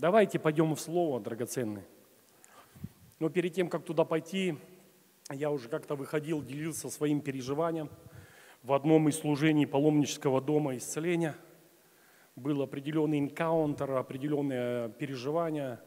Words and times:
Давайте 0.00 0.38
пойдем 0.38 0.74
в 0.74 0.80
Слово, 0.80 1.20
драгоценные. 1.20 1.84
Но 3.18 3.28
перед 3.28 3.52
тем, 3.52 3.68
как 3.68 3.84
туда 3.84 4.06
пойти, 4.06 4.56
я 5.30 5.50
уже 5.50 5.68
как-то 5.68 5.94
выходил, 5.94 6.42
делился 6.42 6.88
своим 6.88 7.20
переживанием. 7.20 7.90
В 8.62 8.72
одном 8.72 9.10
из 9.10 9.18
служений 9.18 9.66
паломнического 9.66 10.40
дома 10.40 10.78
исцеления 10.78 11.36
был 12.34 12.62
определенный 12.62 13.18
энкаунтер, 13.18 13.90
определенное 13.90 14.88
переживание. 14.88 15.80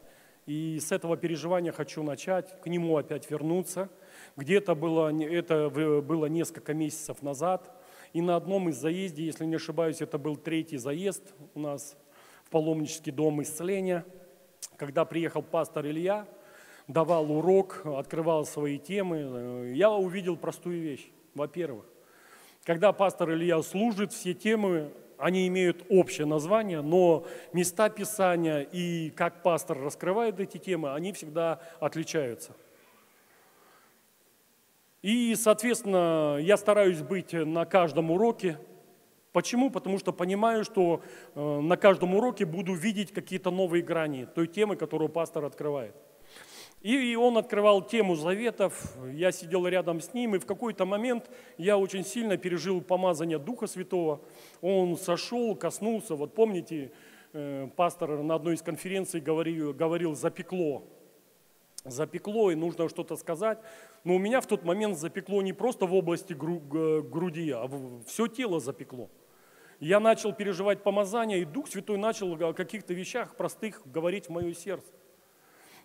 И 0.46 0.80
с 0.80 0.92
этого 0.92 1.18
переживания 1.18 1.72
хочу 1.72 2.04
начать, 2.04 2.62
к 2.62 2.68
нему 2.68 2.96
опять 2.98 3.32
вернуться. 3.32 3.90
Где-то 4.38 4.76
было, 4.76 5.12
это 5.12 5.72
было 5.72 6.28
несколько 6.28 6.76
месяцев 6.76 7.24
назад. 7.24 7.76
И 8.14 8.22
на 8.22 8.36
одном 8.36 8.70
из 8.70 8.76
заездов, 8.76 9.22
если 9.22 9.46
не 9.46 9.56
ошибаюсь, 9.56 10.02
это 10.02 10.20
был 10.20 10.36
третий 10.36 10.78
заезд 10.78 11.34
у 11.56 11.60
нас 11.60 11.98
в 12.46 12.50
паломнический 12.50 13.12
дом 13.12 13.42
исцеления, 13.42 14.06
когда 14.78 15.06
приехал 15.06 15.42
пастор 15.42 15.86
Илья, 15.88 16.28
давал 16.88 17.32
урок, 17.32 17.82
открывал 17.86 18.46
свои 18.46 18.78
темы, 18.78 19.72
я 19.76 19.92
увидел 19.92 20.38
простую 20.38 20.82
вещь. 20.82 21.10
Во-первых, 21.34 21.86
когда 22.64 22.94
пастор 22.94 23.32
Илья 23.32 23.62
служит, 23.62 24.14
все 24.14 24.34
темы, 24.34 24.92
они 25.18 25.48
имеют 25.48 25.86
общее 25.90 26.26
название, 26.26 26.82
но 26.82 27.26
места 27.54 27.90
Писания 27.90 28.62
и 28.62 29.10
как 29.12 29.42
пастор 29.42 29.80
раскрывает 29.80 30.40
эти 30.40 30.58
темы, 30.58 30.94
они 30.94 31.14
всегда 31.14 31.62
отличаются. 31.80 32.54
И, 35.02 35.36
соответственно, 35.36 36.38
я 36.40 36.56
стараюсь 36.56 37.02
быть 37.02 37.34
на 37.34 37.66
каждом 37.66 38.12
уроке. 38.12 38.58
Почему? 39.34 39.72
Потому 39.72 39.98
что 39.98 40.14
понимаю, 40.14 40.64
что 40.64 41.02
э, 41.34 41.60
на 41.60 41.76
каждом 41.76 42.16
уроке 42.16 42.46
буду 42.46 42.76
видеть 42.76 43.12
какие-то 43.12 43.50
новые 43.50 43.82
грани 43.82 44.26
той 44.26 44.48
темы, 44.48 44.76
которую 44.76 45.10
пастор 45.10 45.44
открывает. 45.44 45.96
И 46.82 47.16
он 47.16 47.38
открывал 47.38 47.82
тему 47.82 48.16
заветов, 48.16 48.96
я 49.12 49.32
сидел 49.32 49.66
рядом 49.68 50.02
с 50.02 50.14
ним, 50.14 50.36
и 50.36 50.40
в 50.40 50.46
какой-то 50.46 50.86
момент 50.86 51.32
я 51.58 51.78
очень 51.78 52.06
сильно 52.06 52.38
пережил 52.38 52.82
помазание 52.82 53.40
Духа 53.40 53.68
Святого. 53.68 54.22
Он 54.62 54.98
сошел, 54.98 55.56
коснулся, 55.56 56.16
вот 56.16 56.36
помните, 56.36 56.92
э, 57.32 57.70
пастор 57.76 58.22
на 58.22 58.36
одной 58.36 58.54
из 58.54 58.62
конференций 58.62 59.20
говорил, 59.20 59.74
говорил 59.74 60.14
«запекло», 60.14 60.84
запекло, 61.86 62.52
и 62.52 62.56
нужно 62.56 62.88
что-то 62.88 63.16
сказать. 63.16 63.58
Но 64.04 64.16
у 64.16 64.20
меня 64.20 64.42
в 64.42 64.48
тот 64.48 64.64
момент 64.64 64.98
запекло 64.98 65.42
не 65.42 65.54
просто 65.54 65.86
в 65.86 65.94
области 65.96 66.34
груди, 66.34 67.50
а 67.52 67.68
все 68.06 68.28
тело 68.28 68.60
запекло. 68.60 69.10
Я 69.84 70.00
начал 70.00 70.32
переживать 70.32 70.82
помазание, 70.82 71.42
и 71.42 71.46
Дух 71.46 71.68
Святой 71.68 71.98
начал 71.98 72.42
о 72.42 72.54
каких-то 72.54 72.94
вещах 72.94 73.36
простых 73.36 73.82
говорить 73.84 74.28
в 74.28 74.30
мое 74.30 74.54
сердце. 74.54 74.94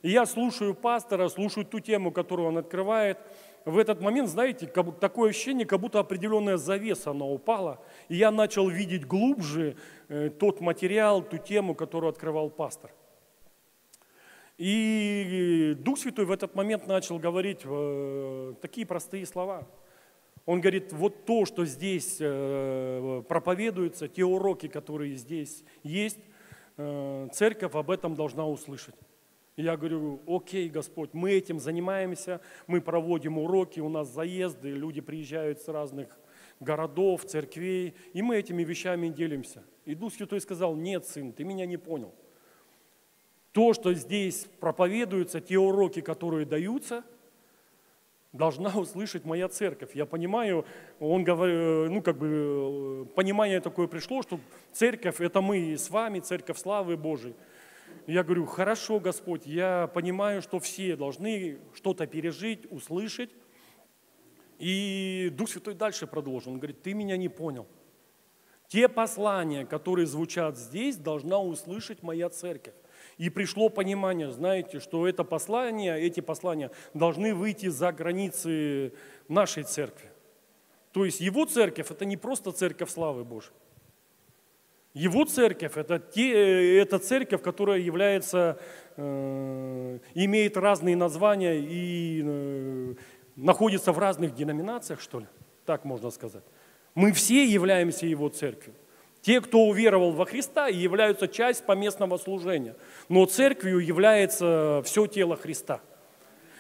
И 0.02 0.10
я 0.10 0.24
слушаю 0.24 0.72
пастора, 0.72 1.27
слушаю 1.27 1.66
ту 1.66 1.80
тему, 1.80 2.12
которую 2.12 2.46
он 2.46 2.58
открывает. 2.58 3.18
В 3.64 3.77
этот 3.77 4.00
момент, 4.00 4.28
знаете, 4.28 4.68
такое 4.68 5.30
ощущение, 5.30 5.66
как 5.66 5.80
будто 5.80 5.98
определенная 5.98 6.58
завеса, 6.58 7.10
она 7.10 7.24
упала. 7.24 7.82
И 8.08 8.14
я 8.14 8.30
начал 8.30 8.68
видеть 8.68 9.05
глубже 9.05 9.74
э, 10.06 10.30
тот 10.30 10.60
материал, 10.60 11.20
ту 11.20 11.38
тему, 11.38 11.74
которую 11.74 12.10
открывал 12.10 12.50
пастор. 12.50 12.92
И 14.58 15.74
Дух 15.80 15.98
Святой 15.98 16.24
в 16.24 16.30
этот 16.30 16.55
момент 16.55 16.86
начал 16.86 17.18
говорить 17.18 17.62
э, 17.64 18.55
такие 18.62 18.86
простые 18.86 19.27
слова. 19.27 19.66
Он 20.48 20.62
говорит, 20.62 20.94
вот 20.94 21.27
то, 21.27 21.44
что 21.44 21.66
здесь 21.66 22.16
э, 22.20 23.22
проповедуется, 23.28 24.08
те 24.08 24.24
уроки, 24.24 24.66
которые 24.66 25.14
здесь 25.14 25.62
есть, 25.82 26.20
э, 26.78 27.28
церковь 27.34 27.74
об 27.74 27.90
этом 27.90 28.14
должна 28.14 28.48
услышать. 28.48 28.94
Я 29.58 29.77
говорю, 29.77 30.22
окей, 30.27 30.70
Господь, 30.70 31.10
мы 31.12 31.32
этим 31.32 31.60
занимаемся, 31.60 32.40
мы 32.66 32.80
проводим 32.80 33.36
уроки, 33.36 33.80
у 33.80 33.90
нас 33.90 34.08
заезды, 34.08 34.70
люди 34.70 35.02
приезжают 35.02 35.60
с 35.60 35.68
разных 35.68 36.18
городов, 36.61 37.27
церквей, 37.27 37.94
и 38.14 38.23
мы 38.23 38.39
этими 38.39 38.64
вещами 38.64 39.11
делимся. 39.11 39.62
И 39.84 39.94
Дух 39.94 40.14
Святой 40.14 40.40
сказал, 40.40 40.77
нет, 40.77 41.05
сын, 41.05 41.34
ты 41.34 41.44
меня 41.44 41.67
не 41.67 41.77
понял. 41.77 42.14
То, 43.52 43.74
что 43.74 43.92
здесь 43.92 44.46
проповедуется, 44.61 45.42
те 45.42 45.58
уроки, 45.58 46.00
которые 46.00 46.46
даются, 46.46 47.05
должна 48.33 48.77
услышать 48.78 49.24
моя 49.24 49.48
церковь. 49.48 49.94
Я 49.94 50.06
понимаю, 50.06 50.64
он 51.00 51.24
говорит, 51.24 51.90
ну 51.90 52.02
как 52.02 52.18
бы 52.18 53.08
понимание 53.14 53.61
такое 53.61 53.86
пришло, 53.86 54.22
что 54.22 54.39
церковь 54.72 55.20
это 55.20 55.40
мы 55.40 55.77
с 55.77 55.90
вами, 55.90 56.20
церковь 56.20 56.58
славы 56.58 56.96
Божией. 56.96 57.34
Я 58.06 58.22
говорю, 58.22 58.46
хорошо, 58.46 59.00
Господь, 59.00 59.46
я 59.46 59.90
понимаю, 59.92 60.42
что 60.42 60.58
все 60.61 60.96
должны 60.96 61.58
что-то 61.74 62.06
пережить, 62.06 62.70
услышать. 62.70 63.30
И 64.58 65.30
Дух 65.36 65.48
Святой 65.48 65.74
дальше 65.74 66.06
продолжил. 66.06 66.52
Он 66.52 66.58
говорит, 66.58 66.83
ты 66.83 66.94
меня 66.94 67.17
не 67.17 67.28
понял. 67.28 67.67
Те 68.67 68.88
послания, 68.88 69.64
которые 69.64 70.06
звучат 70.06 70.58
здесь, 70.58 70.96
должна 70.96 71.38
услышать 71.38 72.02
моя 72.02 72.28
церковь. 72.28 72.74
И 73.18 73.30
пришло 73.30 73.68
понимание, 73.68 74.30
знаете, 74.30 74.79
что 74.79 75.08
это 75.08 75.24
послание, 75.24 76.01
эти 76.01 76.20
послания 76.20 76.70
должны 76.95 77.34
выйти 77.34 77.67
за 77.67 77.92
границы 77.92 78.92
нашей 79.27 79.64
церкви. 79.64 80.08
То 80.92 81.05
есть 81.05 81.20
его 81.20 81.45
церковь– 81.45 81.90
это 81.90 82.05
не 82.05 82.17
просто 82.17 82.52
церковь 82.52 82.90
славы 82.90 83.24
Божьей. 83.24 83.52
Его 84.95 85.24
церковь 85.24 85.77
это, 85.77 85.98
те, 85.98 86.80
это 86.80 86.98
церковь, 86.98 87.42
которая 87.42 87.79
является, 87.79 88.58
э, 88.96 89.98
имеет 90.14 90.56
разные 90.56 90.96
названия 90.96 91.58
и 91.61 92.23
э, 92.24 92.95
находится 93.36 93.92
в 93.92 93.98
разных 93.98 94.35
деноминациях, 94.35 95.00
что 95.00 95.20
ли, 95.20 95.27
так 95.67 95.85
можно 95.85 96.11
сказать. 96.11 96.45
Мы 96.95 97.12
все 97.12 97.45
являемся 97.45 98.06
Его 98.06 98.29
церковью. 98.29 98.74
Те, 99.23 99.40
кто 99.40 99.64
уверовал 99.64 100.12
во 100.12 100.27
Христа, 100.27 100.68
являются 100.68 101.29
часть 101.29 101.67
поместного 101.67 102.18
служения. 102.18 102.77
Но 103.08 103.27
церковью 103.27 103.79
является 103.79 104.83
все 104.84 105.06
тело 105.06 105.36
Христа. 105.36 105.80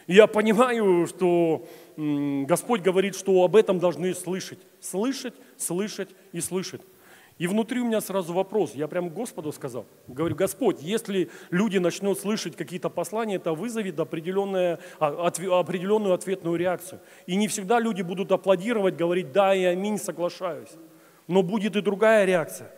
И 0.06 0.14
я 0.14 0.26
понимаю, 0.26 1.06
что 1.06 1.66
Господь 1.96 2.80
говорит, 2.80 3.14
что 3.14 3.44
об 3.44 3.54
этом 3.54 3.78
должны 3.78 4.14
слышать. 4.14 4.58
Слышать, 4.80 5.34
слышать 5.56 6.08
и 6.32 6.40
слышать. 6.40 6.80
И 7.38 7.46
внутри 7.46 7.80
у 7.80 7.84
меня 7.84 8.00
сразу 8.00 8.32
вопрос, 8.32 8.74
я 8.74 8.88
прямо 8.88 9.10
Господу 9.10 9.52
сказал, 9.52 9.86
говорю, 10.08 10.34
Господь, 10.34 10.82
если 10.82 11.30
люди 11.50 11.78
начнут 11.78 12.18
слышать 12.18 12.56
какие-то 12.56 12.90
послания, 12.90 13.36
это 13.36 13.52
вызовет 13.52 14.00
определенную, 14.00 14.80
а, 14.98 15.28
определенную 15.28 16.14
ответную 16.14 16.56
реакцию. 16.56 17.00
И 17.26 17.36
не 17.36 17.46
всегда 17.46 17.78
люди 17.78 18.02
будут 18.02 18.32
аплодировать, 18.32 18.96
говорить, 18.96 19.30
да, 19.30 19.54
и 19.54 19.62
аминь, 19.62 19.98
соглашаюсь. 19.98 20.70
Но 21.28 21.42
будет 21.42 21.76
и 21.76 21.80
другая 21.80 22.24
реакция. 22.24 22.72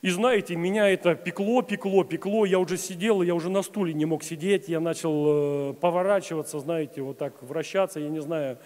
И 0.00 0.10
знаете, 0.10 0.56
меня 0.56 0.88
это 0.88 1.14
пекло, 1.14 1.62
пекло, 1.62 2.02
пекло. 2.02 2.44
Я 2.44 2.58
уже 2.58 2.76
сидел, 2.76 3.22
я 3.22 3.36
уже 3.36 3.48
на 3.50 3.62
стуле 3.62 3.94
не 3.94 4.04
мог 4.04 4.24
сидеть. 4.24 4.68
Я 4.68 4.80
начал 4.80 5.70
э, 5.70 5.74
поворачиваться, 5.74 6.58
знаете, 6.58 7.02
вот 7.02 7.18
так 7.18 7.40
вращаться. 7.42 8.00
Я 8.00 8.08
не 8.08 8.20
знаю, 8.20 8.58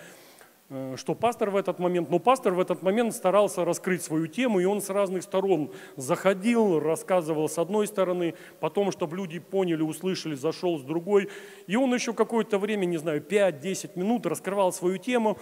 Э, 0.69 0.97
что 0.97 1.15
пастор 1.15 1.51
в 1.51 1.57
этот 1.57 1.79
момент, 1.79 2.11
но 2.11 2.19
пастор 2.19 2.55
в 2.55 2.61
этот 2.61 2.83
момент 2.83 3.15
старался 3.15 3.65
раскрыть 3.65 4.03
свою 4.03 4.27
тему, 4.27 4.59
и 4.59 4.65
он 4.65 4.81
с 4.81 4.91
разных 4.91 5.23
сторон 5.23 5.71
заходил, 5.97 6.81
рассказывал 6.81 7.49
с 7.49 7.59
одной 7.59 7.87
стороны, 7.87 8.35
потом, 8.59 8.91
чтобы 8.91 9.17
люди 9.17 9.39
поняли, 9.39 9.83
услышали, 9.83 10.35
зашел 10.35 10.79
с 10.79 10.83
другой. 10.83 11.29
И 11.69 11.77
он 11.77 11.95
еще 11.95 12.13
какое-то 12.13 12.59
время, 12.59 12.85
не 12.87 12.97
знаю, 12.97 13.21
5-10 13.21 13.93
минут 13.97 14.27
раскрывал 14.27 14.73
свою 14.73 14.99
тему, 14.99 15.39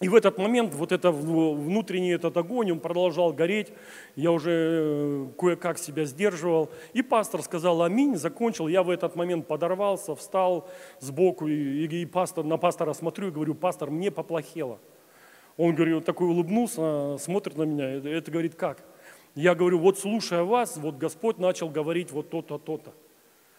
и 0.00 0.08
в 0.08 0.14
этот 0.14 0.38
момент 0.38 0.74
вот 0.74 0.90
это 0.90 1.12
внутренний 1.12 2.10
этот 2.10 2.36
огонь, 2.36 2.72
он 2.72 2.80
продолжал 2.80 3.32
гореть. 3.32 3.72
Я 4.16 4.32
уже 4.32 4.50
э, 4.50 5.26
кое-как 5.38 5.78
себя 5.78 6.06
сдерживал. 6.06 6.70
И 6.92 7.02
пастор 7.02 7.42
сказал 7.42 7.82
аминь, 7.82 8.16
закончил. 8.16 8.68
Я 8.68 8.82
в 8.82 8.90
этот 8.90 9.14
момент 9.14 9.46
подорвался, 9.46 10.16
встал 10.16 10.68
сбоку 10.98 11.46
и, 11.46 11.86
и 11.86 12.06
пастор, 12.06 12.44
на 12.44 12.56
пастора 12.56 12.94
смотрю 12.94 13.28
и 13.28 13.30
говорю, 13.30 13.54
пастор, 13.54 13.90
мне 13.90 14.10
поплохело. 14.10 14.80
Он 15.56 15.74
говорит, 15.74 16.04
такой 16.04 16.28
улыбнулся, 16.28 17.16
смотрит 17.18 17.56
на 17.56 17.64
меня. 17.64 17.88
Это 17.90 18.30
говорит, 18.30 18.54
как? 18.54 18.82
Я 19.34 19.54
говорю, 19.54 19.78
вот 19.78 19.98
слушая 19.98 20.42
вас, 20.42 20.78
вот 20.78 20.96
Господь 20.96 21.38
начал 21.38 21.68
говорить 21.68 22.10
вот 22.10 22.30
то-то, 22.30 22.58
то-то. 22.58 22.92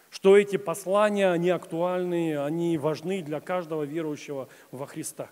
Что 0.10 0.38
эти 0.38 0.58
послания, 0.58 1.32
они 1.32 1.52
актуальны, 1.52 2.38
они 2.38 2.78
важны 2.78 3.22
для 3.22 3.40
каждого 3.40 3.84
верующего 3.84 4.50
во 4.72 4.86
Христа. 4.88 5.30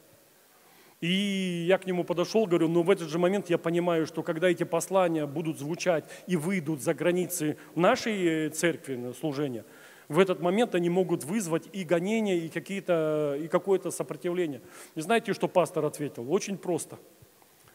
И 1.02 1.66
я 1.68 1.80
к 1.80 1.88
нему 1.88 2.04
подошел, 2.04 2.46
говорю, 2.46 2.68
но 2.68 2.76
«Ну, 2.76 2.84
в 2.84 2.92
этот 2.92 3.10
же 3.10 3.18
момент 3.18 3.50
я 3.50 3.58
понимаю, 3.58 4.06
что 4.06 4.22
когда 4.22 4.50
эти 4.50 4.64
послания 4.64 5.26
будут 5.26 5.58
звучать 5.58 6.06
и 6.28 6.36
выйдут 6.36 6.82
за 6.82 6.94
границы 6.94 7.58
нашей 7.74 8.48
э, 8.48 8.50
церкви 8.50 9.12
служения, 9.20 9.66
в 10.08 10.20
этот 10.20 10.42
момент 10.42 10.76
они 10.76 10.90
могут 10.90 11.24
вызвать 11.24 11.70
и 11.74 11.84
гонения, 11.84 12.36
и, 12.36 12.50
какие-то, 12.50 13.36
и 13.42 13.48
какое-то 13.48 13.90
сопротивление. 13.90 14.62
И 14.94 15.02
знаете, 15.02 15.34
что 15.34 15.48
пастор 15.48 15.86
ответил? 15.86 16.32
Очень 16.32 16.58
просто. 16.58 17.00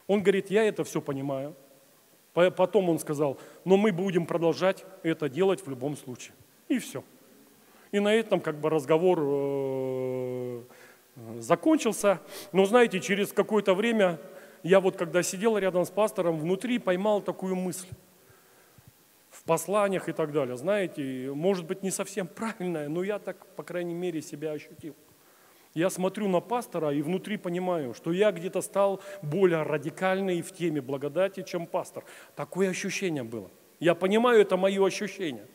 Он 0.05 0.21
говорит, 0.21 0.49
я 0.49 0.63
это 0.63 0.85
все 0.85 1.01
понимаю. 1.01 1.53
Потом 2.33 2.89
он 2.89 2.99
сказал, 2.99 3.39
но 3.65 3.75
мы 3.75 3.91
будем 3.91 4.25
продолжать 4.25 4.85
это 5.03 5.27
делать 5.27 5.65
в 5.65 5.69
любом 5.69 5.97
случае. 5.97 6.33
И 6.69 6.77
все. 6.77 7.03
И 7.91 7.99
на 7.99 8.13
этом 8.13 8.39
как 8.39 8.59
бы 8.59 8.69
разговор 8.69 9.19
э, 9.21 10.61
закончился. 11.39 12.19
Но 12.51 12.65
знаете, 12.65 12.99
через 12.99 13.31
какое-то 13.31 13.73
время 13.73 14.19
я 14.63 14.79
вот 14.79 14.97
когда 14.97 15.23
сидел 15.23 15.57
рядом 15.57 15.85
с 15.85 15.89
пастором, 15.89 16.39
внутри 16.39 16.79
поймал 16.79 17.21
такую 17.21 17.55
мысль 17.55 17.87
в 19.29 19.43
посланиях 19.43 20.09
и 20.09 20.13
так 20.13 20.31
далее. 20.31 20.57
Знаете, 20.57 21.31
может 21.33 21.65
быть 21.65 21.83
не 21.83 21.91
совсем 21.91 22.27
правильная, 22.27 22.89
но 22.89 23.03
я 23.03 23.19
так, 23.19 23.45
по 23.55 23.63
крайней 23.63 23.93
мере, 23.93 24.21
себя 24.21 24.51
ощутил. 24.51 24.95
Я 25.73 25.89
смотрю 25.91 26.27
на 26.27 26.39
пастора 26.39 26.91
и 26.91 27.03
внутри 27.03 27.37
понимаю, 27.37 27.93
что 27.93 28.11
я 28.11 28.31
где-то 28.31 28.61
стал 28.61 28.99
более 29.21 29.61
радикальный 29.61 30.41
в 30.41 30.51
теме 30.51 30.81
благодати, 30.81 31.43
чем 31.43 31.67
пастор. 31.67 32.03
Такое 32.35 32.69
ощущение 32.69 33.23
было. 33.23 33.51
Я 33.79 33.93
понимаю, 33.93 34.41
это 34.41 34.57
мое 34.57 34.83
ощущение. 34.83 35.45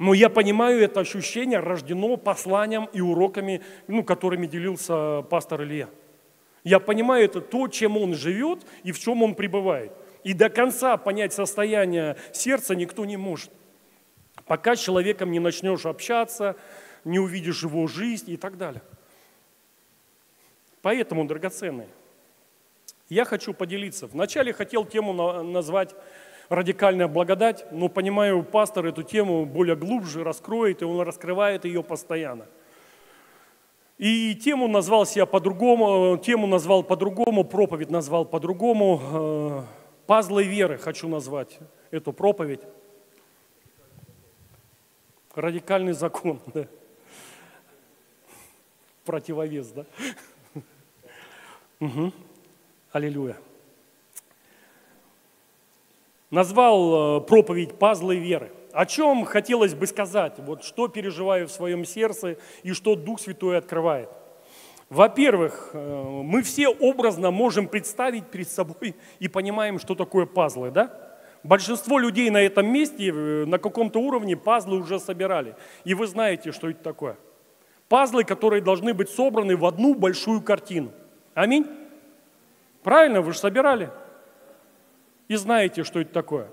Но 0.00 0.14
я 0.14 0.30
понимаю, 0.30 0.82
это 0.82 1.00
ощущение 1.00 1.60
рождено 1.60 2.16
посланием 2.16 2.88
и 2.94 3.02
уроками, 3.02 3.60
ну, 3.86 4.02
которыми 4.02 4.46
делился 4.46 5.20
пастор 5.28 5.62
Илья. 5.62 5.90
Я 6.64 6.80
понимаю, 6.80 7.26
это 7.26 7.42
то, 7.42 7.68
чем 7.68 7.98
он 7.98 8.14
живет 8.14 8.60
и 8.82 8.92
в 8.92 8.98
чем 8.98 9.22
он 9.22 9.34
пребывает. 9.34 9.92
И 10.24 10.32
до 10.32 10.48
конца 10.48 10.96
понять 10.96 11.34
состояние 11.34 12.16
сердца 12.32 12.74
никто 12.74 13.04
не 13.04 13.18
может. 13.18 13.50
Пока 14.46 14.74
с 14.74 14.80
человеком 14.80 15.32
не 15.32 15.38
начнешь 15.38 15.84
общаться, 15.84 16.56
не 17.04 17.18
увидишь 17.18 17.62
его 17.62 17.86
жизнь 17.86 18.30
и 18.30 18.38
так 18.38 18.56
далее. 18.56 18.82
Поэтому, 20.80 21.26
драгоценные, 21.26 21.88
я 23.10 23.26
хочу 23.26 23.52
поделиться. 23.52 24.06
Вначале 24.06 24.54
хотел 24.54 24.86
тему 24.86 25.42
назвать 25.42 25.94
«Радикальная 26.50 27.08
благодать», 27.08 27.64
но 27.72 27.88
понимаю, 27.88 28.42
пастор 28.42 28.84
эту 28.84 29.02
тему 29.02 29.46
более 29.46 29.76
глубже 29.76 30.22
раскроет, 30.22 30.82
и 30.82 30.84
он 30.84 31.00
раскрывает 31.00 31.64
ее 31.64 31.82
постоянно. 31.82 32.46
И 33.96 34.34
тему 34.34 34.68
назвал 34.68 35.06
себя 35.06 35.24
по-другому, 35.24 36.18
тему 36.18 36.46
назвал 36.46 36.82
по-другому, 36.82 37.44
проповедь 37.44 37.90
назвал 37.90 38.26
по-другому. 38.26 39.00
Э, 39.02 39.62
Пазлы 40.06 40.44
веры 40.44 40.76
хочу 40.76 41.08
назвать 41.08 41.58
эту 41.90 42.12
проповедь. 42.12 42.60
Радикальный 45.34 45.94
закон. 45.94 46.40
Да 46.52 46.66
противовес, 49.10 49.72
да? 49.72 49.84
Угу. 51.80 52.12
Аллилуйя. 52.92 53.36
Назвал 56.30 57.18
э, 57.18 57.20
проповедь 57.22 57.78
«Пазлы 57.78 58.16
веры». 58.16 58.52
О 58.72 58.86
чем 58.86 59.24
хотелось 59.24 59.74
бы 59.74 59.86
сказать, 59.86 60.34
вот 60.38 60.62
что 60.62 60.86
переживаю 60.86 61.48
в 61.48 61.50
своем 61.50 61.84
сердце 61.84 62.36
и 62.62 62.72
что 62.72 62.94
Дух 62.94 63.20
Святой 63.20 63.58
открывает. 63.58 64.08
Во-первых, 64.88 65.70
э, 65.72 66.22
мы 66.22 66.42
все 66.42 66.68
образно 66.68 67.30
можем 67.30 67.66
представить 67.66 68.26
перед 68.26 68.48
собой 68.48 68.94
и 69.18 69.28
понимаем, 69.28 69.78
что 69.78 69.94
такое 69.94 70.26
пазлы, 70.26 70.70
да? 70.70 70.94
Большинство 71.42 71.98
людей 71.98 72.30
на 72.30 72.40
этом 72.42 72.66
месте 72.66 73.10
э, 73.10 73.44
на 73.46 73.58
каком-то 73.58 73.98
уровне 73.98 74.36
пазлы 74.36 74.78
уже 74.78 75.00
собирали. 75.00 75.56
И 75.84 75.94
вы 75.94 76.06
знаете, 76.06 76.52
что 76.52 76.70
это 76.70 76.82
такое– 76.82 77.16
Пазлы, 77.90 78.22
которые 78.22 78.62
должны 78.62 78.94
быть 78.94 79.10
собраны 79.10 79.56
в 79.56 79.66
одну 79.66 79.96
большую 79.96 80.42
картину. 80.42 80.92
Аминь? 81.34 81.66
Правильно, 82.84 83.20
вы 83.20 83.32
же 83.32 83.38
собирали. 83.38 83.90
И 85.30 85.36
знаете, 85.36 85.84
что 85.84 86.00
это 86.00 86.12
такое. 86.12 86.48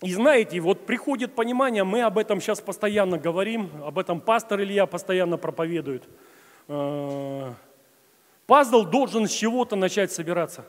И 0.00 0.14
знаете, 0.14 0.58
вот 0.60 0.86
приходит 0.86 1.34
понимание, 1.34 1.84
мы 1.84 2.00
об 2.00 2.16
этом 2.16 2.40
сейчас 2.40 2.62
постоянно 2.62 3.18
говорим, 3.18 3.70
об 3.84 3.98
этом 3.98 4.18
пастор 4.18 4.62
Илья 4.62 4.86
постоянно 4.86 5.36
проповедует. 5.36 6.04
Э, 6.68 7.52
пазл 8.46 8.86
должен 8.86 9.28
с 9.28 9.30
чего-то 9.30 9.76
начать 9.76 10.10
собираться. 10.10 10.64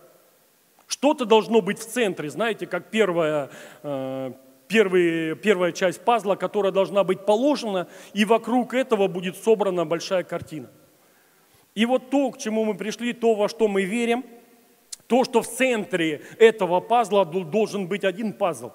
Что-то 0.86 1.24
должно 1.24 1.62
быть 1.62 1.80
в 1.80 1.86
центре, 1.86 2.30
знаете, 2.30 2.68
как 2.68 2.90
первая, 2.90 3.50
э, 3.84 4.34
первый, 4.68 5.34
первая 5.38 5.72
часть 5.72 6.02
пазла, 6.04 6.36
которая 6.36 6.74
должна 6.74 7.06
быть 7.06 7.26
положена, 7.26 7.88
и 8.12 8.26
вокруг 8.26 8.74
этого 8.74 9.08
будет 9.08 9.38
собрана 9.38 9.86
большая 9.86 10.26
картина. 10.26 10.70
И 11.74 11.86
вот 11.86 12.10
то, 12.10 12.32
к 12.32 12.38
чему 12.38 12.66
мы 12.66 12.76
пришли, 12.76 13.14
то, 13.14 13.34
во 13.34 13.48
что 13.48 13.70
мы 13.70 13.84
верим, 13.84 14.26
то, 15.08 15.24
что 15.24 15.42
в 15.42 15.48
центре 15.48 16.22
этого 16.38 16.82
пазла 16.82 17.26
должен 17.26 17.88
быть 17.88 18.04
один 18.04 18.34
пазл. 18.34 18.72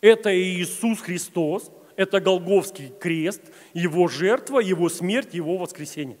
Это 0.00 0.36
Иисус 0.36 1.00
Христос, 1.00 1.70
это 1.96 2.20
Голговский 2.20 2.92
крест, 3.00 3.42
Его 3.72 4.08
жертва, 4.08 4.58
Его 4.58 4.88
смерть, 4.88 5.32
Его 5.32 5.56
воскресение. 5.56 6.18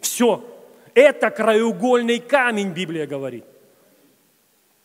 Все. 0.00 0.44
Это 0.94 1.30
краеугольный 1.30 2.18
камень, 2.18 2.70
Библия 2.70 3.06
говорит. 3.06 3.44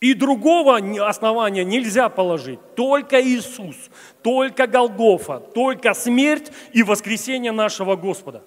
И 0.01 0.13
другого 0.13 0.77
основания 1.07 1.63
нельзя 1.63 2.09
положить. 2.09 2.59
Только 2.75 3.21
Иисус, 3.21 3.75
только 4.21 4.67
Голгофа, 4.67 5.39
только 5.39 5.93
смерть 5.93 6.51
и 6.73 6.83
воскресение 6.83 7.51
нашего 7.51 7.95
Господа. 7.95 8.43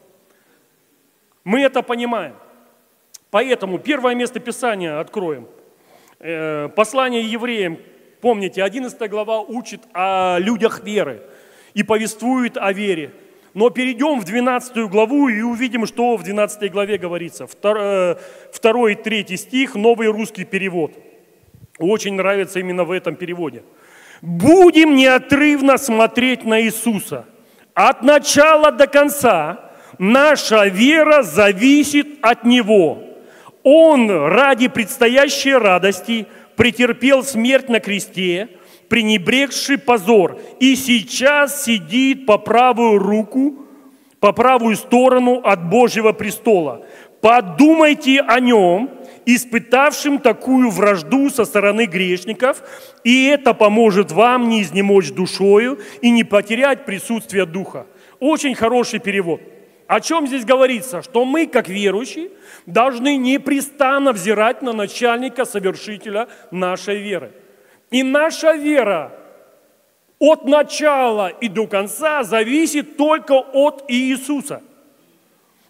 Мы 1.45 1.61
это 1.61 1.83
понимаем. 1.83 2.37
Поэтому 3.35 3.81
первое 3.81 4.15
место 4.15 4.39
Писания 4.39 5.01
откроем. 5.01 5.49
Э, 6.21 6.69
послание 6.69 7.25
евреям, 7.25 7.79
помните, 8.21 8.63
11 8.63 9.11
глава 9.11 9.41
учит 9.41 9.81
о 9.93 10.39
людях 10.39 10.85
веры 10.85 11.21
и 11.75 11.83
повествует 11.83 12.57
о 12.57 12.73
вере. 12.73 13.11
Но 13.53 13.71
перейдем 13.71 14.21
в 14.21 14.25
12 14.25 14.89
главу 14.89 15.29
и 15.29 15.43
увидим, 15.43 15.85
что 15.85 16.17
в 16.17 16.23
12 16.23 16.71
главе 16.71 16.97
говорится. 16.97 17.49
Второй 17.49 18.93
и 18.93 18.95
третий 18.95 19.37
стих, 19.37 19.75
новый 19.75 20.07
русский 20.13 20.45
перевод– 20.45 20.93
очень 21.81 22.15
нравится 22.15 22.61
именно 22.61 22.85
в 22.85 22.93
этом 22.93 23.17
переводе. 23.17 23.65
Будем 24.23 24.95
неотрывно 24.95 25.77
смотреть 25.77 26.45
на 26.45 26.63
Иисуса. 26.63 27.25
От 27.75 28.03
начала 28.03 28.71
до 28.71 28.87
конца 28.87 29.73
наша 29.99 30.69
вера 30.69 31.25
зависит 31.25 32.07
от 32.23 32.45
Него. 32.45 33.14
Он 33.65 34.09
ради 34.11 34.69
предстоящей 34.69 35.55
радости 35.55 36.27
претерпел 36.55 37.25
смерть 37.25 37.69
на 37.69 37.81
кресте, 37.81 38.49
пренебрегший 38.89 39.79
позор, 39.79 40.39
и 40.61 40.77
сейчас 40.77 41.65
сидит 41.65 42.27
по 42.27 42.39
правую 42.39 42.99
руку, 42.99 43.67
по 44.21 44.33
правую 44.33 44.77
сторону 44.77 45.41
от 45.43 45.69
Божьего 45.69 46.13
престола. 46.13 46.87
Подумайте 47.21 48.21
о 48.21 48.39
нем– 48.39 48.91
испытавшим 49.27 50.19
такую 50.19 50.71
вражду 50.71 51.31
со 51.31 51.45
стороны 51.45 51.87
грешников, 51.87 52.63
и 53.05 53.27
это 53.27 53.55
поможет 53.55 54.13
вам 54.13 54.49
не 54.49 54.63
изнемочь 54.63 55.11
душою 55.11 55.79
и 56.01 56.11
не 56.11 56.25
потерять 56.25 56.85
присутствие 56.85 57.47
Духа. 57.47 57.87
Очень 58.21 58.55
хороший 58.55 59.01
перевод. 59.01 59.41
О 59.87 60.01
чем 60.01 60.27
здесь 60.27 60.45
говорится? 60.45 61.03
Что 61.03 61.25
мы, 61.25 61.47
как 61.47 61.69
верующие, 61.69 62.31
должны 62.67 63.17
непрестанно 63.17 64.13
взирать 64.13 64.63
на 64.63 64.73
начальника, 64.73 65.45
совершителя 65.45 66.29
нашей 66.51 66.97
веры. 67.03 67.33
И 67.91 68.03
наша 68.03 68.53
вера 68.53 69.13
от 70.19 70.45
начала 70.47 71.29
и 71.29 71.49
до 71.49 71.67
конца 71.67 72.23
зависит 72.23 72.97
только 72.97 73.35
от 73.35 73.85
Иисуса. 73.89 74.63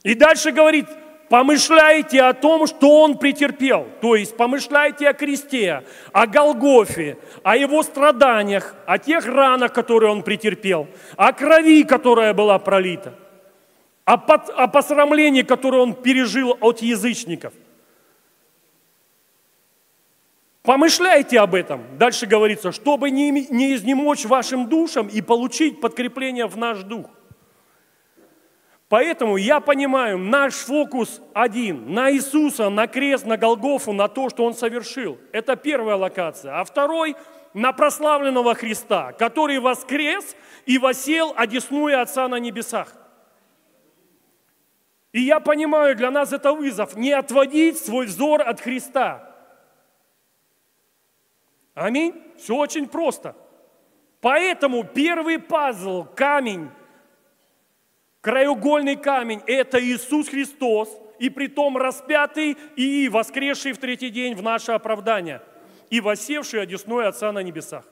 И 0.03 0.15
дальше 0.15 0.53
говорит– 0.53 0.87
помышляйте 1.29 2.23
о 2.23 2.33
том, 2.33 2.67
что 2.67 3.03
Он 3.03 3.19
претерпел. 3.19 3.89
То 4.01 4.15
есть 4.15 4.37
помышляйте 4.37 5.09
о 5.09 5.15
кресте, 5.15 5.83
о 6.13 6.27
Голгофе, 6.27 7.19
о 7.43 7.57
Его 7.57 7.83
страданиях, 7.83 8.75
о 8.87 8.99
тех 8.99 9.27
ранах, 9.27 9.73
которые 9.73 10.13
Он 10.13 10.23
претерпел, 10.23 10.87
о 11.17 11.33
крови, 11.33 11.83
которая 11.83 12.35
была 12.35 12.59
пролита, 12.61 13.15
о, 14.05 14.17
под, 14.17 14.51
о 14.51 14.69
посрамлении, 14.69 15.43
которое 15.43 15.83
Он 15.83 15.95
пережил 15.95 16.57
от 16.61 16.81
язычников. 16.81 17.53
Помышляйте 20.63 21.41
об 21.41 21.55
этом. 21.55 21.83
Дальше 21.99 22.27
говорится, 22.27 22.73
чтобы 22.73 23.11
не, 23.11 23.31
не 23.31 23.75
изнемочь 23.75 24.25
вашим 24.25 24.69
душам 24.69 25.09
и 25.09 25.21
получить 25.21 25.81
подкрепление 25.81 26.47
в 26.47 26.57
наш 26.57 26.83
дух– 26.83 27.07
Поэтому 28.95 29.37
я 29.37 29.59
понимаю, 29.59 30.19
наш 30.19 30.55
фокус 30.55 31.21
один, 31.33 31.93
на 31.93 32.13
Иисуса, 32.13 32.69
на 32.69 32.87
крест, 32.87 33.27
на 33.27 33.37
Голгофу, 33.37 33.93
на 33.93 34.07
то, 34.07 34.29
что 34.29 34.45
Он 34.45 34.55
совершил. 34.55 35.19
Это 35.33 35.57
первая 35.57 35.97
локация. 35.97 36.61
А 36.61 36.65
второй– 36.65 37.17
на 37.55 37.73
прославленного 37.73 38.55
Христа, 38.55 39.13
который 39.13 39.59
воскрес 39.59 40.37
и 40.67 40.77
восел, 40.79 41.33
одесную 41.37 42.01
Отца 42.01 42.29
на 42.29 42.41
небесах. 42.41 42.93
И 45.15 45.21
я 45.21 45.39
понимаю, 45.39 45.95
для 45.95 46.11
нас 46.11 46.33
это 46.33 46.53
вызов– 46.53 46.97
не 46.97 47.13
отводить 47.13 47.79
свой 47.79 48.07
взор 48.07 48.43
от 48.43 48.61
Христа. 48.61 49.33
Аминь. 51.73 52.21
Все 52.37 52.57
очень 52.57 52.89
просто. 52.89 53.37
Поэтому 54.21 54.83
первый 54.83 55.39
пазл, 55.39 56.05
камень, 56.17 56.69
краеугольный 58.23 58.97
камень– 58.97 59.41
это 59.47 59.81
Иисус 59.81 60.29
Христос, 60.29 60.89
и 61.21 61.31
притом 61.31 61.77
распятый 61.77 62.57
и 62.75 63.09
воскресший 63.09 63.71
в 63.71 63.79
третий 63.79 64.11
день 64.11 64.35
в 64.35 64.43
наше 64.43 64.73
оправдание, 64.73 65.43
и 65.91 66.01
воссевший 66.01 66.61
одесной 66.61 67.07
Отца 67.07 67.31
на 67.31 67.45
небесах. 67.45 67.85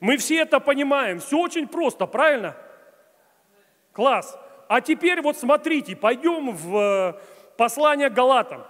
Мы 0.00 0.16
все 0.16 0.40
это 0.40 0.58
понимаем, 0.58 1.20
все 1.20 1.38
очень 1.38 1.68
просто, 1.68 2.06
правильно? 2.06 2.56
Класс. 3.92 4.36
А 4.68 4.80
теперь 4.80 5.20
вот 5.20 5.36
смотрите, 5.36 5.96
пойдем 5.96 6.54
в 6.54 6.76
э, 6.76 7.14
послание 7.56 8.08
Галатам. 8.08 8.64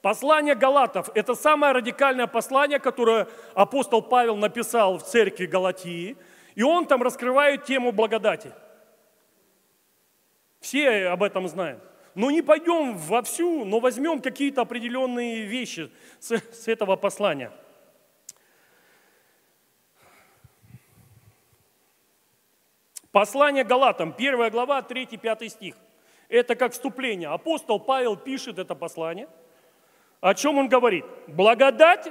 Послание 0.00 0.54
Галатов– 0.54 1.08
это 1.14 1.34
самое 1.34 1.72
радикальное 1.72 2.26
послание, 2.26 2.78
которое 2.78 3.26
апостол 3.54 4.02
Павел 4.02 4.36
написал 4.36 4.98
в 4.98 5.02
церкви 5.02 5.46
Галатии, 5.46 6.18
и 6.54 6.62
он 6.62 6.86
там 6.86 7.02
раскрывает 7.02 7.64
тему 7.64 7.90
благодати. 7.90 8.52
Все 10.60 11.06
об 11.06 11.22
этом 11.22 11.48
знают. 11.48 11.82
Но 12.14 12.30
не 12.30 12.42
пойдем 12.42 12.96
во 12.96 13.22
всю, 13.22 13.64
но 13.64 13.80
возьмем 13.80 14.20
какие-то 14.20 14.60
определенные 14.60 15.46
вещи 15.46 15.90
с, 16.20 16.36
с 16.36 16.68
этого 16.68 16.96
послания. 16.96 17.50
Послание 23.14 23.62
Галатам, 23.62 24.12
1 24.18 24.50
глава, 24.50 24.80
3-5 24.80 25.48
стих. 25.48 25.76
Это 26.28 26.56
как 26.56 26.72
вступление. 26.72 27.28
Апостол 27.28 27.78
Павел 27.78 28.16
пишет 28.16 28.58
это 28.58 28.74
послание. 28.74 29.28
О 30.20 30.34
чем 30.34 30.58
он 30.58 30.68
говорит? 30.68 31.04
Благодать 31.28 32.08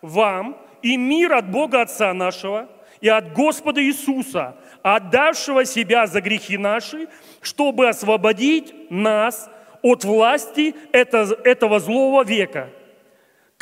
вам 0.00 0.56
и 0.80 0.96
мир 0.96 1.32
от 1.32 1.50
Бога 1.50 1.80
Отца 1.80 2.14
нашего 2.14 2.68
и 3.00 3.08
от 3.08 3.32
Господа 3.32 3.82
Иисуса, 3.82 4.56
отдавшего 4.84 5.64
себя 5.64 6.06
за 6.06 6.20
грехи 6.20 6.56
наши, 6.56 7.08
чтобы 7.40 7.88
освободить 7.88 8.92
нас 8.92 9.50
от 9.82 10.04
власти 10.04 10.76
этого 10.92 11.80
злого 11.80 12.22
века– 12.22 12.70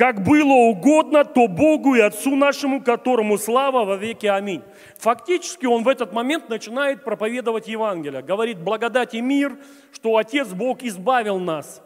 как 0.03 0.25
было 0.25 0.55
угодно, 0.55 1.25
то 1.25 1.47
Богу 1.47 1.95
и 1.95 2.01
Отцу 2.01 2.35
нашему, 2.35 2.83
которому 2.83 3.39
слава 3.39 3.85
во 3.85 3.95
веки. 3.95 4.27
Аминь. 4.27 4.61
Фактически 4.99 5.65
он 5.65 5.85
в 5.85 5.89
этот 5.89 6.13
момент 6.13 6.49
начинает 6.49 7.05
проповедовать 7.05 7.69
Евангелие. 7.69 8.21
Говорит, 8.21 8.59
благодать 8.59 9.15
и 9.15 9.21
мир, 9.21 9.57
что 9.93 10.17
Отец 10.17 10.49
Бог 10.49 10.83
избавил 10.83 11.39
нас. 11.39 11.81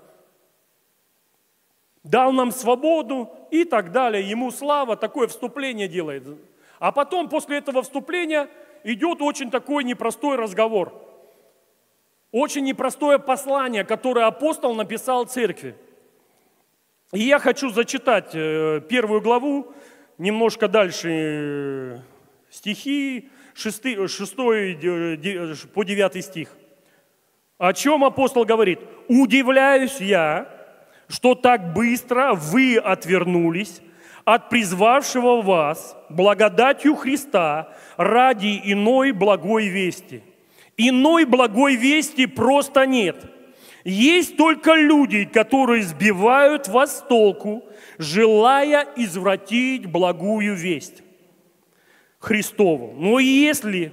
Дал 2.05 2.33
нам 2.33 2.53
свободу 2.53 3.29
и 3.51 3.65
так 3.65 3.93
далее. 3.93 4.27
Ему 4.27 4.51
слава, 4.51 4.97
такое 4.97 5.29
вступление 5.29 5.87
делает. 5.87 6.23
А 6.79 6.93
потом, 6.93 7.29
после 7.29 7.59
этого 7.59 7.83
вступления, 7.83 8.49
идет 8.83 9.21
очень 9.21 9.51
такой 9.51 9.85
непростой 9.85 10.37
разговор. 10.37 10.95
Очень 12.33 12.65
непростое 12.65 13.19
послание, 13.19 13.85
которое 13.85 14.25
апостол 14.25 14.75
написал 14.75 15.27
церкви. 15.27 15.77
И 17.17 17.21
я 17.21 17.39
хочу 17.39 17.71
зачитать 17.71 18.35
э, 18.35 18.83
первую 18.91 19.23
главу, 19.23 19.73
немножко 20.19 20.69
дальше 20.69 21.09
э, 21.11 21.99
стихи, 22.51 23.31
6, 23.55 24.07
6 24.07 24.37
по 25.73 25.83
9 25.83 26.23
стих. 26.23 26.51
О 27.57 27.73
чем 27.73 28.05
апостол 28.05 28.45
говорит? 28.45 28.81
«Удивляюсь 29.09 29.99
я, 29.99 30.47
что 31.09 31.35
так 31.35 31.73
быстро 31.73 32.35
вы 32.35 32.77
отвернулись 32.77 33.81
от 34.27 34.51
призвавшего 34.51 35.41
вас 35.41 35.97
благодатью 36.11 36.97
Христа 36.97 37.73
ради 37.97 38.61
иной 38.63 39.13
благой 39.13 39.69
вести. 39.69 40.23
Иной 40.77 41.25
благой 41.25 41.77
вести 41.77 42.27
просто 42.27 42.85
нет– 42.85 43.25
есть 43.91 44.37
только 44.37 44.75
люди, 44.75 45.25
которые 45.25 45.85
сбивают 45.85 46.67
вас 46.67 46.99
с 46.99 47.03
толку, 47.03 47.63
желая 47.99 48.85
извратить 48.97 49.87
благую 49.87 50.57
весть 50.57 51.05
Христову. 52.19 52.95
Но 52.97 53.21
если 53.21 53.93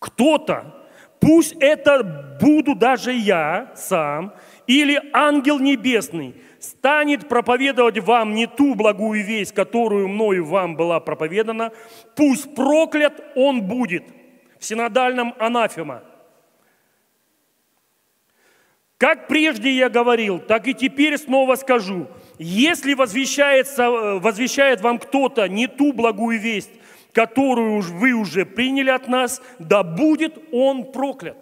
кто-то, 0.00 0.74
пусть 1.20 1.54
это 1.60 2.38
буду 2.40 2.74
даже 2.74 3.12
я 3.12 3.72
сам, 3.76 4.34
или 4.66 5.00
ангел 5.12 5.60
небесный, 5.60 6.34
станет 6.58 7.28
проповедовать 7.28 8.00
вам 8.00 8.34
не 8.34 8.48
ту 8.48 8.74
благую 8.74 9.24
весть, 9.24 9.54
которую 9.54 10.08
мною 10.08 10.44
вам 10.44 10.74
была 10.74 10.98
проповедана, 10.98 11.70
пусть 12.16 12.52
проклят 12.56 13.22
он 13.36 13.62
будет 13.62 14.02
в 14.58 14.64
синодальном 14.64 15.32
анафема. 15.38 16.02
Как 18.98 19.28
прежде 19.28 19.70
я 19.72 19.90
говорил, 19.90 20.38
так 20.38 20.66
и 20.68 20.74
теперь 20.74 21.18
снова 21.18 21.56
скажу. 21.56 22.06
Если 22.38 22.94
возвещается, 22.94 23.82
э, 23.82 24.18
возвещает 24.18 24.80
вам 24.80 24.98
кто-то 24.98 25.48
не 25.48 25.66
ту 25.66 25.92
благую 25.92 26.40
весть, 26.40 26.70
которую 27.12 27.82
вы 27.82 28.12
уже 28.12 28.46
приняли 28.46 28.90
от 28.90 29.06
нас, 29.08 29.42
да 29.58 29.82
будет 29.82 30.38
он 30.50 30.92
проклят. 30.92 31.36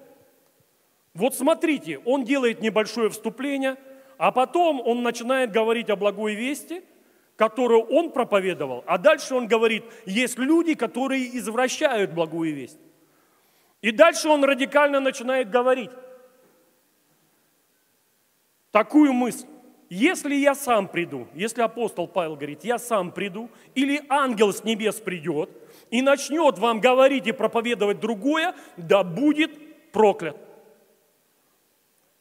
Вот 1.14 1.36
смотрите, 1.36 2.00
он 2.04 2.24
делает 2.24 2.60
небольшое 2.60 3.08
вступление, 3.08 3.76
а 4.18 4.32
потом 4.32 4.80
он 4.80 5.04
начинает 5.04 5.52
говорить 5.52 5.90
о 5.90 5.96
благой 5.96 6.34
вести, 6.34 6.82
которую 7.36 7.82
он 7.82 8.10
проповедовал, 8.10 8.84
а 8.86 8.98
дальше 8.98 9.34
он 9.34 9.46
говорит, 9.48 9.84
есть 10.06 10.38
люди, 10.38 10.74
которые 10.74 11.36
извращают 11.36 12.12
благую 12.12 12.54
весть. 12.54 12.78
И 13.82 13.90
дальше 13.90 14.28
он 14.28 14.44
радикально 14.44 15.00
начинает 15.00 15.50
говорить, 15.50 15.90
такую 18.74 19.12
мысль. 19.12 19.46
Если 19.88 20.34
я 20.34 20.56
сам 20.56 20.88
приду, 20.88 21.28
если 21.32 21.62
апостол 21.62 22.08
Павел 22.08 22.34
говорит, 22.34 22.64
я 22.64 22.80
сам 22.80 23.12
приду, 23.12 23.48
или 23.76 24.02
ангел 24.08 24.52
с 24.52 24.64
небес 24.64 24.96
придет 24.96 25.48
и 25.92 26.02
начнет 26.02 26.58
вам 26.58 26.80
говорить 26.80 27.28
и 27.28 27.32
проповедовать 27.32 28.00
другое, 28.00 28.52
да 28.76 29.04
будет 29.04 29.52
проклят. 29.92 30.36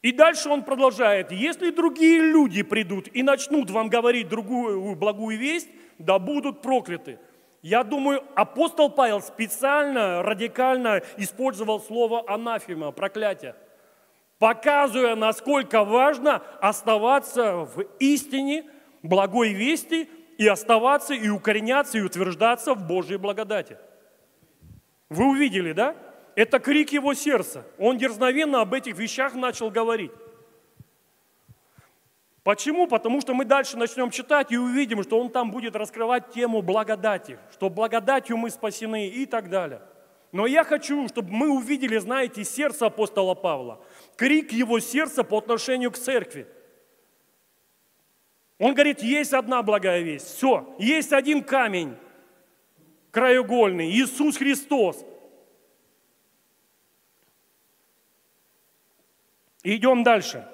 И 0.00 0.12
дальше 0.12 0.48
он 0.48 0.62
продолжает, 0.62 1.32
если 1.32 1.70
другие 1.70 2.20
люди 2.20 2.62
придут 2.62 3.08
и 3.12 3.24
начнут 3.24 3.68
вам 3.72 3.88
говорить 3.88 4.28
другую 4.28 4.94
благую 4.94 5.36
весть, 5.36 5.68
да 5.98 6.20
будут 6.20 6.62
прокляты. 6.62 7.18
Я 7.62 7.82
думаю, 7.82 8.22
апостол 8.36 8.90
Павел 8.90 9.20
специально, 9.22 10.22
радикально 10.22 11.02
использовал 11.16 11.80
слово 11.80 12.22
анафема, 12.28 12.92
проклятие 12.92 13.56
показывая, 14.44 15.14
насколько 15.14 15.84
важно 15.84 16.42
оставаться 16.60 17.60
в 17.64 17.80
истине, 17.98 18.66
благой 19.02 19.54
вести 19.54 20.06
и 20.36 20.46
оставаться, 20.46 21.14
и 21.14 21.30
укореняться, 21.30 21.96
и 21.96 22.02
утверждаться 22.02 22.74
в 22.74 22.86
Божьей 22.86 23.16
благодати. 23.16 23.78
Вы 25.08 25.30
увидели, 25.30 25.72
да? 25.72 25.96
Это 26.34 26.58
крик 26.58 26.92
его 26.92 27.14
сердца. 27.14 27.64
Он 27.78 27.96
дерзновенно 27.96 28.60
об 28.60 28.74
этих 28.74 28.98
вещах 28.98 29.34
начал 29.34 29.70
говорить. 29.70 30.12
Почему? 32.42 32.86
Потому 32.86 33.22
что 33.22 33.32
мы 33.32 33.46
дальше 33.46 33.78
начнем 33.78 34.10
читать 34.10 34.52
и 34.52 34.58
увидим, 34.58 35.02
что 35.04 35.18
он 35.18 35.30
там 35.30 35.52
будет 35.52 35.74
раскрывать 35.74 36.32
тему 36.32 36.60
благодати, 36.60 37.38
что 37.50 37.70
благодатью 37.70 38.36
мы 38.36 38.50
спасены 38.50 39.08
и 39.08 39.24
так 39.24 39.48
далее. 39.48 39.80
Но 40.34 40.48
я 40.48 40.64
хочу, 40.64 41.06
чтобы 41.06 41.30
мы 41.30 41.48
увидели, 41.48 41.96
знаете, 41.96 42.42
сердце 42.42 42.86
апостола 42.86 43.34
Павла, 43.34 43.78
крик 44.16 44.52
его 44.52 44.80
сердца 44.80 45.24
по 45.24 45.38
отношению 45.38 45.90
к 45.90 45.98
церкви. 45.98 46.46
Он 48.58 48.72
говорит, 48.74 49.02
есть 49.02 49.32
одна 49.32 49.62
благая 49.62 50.00
весть, 50.02 50.36
все, 50.36 50.74
есть 50.78 51.12
один 51.12 51.42
камень 51.42 51.96
краеугольный, 53.10 53.90
Иисус 53.90 54.36
Христос. 54.36 55.04
идем 59.64 60.04
дальше. 60.04 60.46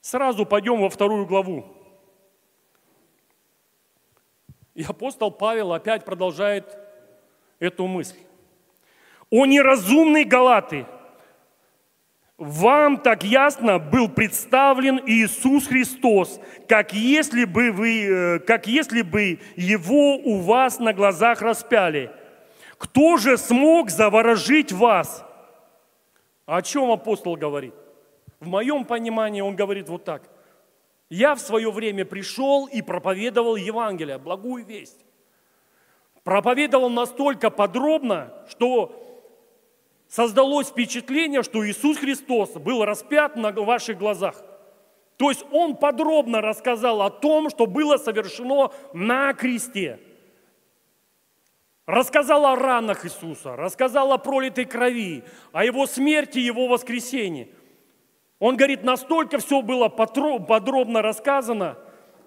Сразу 0.00 0.44
пойдем 0.44 0.80
во 0.80 0.90
вторую 0.90 1.26
главу. 1.26 1.64
И 4.74 4.82
апостол 4.82 5.30
Павел 5.30 5.72
опять 5.72 6.04
продолжает 6.04 6.76
эту 7.60 7.86
мысль. 7.86 8.18
О 9.30 9.46
неразумные 9.46 10.24
галаты! 10.24 10.86
Вам 12.36 12.98
так 12.98 13.22
ясно 13.22 13.78
был 13.78 14.08
представлен 14.08 15.00
Иисус 15.06 15.68
Христос, 15.68 16.40
как 16.68 16.92
если 16.92 17.44
бы, 17.44 17.70
вы, 17.70 18.04
э, 18.04 18.38
как 18.40 18.66
если 18.66 19.02
бы 19.02 19.38
Его 19.54 20.16
у 20.16 20.40
вас 20.40 20.80
на 20.80 20.92
глазах 20.92 21.42
распяли. 21.42 22.10
Кто 22.76 23.18
же 23.18 23.38
смог 23.38 23.88
заворожить 23.88 24.72
вас? 24.72 25.24
О 26.44 26.60
чем 26.60 26.90
апостол 26.90 27.36
говорит? 27.36 27.74
В 28.40 28.48
моем 28.48 28.84
понимании 28.84 29.40
он 29.40 29.54
говорит 29.54 29.88
вот 29.88 30.04
так. 30.04 30.28
Я 31.08 31.36
в 31.36 31.40
свое 31.40 31.70
время 31.70 32.04
пришел 32.04 32.66
и 32.66 32.82
проповедовал 32.82 33.54
Евангелие, 33.54 34.18
благую 34.18 34.64
весть. 34.64 35.04
Проповедовал 36.24 36.90
настолько 36.90 37.50
подробно, 37.50 38.32
что 38.48 39.03
создалось 40.14 40.68
впечатление, 40.68 41.42
что 41.42 41.66
Иисус 41.66 41.98
Христос 41.98 42.50
был 42.52 42.84
распят 42.84 43.36
на 43.36 43.50
ваших 43.50 43.98
глазах. 43.98 44.42
То 45.16 45.30
есть 45.30 45.44
Он 45.50 45.76
подробно 45.76 46.40
рассказал 46.40 47.02
о 47.02 47.10
том, 47.10 47.50
что 47.50 47.66
было 47.66 47.96
совершено 47.96 48.70
на 48.92 49.32
кресте. 49.32 49.98
Рассказал 51.86 52.46
о 52.46 52.56
ранах 52.56 53.04
Иисуса, 53.04 53.56
рассказал 53.56 54.12
о 54.12 54.18
пролитой 54.18 54.64
крови, 54.64 55.24
о 55.52 55.64
Его 55.64 55.86
смерти 55.86 56.38
Его 56.38 56.68
воскресении– 56.68 57.52
он 58.40 58.56
говорит, 58.56 58.82
настолько 58.82 59.38
все 59.38 59.62
было 59.62 59.88
подробно 59.88 61.00
рассказано, 61.00 61.78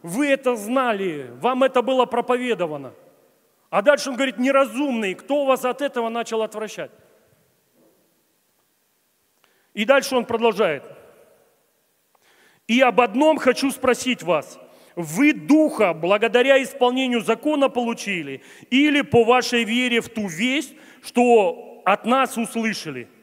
вы 0.02 0.28
это 0.28 0.56
знали, 0.56 1.32
вам 1.42 1.64
это 1.64 1.84
было 1.84 2.06
проповедовано. 2.06 2.94
А 3.70 3.82
дальше 3.84 4.10
он 4.10 4.16
говорит, 4.16 4.40
неразумный, 4.40 5.14
кто 5.14 5.46
вас 5.46 5.64
от 5.64 5.82
этого 5.82 6.10
начал 6.10 6.42
отвращать? 6.42 6.90
И 9.78 9.86
дальше 9.86 10.16
он 10.16 10.26
продолжает. 10.26 10.82
И 12.68 12.82
об 12.82 13.00
одном 13.00 13.38
хочу 13.38 13.70
спросить 13.70 14.24
вас. 14.24 14.60
Вы 14.96 15.34
духа 15.34 15.94
благодаря 15.94 16.62
исполнению 16.64 17.22
закона 17.22 17.70
получили 17.70 18.42
или 18.72 19.02
по 19.02 19.24
вашей 19.24 19.66
вере 19.66 20.02
в 20.02 20.10
ту 20.10 20.26
весть, 20.28 20.74
что 21.04 21.84
от 21.86 22.08
нас 22.08 22.38
услышали– 22.38 23.08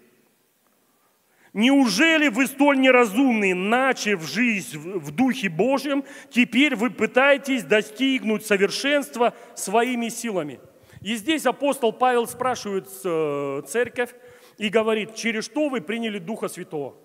Неужели 1.56 2.26
вы 2.30 2.48
столь 2.48 2.80
неразумные, 2.80 3.54
начав 3.54 4.28
жизнь 4.28 4.76
в 4.76 5.12
Духе 5.12 5.48
Божьем, 5.48 6.02
теперь 6.28 6.74
вы 6.74 6.90
пытаетесь 6.90 7.62
достигнуть 7.62 8.44
совершенства 8.44 9.34
своими 9.54 10.08
силами? 10.08 10.58
И 11.00 11.14
здесь 11.14 11.46
апостол 11.46 11.92
Павел 11.92 12.26
спрашивает 12.26 12.88
э, 13.04 13.62
церковь 13.68 14.10
и 14.58 14.68
говорит, 14.68 15.14
через 15.14 15.44
что 15.44 15.68
вы 15.68 15.80
приняли 15.80 16.18
Духа 16.18 16.48
Святого? 16.48 16.96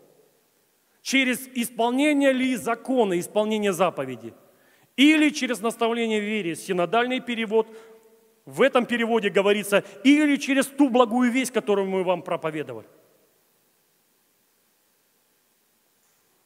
Через 1.02 1.48
исполнение 1.56 2.32
ли 2.32 2.56
закона, 2.56 3.20
исполнение 3.20 3.74
заповеди? 3.74 4.34
Или 4.96 5.30
через 5.30 5.62
наставление 5.62 6.20
в 6.20 6.26
вере, 6.26 6.56
синодальный 6.56 7.22
перевод, 7.22 7.68
в 8.46 8.62
этом 8.62 8.86
переводе 8.86 9.30
говорится, 9.30 9.84
или 10.04 10.36
через 10.36 10.66
ту 10.66 10.90
благую 10.90 11.32
весть, 11.32 11.52
которую 11.52 11.88
мы 11.88 12.04
вам 12.04 12.22
проповедовали. 12.22 12.88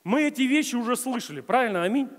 Мы 0.04 0.24
эти 0.24 0.42
вещи 0.42 0.76
уже 0.76 0.96
слышали, 0.96 1.42
правильно? 1.42 1.84
Аминь. 1.84 2.10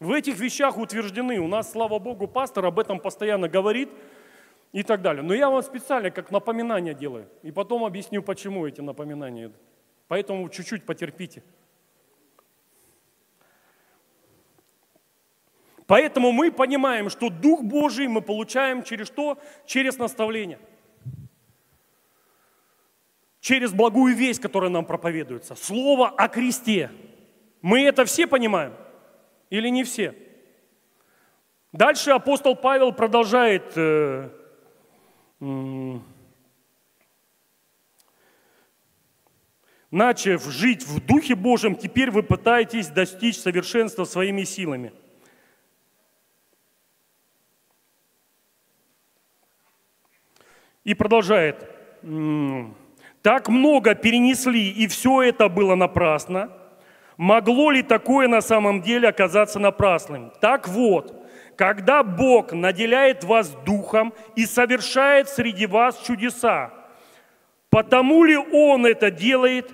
В 0.00 0.12
этих 0.12 0.38
вещах 0.38 0.78
утверждены. 0.78 1.38
У 1.38 1.46
нас, 1.46 1.72
слава 1.72 1.98
Богу, 1.98 2.26
пастор 2.26 2.66
об 2.66 2.78
этом 2.78 3.00
постоянно 3.00 3.48
говорит 3.48 3.88
и 4.76 4.82
так 4.82 5.00
далее. 5.00 5.22
Но 5.22 5.32
я 5.32 5.48
вам 5.48 5.62
специально 5.62 6.10
как 6.10 6.30
напоминание 6.30 6.92
делаю. 6.92 7.28
И 7.42 7.50
потом 7.50 7.82
объясню, 7.84 8.22
почему 8.22 8.66
эти 8.66 8.82
напоминания. 8.82 9.50
Поэтому 10.06 10.48
чуть-чуть 10.50 10.84
потерпите. 10.84 11.42
Поэтому 15.86 16.30
мы 16.30 16.52
понимаем, 16.52 17.08
что 17.08 17.30
Дух 17.30 17.62
Божий 17.62 18.06
мы 18.06 18.20
получаем 18.20 18.82
через 18.82 19.06
что? 19.06 19.38
Через 19.64 19.96
наставление– 19.96 20.58
через 23.46 23.72
благую 23.72 24.16
весть, 24.16 24.40
которая 24.40 24.70
нам 24.70 24.84
проповедуется. 24.84 25.54
Слово 25.54 26.08
о 26.08 26.26
кресте. 26.26 26.90
Мы 27.62 27.84
это 27.84 28.04
все 28.04 28.26
понимаем? 28.26 28.74
Или 29.50 29.68
не 29.68 29.84
все? 29.84 30.16
Дальше 31.72 32.10
апостол 32.10 32.56
Павел 32.56 32.90
продолжает 32.92 33.72
э, 33.76 34.30
начав 39.90 40.44
жить 40.44 40.84
в 40.84 41.04
Духе 41.04 41.34
Божьем, 41.34 41.74
теперь 41.74 42.10
вы 42.10 42.22
пытаетесь 42.22 42.88
достичь 42.88 43.38
совершенства 43.38 44.04
своими 44.04 44.44
силами. 44.44 44.92
И 50.84 50.94
продолжает. 50.94 51.68
Так 53.22 53.48
много 53.48 53.94
перенесли, 53.96 54.70
и 54.70 54.86
все 54.86 55.22
это 55.22 55.48
было 55.48 55.74
напрасно. 55.74 56.52
Могло 57.16 57.72
ли 57.72 57.82
такое 57.82 58.28
на 58.28 58.40
самом 58.40 58.82
деле 58.82 59.08
оказаться 59.08 59.58
напрасным? 59.58 60.30
Так 60.40 60.68
вот, 60.68 61.25
когда 61.56 62.02
Бог 62.02 62.52
наделяет 62.52 63.24
вас 63.24 63.50
духом 63.64 64.12
и 64.36 64.44
совершает 64.46 65.28
среди 65.28 65.66
вас 65.66 65.98
чудеса, 65.98 66.72
потому 67.70 68.24
ли 68.24 68.36
Он 68.36 68.86
это 68.86 69.10
делает, 69.10 69.72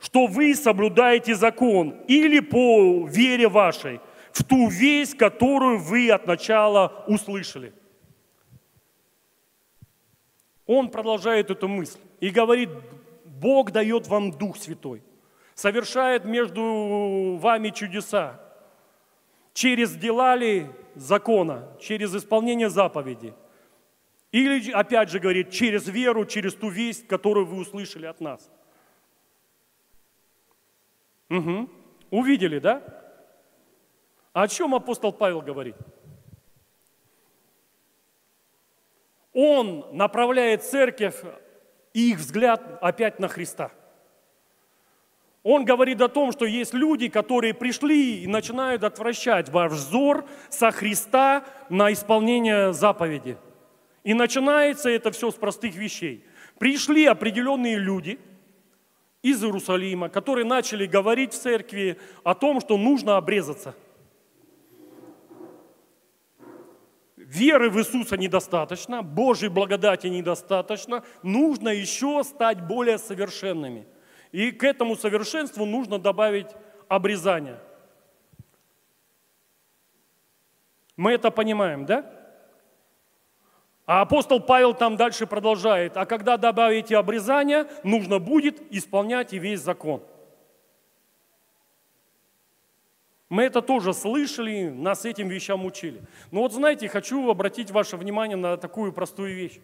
что 0.00 0.26
вы 0.26 0.54
соблюдаете 0.54 1.34
закон 1.34 1.96
или 2.06 2.38
по 2.38 3.06
вере 3.08 3.48
вашей, 3.48 4.00
в 4.32 4.44
ту 4.44 4.68
весть, 4.68 5.18
которую 5.18 5.78
вы 5.78 6.10
от 6.10 6.26
начала 6.26 7.04
услышали? 7.08 7.72
Он 10.66 10.88
продолжает 10.90 11.50
эту 11.50 11.66
мысль 11.66 11.98
и 12.20 12.28
говорит, 12.28 12.68
Бог 13.24 13.72
дает 13.72 14.06
вам 14.06 14.30
Дух 14.30 14.56
Святой, 14.56 15.02
совершает 15.54 16.24
между 16.24 17.38
вами 17.40 17.70
чудеса. 17.70 18.40
Через 19.58 19.96
дела 19.96 20.36
ли 20.36 20.70
закона, 20.94 21.76
через 21.80 22.14
исполнение 22.14 22.70
заповеди. 22.70 23.34
Или, 24.30 24.70
опять 24.70 25.10
же, 25.10 25.18
говорит, 25.18 25.50
через 25.50 25.88
веру, 25.88 26.24
через 26.26 26.54
ту 26.54 26.68
весть, 26.68 27.08
которую 27.08 27.44
вы 27.44 27.56
услышали 27.56 28.06
от 28.06 28.20
нас. 28.20 28.48
Угу. 31.28 31.68
Увидели, 32.10 32.60
да? 32.60 32.84
О 34.32 34.46
чем 34.46 34.76
апостол 34.76 35.12
Павел 35.12 35.42
говорит? 35.42 35.74
Он 39.32 39.86
направляет 39.90 40.62
церковь 40.62 41.20
и 41.94 42.12
их 42.12 42.18
взгляд 42.18 42.78
опять 42.80 43.18
на 43.18 43.26
Христа. 43.26 43.72
Он 45.50 45.64
говорит 45.64 46.02
о 46.02 46.08
том, 46.08 46.30
что 46.30 46.44
есть 46.44 46.74
люди, 46.74 47.08
которые 47.08 47.54
пришли 47.54 48.22
и 48.22 48.26
начинают 48.26 48.84
отвращать 48.84 49.48
ваш 49.48 49.72
взор 49.72 50.26
со 50.50 50.70
Христа 50.70 51.42
на 51.70 51.90
исполнение 51.90 52.74
заповеди. 52.74 53.38
И 54.04 54.12
начинается 54.12 54.90
это 54.90 55.10
все 55.10 55.30
с 55.30 55.36
простых 55.36 55.74
вещей. 55.74 56.22
Пришли 56.58 57.06
определенные 57.06 57.78
люди 57.78 58.18
из 59.22 59.42
Иерусалима, 59.42 60.10
которые 60.10 60.44
начали 60.44 60.84
говорить 60.84 61.32
в 61.32 61.38
церкви 61.40 61.98
о 62.24 62.34
том, 62.34 62.60
что 62.60 62.76
нужно 62.76 63.16
обрезаться– 63.16 63.74
веры 67.16 67.70
в 67.70 67.78
Иисуса 67.78 68.18
недостаточно, 68.18 69.02
Божьей 69.02 69.48
благодати 69.48 70.06
недостаточно, 70.06 71.04
нужно 71.22 71.68
еще 71.68 72.22
стать 72.24 72.66
более 72.66 72.96
совершенными. 72.96 73.86
И 74.32 74.50
к 74.50 74.64
этому 74.64 74.96
совершенству 74.96 75.64
нужно 75.64 75.98
добавить 75.98 76.48
обрезание. 76.88 77.58
Мы 80.96 81.12
это 81.12 81.30
понимаем, 81.30 81.86
да? 81.86 82.10
А 83.86 84.02
апостол 84.02 84.40
Павел 84.40 84.74
там 84.74 84.96
дальше 84.96 85.26
продолжает, 85.26 85.96
а 85.96 86.04
когда 86.04 86.36
добавите 86.36 86.96
обрезание, 86.96 87.66
нужно 87.84 88.18
будет 88.18 88.60
исполнять 88.70 89.32
и 89.32 89.38
весь 89.38 89.60
закон– 89.60 90.02
Мы 93.28 93.42
это 93.42 93.60
тоже 93.60 93.92
слышали, 93.92 94.68
нас 94.68 95.04
этим 95.04 95.28
вещам 95.28 95.64
учили. 95.66 96.00
Но 96.30 96.40
вот 96.40 96.52
знаете, 96.52 96.88
хочу 96.88 97.28
обратить 97.28 97.70
ваше 97.70 97.96
внимание 97.96 98.36
на 98.36 98.56
такую 98.56 98.92
простую 98.92 99.34
вещь. 99.34 99.60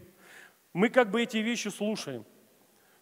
Мы 0.74 0.90
как 0.90 1.10
бы 1.10 1.22
эти 1.22 1.38
вещи 1.38 1.68
слушаем. 1.68 2.26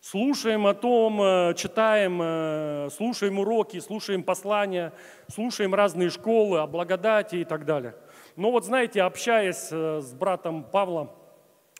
Слушаем 0.03 0.67
о 0.67 0.75
том, 0.75 1.23
э, 1.23 1.55
читаем, 1.55 2.21
э, 2.21 2.89
слушаем 2.91 3.39
уроки, 3.39 3.79
слушаем 3.79 4.25
послания, 4.25 4.93
слушаем 5.29 5.77
разные 5.77 6.11
школы 6.11 6.59
о 6.59 6.67
благодати 6.67 7.37
и 7.37 7.45
так 7.45 7.65
далее. 7.65 7.95
Но 8.35 8.51
вот 8.51 8.65
знаете, 8.65 9.03
общаясь 9.03 9.69
э, 9.71 10.01
с 10.01 10.13
братом 10.13 10.65
Павлом, 10.65 11.13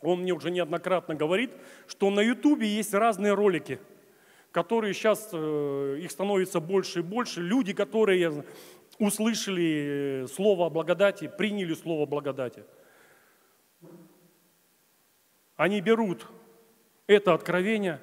он 0.01 0.21
мне 0.21 0.31
уже 0.31 0.51
неоднократно 0.51 1.15
говорит, 1.15 1.51
что 1.85 2.09
на 2.11 2.21
Ютубе 2.21 2.65
есть 2.65 2.93
разные 2.93 3.33
ролики– 3.33 3.79
которые 4.51 4.93
сейчас, 4.93 5.33
их 5.33 6.11
становится 6.11 6.59
больше 6.59 6.99
и 6.99 7.01
больше, 7.01 7.41
люди, 7.41 7.73
которые 7.73 8.45
услышали 8.99 10.27
слово 10.31 10.67
о 10.67 10.69
благодати, 10.69 11.27
приняли 11.27 11.73
слово 11.73 12.05
благодати. 12.05 12.63
Они 15.55 15.81
берут 15.81 16.27
это 17.07 17.33
откровение, 17.33 17.99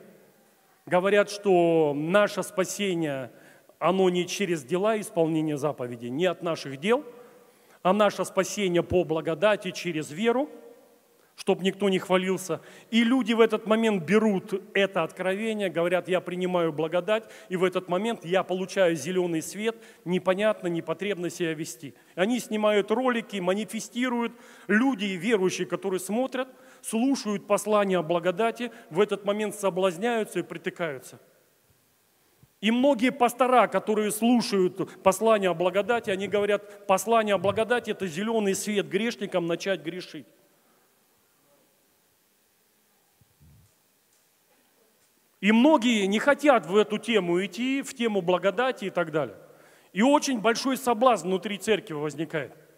говорят, 0.91 1.31
что 1.31 1.95
наше 1.95 2.43
спасение 2.43 3.31
оно 3.79 4.11
не 4.11 4.27
через 4.27 4.65
дела 4.65 5.01
исполнения 5.01 5.57
заповедей, 5.57 6.11
не 6.11 6.27
от 6.27 6.43
наших 6.43 6.79
дел, 6.79 7.05
а 7.83 7.95
наше 7.95 8.25
спасение 8.25 8.83
по 8.83 9.05
благодати 9.05 9.71
через 9.71 10.11
веру, 10.11 10.51
чтобы 11.37 11.65
никто 11.65 11.89
не 11.89 11.99
хвалился. 11.99 12.61
И 12.91 13.03
люди 13.05 13.33
в 13.33 13.41
этот 13.41 13.67
момент 13.67 14.05
берут 14.05 14.63
это 14.75 15.03
откровение, 15.05 15.71
говорят, 15.71 16.09
я 16.09 16.21
принимаю 16.21 16.73
благодать, 16.73 17.25
и 17.49 17.57
в 17.57 17.65
этот 17.65 17.89
момент 17.89 18.27
я 18.27 18.43
получаю 18.43 18.97
зеленый 18.97 19.41
свет, 19.41 19.77
непонятно, 20.05 20.67
непотребно 20.67 21.31
себя 21.31 21.55
вести. 21.55 21.95
Они 22.17 22.41
снимают 22.41 22.91
ролики, 22.91 23.39
манифестируют. 23.39 24.33
Люди 24.67 25.07
верующие, 25.07 25.67
которые 25.67 26.01
смотрят, 26.01 26.49
слушают 26.83 27.47
послание 27.47 27.99
о 27.99 28.03
благодати, 28.03 28.71
в 28.91 29.01
этот 29.01 29.25
момент 29.25 29.55
соблазняются 29.55 30.39
и 30.39 30.43
притыкаются– 30.43 31.19
и 32.61 32.71
многие 32.71 33.11
пастора, 33.11 33.69
которые 33.69 34.11
слушают 34.11 35.03
послание 35.03 35.51
о 35.51 35.55
благодати, 35.55 36.11
они 36.11 36.29
говорят, 36.29 36.87
послание 36.87 37.37
о 37.37 37.39
благодати– 37.39 37.91
это 37.93 38.07
зеленый 38.07 38.55
свет 38.55 38.87
грешникам 38.87 39.47
начать 39.47 39.81
грешить. 39.81 40.27
И 45.41 45.53
многие 45.53 46.05
не 46.05 46.19
хотят 46.19 46.67
в 46.67 46.77
эту 46.77 46.99
тему 46.99 47.43
идти, 47.43 47.81
в 47.81 47.95
тему 47.95 48.21
благодати 48.21 48.85
и 48.87 48.91
так 48.91 49.11
далее. 49.11 49.37
И 49.95 50.03
очень 50.03 50.39
большой 50.39 50.77
соблазн 50.77 51.29
внутри 51.29 51.57
церкви 51.57 51.95
возникает– 51.95 52.55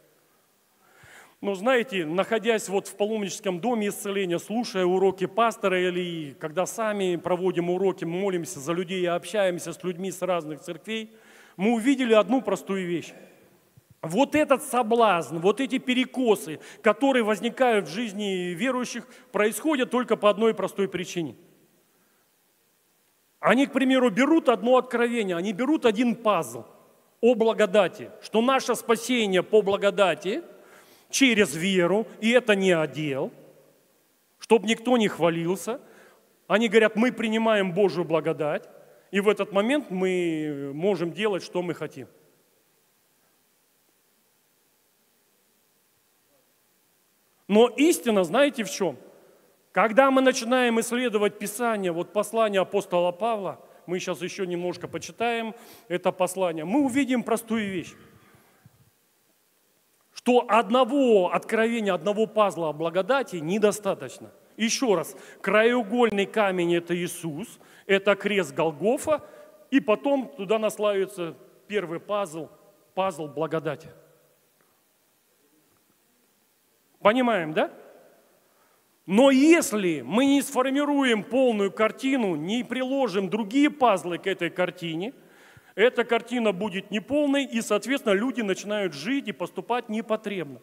но 1.42 1.56
знаете, 1.56 2.06
находясь 2.06 2.68
вот 2.68 2.86
в 2.86 2.94
паломническом 2.94 3.58
доме 3.58 3.88
исцеления, 3.88 4.38
слушая 4.38 4.84
уроки 4.84 5.26
пастора 5.26 5.88
или 5.88 6.36
когда 6.38 6.66
сами 6.66 7.16
проводим 7.16 7.68
уроки, 7.68 8.04
молимся 8.04 8.60
за 8.60 8.72
людей 8.72 9.02
и 9.02 9.06
общаемся 9.06 9.72
с 9.72 9.82
людьми 9.82 10.12
с 10.12 10.22
разных 10.22 10.60
церквей, 10.60 11.10
мы 11.56 11.72
увидели 11.72 12.14
одну 12.14 12.42
простую 12.42 12.86
вещь. 12.86 13.12
Вот 14.02 14.36
этот 14.36 14.62
соблазн, 14.62 15.38
вот 15.38 15.60
эти 15.60 15.78
перекосы, 15.78 16.60
которые 16.80 17.24
возникают 17.24 17.88
в 17.88 17.92
жизни 17.92 18.54
верующих, 18.54 19.08
происходят 19.32 19.90
только 19.90 20.16
по 20.16 20.30
одной 20.30 20.54
простой 20.54 20.88
причине. 20.88 21.34
Они, 23.40 23.66
к 23.66 23.72
примеру, 23.72 24.10
берут 24.10 24.48
одно 24.48 24.76
откровение, 24.76 25.36
они 25.36 25.52
берут 25.52 25.86
один 25.86 26.14
пазл 26.14 26.66
о 27.20 27.34
благодати, 27.34 28.10
что 28.22 28.42
наше 28.42 28.76
спасение 28.76 29.42
по 29.42 29.60
благодати– 29.60 30.44
через 31.12 31.54
веру, 31.54 32.06
и 32.20 32.30
это 32.30 32.56
не 32.56 32.72
отдел, 32.72 33.32
чтобы 34.40 34.66
никто 34.66 34.96
не 34.96 35.06
хвалился. 35.06 35.80
Они 36.48 36.68
говорят, 36.68 36.96
мы 36.96 37.12
принимаем 37.12 37.72
Божью 37.72 38.04
благодать, 38.04 38.68
и 39.12 39.20
в 39.20 39.28
этот 39.28 39.52
момент 39.52 39.90
мы 39.90 40.72
можем 40.74 41.12
делать, 41.12 41.44
что 41.44 41.62
мы 41.62 41.74
хотим. 41.74 42.08
Но 47.46 47.68
истина, 47.68 48.24
знаете 48.24 48.64
в 48.64 48.70
чем? 48.70 48.96
Когда 49.72 50.10
мы 50.10 50.22
начинаем 50.22 50.80
исследовать 50.80 51.38
Писание, 51.38 51.92
вот 51.92 52.12
послание 52.12 52.62
апостола 52.62 53.12
Павла, 53.12 53.60
мы 53.86 53.98
сейчас 53.98 54.22
еще 54.22 54.46
немножко 54.46 54.88
почитаем 54.88 55.54
это 55.88 56.12
послание, 56.12 56.64
мы 56.64 56.80
увидим 56.80 57.22
простую 57.22 57.70
вещь 57.70 57.92
что 60.22 60.44
одного 60.48 61.32
откровения, 61.32 61.92
одного 61.92 62.26
пазла 62.26 62.68
о 62.68 62.72
благодати 62.72 63.36
недостаточно. 63.36 64.30
Еще 64.56 64.94
раз, 64.94 65.16
краеугольный 65.40 66.26
камень– 66.26 66.74
это 66.76 66.96
Иисус, 66.96 67.58
это 67.86 68.14
крест 68.14 68.54
Голгофа, 68.54 69.22
и 69.72 69.80
потом 69.80 70.28
туда 70.36 70.60
наслаивается 70.60 71.34
первый 71.66 71.98
пазл, 71.98 72.48
пазл 72.94 73.26
благодати. 73.26 73.88
Понимаем, 77.00 77.52
да? 77.52 77.72
Но 79.06 79.32
если 79.32 80.02
мы 80.02 80.26
не 80.26 80.42
сформируем 80.42 81.24
полную 81.24 81.72
картину, 81.72 82.36
не 82.36 82.62
приложим 82.62 83.28
другие 83.28 83.70
пазлы 83.70 84.18
к 84.18 84.28
этой 84.28 84.50
картине– 84.50 85.14
эта 85.74 86.04
картина 86.04 86.52
будет 86.52 86.90
неполной, 86.90 87.44
и, 87.44 87.60
соответственно, 87.60 88.12
люди 88.12 88.40
начинают 88.40 88.92
жить 88.92 89.28
и 89.28 89.32
поступать 89.32 89.88
непотребно, 89.88 90.60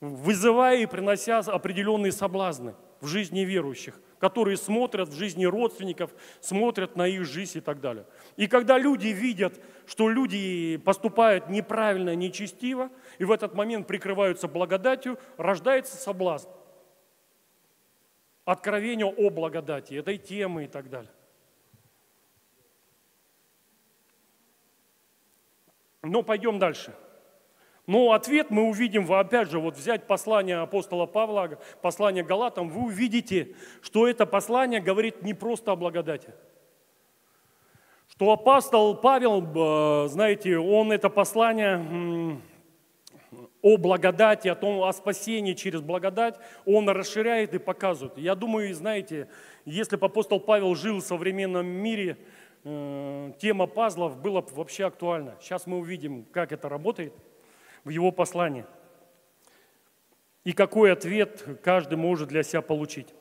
вызывая 0.00 0.78
и 0.78 0.86
принося 0.86 1.38
определенные 1.38 2.12
соблазны 2.12 2.74
в 3.00 3.06
жизни 3.06 3.40
верующих, 3.40 4.00
которые 4.18 4.56
смотрят 4.56 5.08
в 5.08 5.14
жизни 5.14 5.44
родственников, 5.44 6.10
смотрят 6.40 6.96
на 6.96 7.06
их 7.06 7.24
жизнь 7.24 7.58
и 7.58 7.60
так 7.60 7.80
далее. 7.80 8.06
И 8.36 8.46
когда 8.46 8.78
люди 8.78 9.08
видят, 9.08 9.60
что 9.86 10.08
люди 10.08 10.76
поступают 10.76 11.48
неправильно, 11.48 12.14
нечестиво, 12.14 12.90
и 13.18 13.24
в 13.24 13.32
этот 13.32 13.54
момент 13.54 13.86
прикрываются 13.86 14.48
благодатью, 14.48 15.18
рождается 15.36 15.96
соблазн. 15.96 16.48
Откровение 18.44 19.06
о 19.06 19.30
благодати, 19.30 19.94
этой 19.94 20.18
темы 20.18 20.64
и 20.64 20.68
так 20.68 20.90
далее. 20.90 21.10
Но 26.02 26.22
пойдем 26.22 26.58
дальше. 26.58 26.94
Но 27.86 28.12
ответ 28.12 28.50
мы 28.50 28.68
увидим, 28.68 29.10
опять 29.12 29.50
же, 29.50 29.58
вот 29.58 29.76
взять 29.76 30.06
послание 30.06 30.58
апостола 30.58 31.06
Павла, 31.06 31.58
послание 31.82 32.22
Галатам, 32.22 32.68
вы 32.68 32.86
увидите, 32.86 33.56
что 33.82 34.06
это 34.06 34.26
послание 34.26 34.80
говорит 34.80 35.22
не 35.22 35.34
просто 35.34 35.72
о 35.72 35.76
благодати. 35.76 36.32
Что 38.08 38.32
апостол 38.32 38.96
Павел, 38.96 39.42
э, 39.42 40.08
знаете, 40.08 40.58
он 40.58 40.92
это 40.92 41.08
послание 41.08 42.38
о 43.62 43.76
благодати, 43.76 44.48
о 44.48 44.54
том, 44.54 44.82
о 44.82 44.92
спасении 44.92 45.54
через 45.54 45.80
благодать, 45.80 46.36
он 46.64 46.88
расширяет 46.88 47.54
и 47.54 47.58
показывает. 47.58 48.18
Я 48.18 48.34
думаю, 48.34 48.74
знаете, 48.74 49.28
если 49.64 49.96
бы 49.96 50.06
апостол 50.06 50.40
Павел 50.40 50.74
жил 50.74 50.98
в 50.98 51.04
современном 51.04 51.66
мире, 51.66 52.18
Э, 52.62 53.32
тема 53.38 53.66
пазлов 53.66 54.18
была 54.18 54.42
вообще 54.42 54.86
актуальна. 54.86 55.36
Сейчас 55.40 55.66
мы 55.66 55.78
увидим, 55.78 56.24
как 56.26 56.52
это 56.52 56.68
работает 56.68 57.14
в 57.84 57.88
его 57.88 58.12
послании. 58.12 58.66
И 60.44 60.52
какой 60.52 60.92
ответ 60.92 61.44
каждый 61.62 61.96
может 61.96 62.28
для 62.28 62.42
себя 62.42 62.60
получить. 62.60 63.14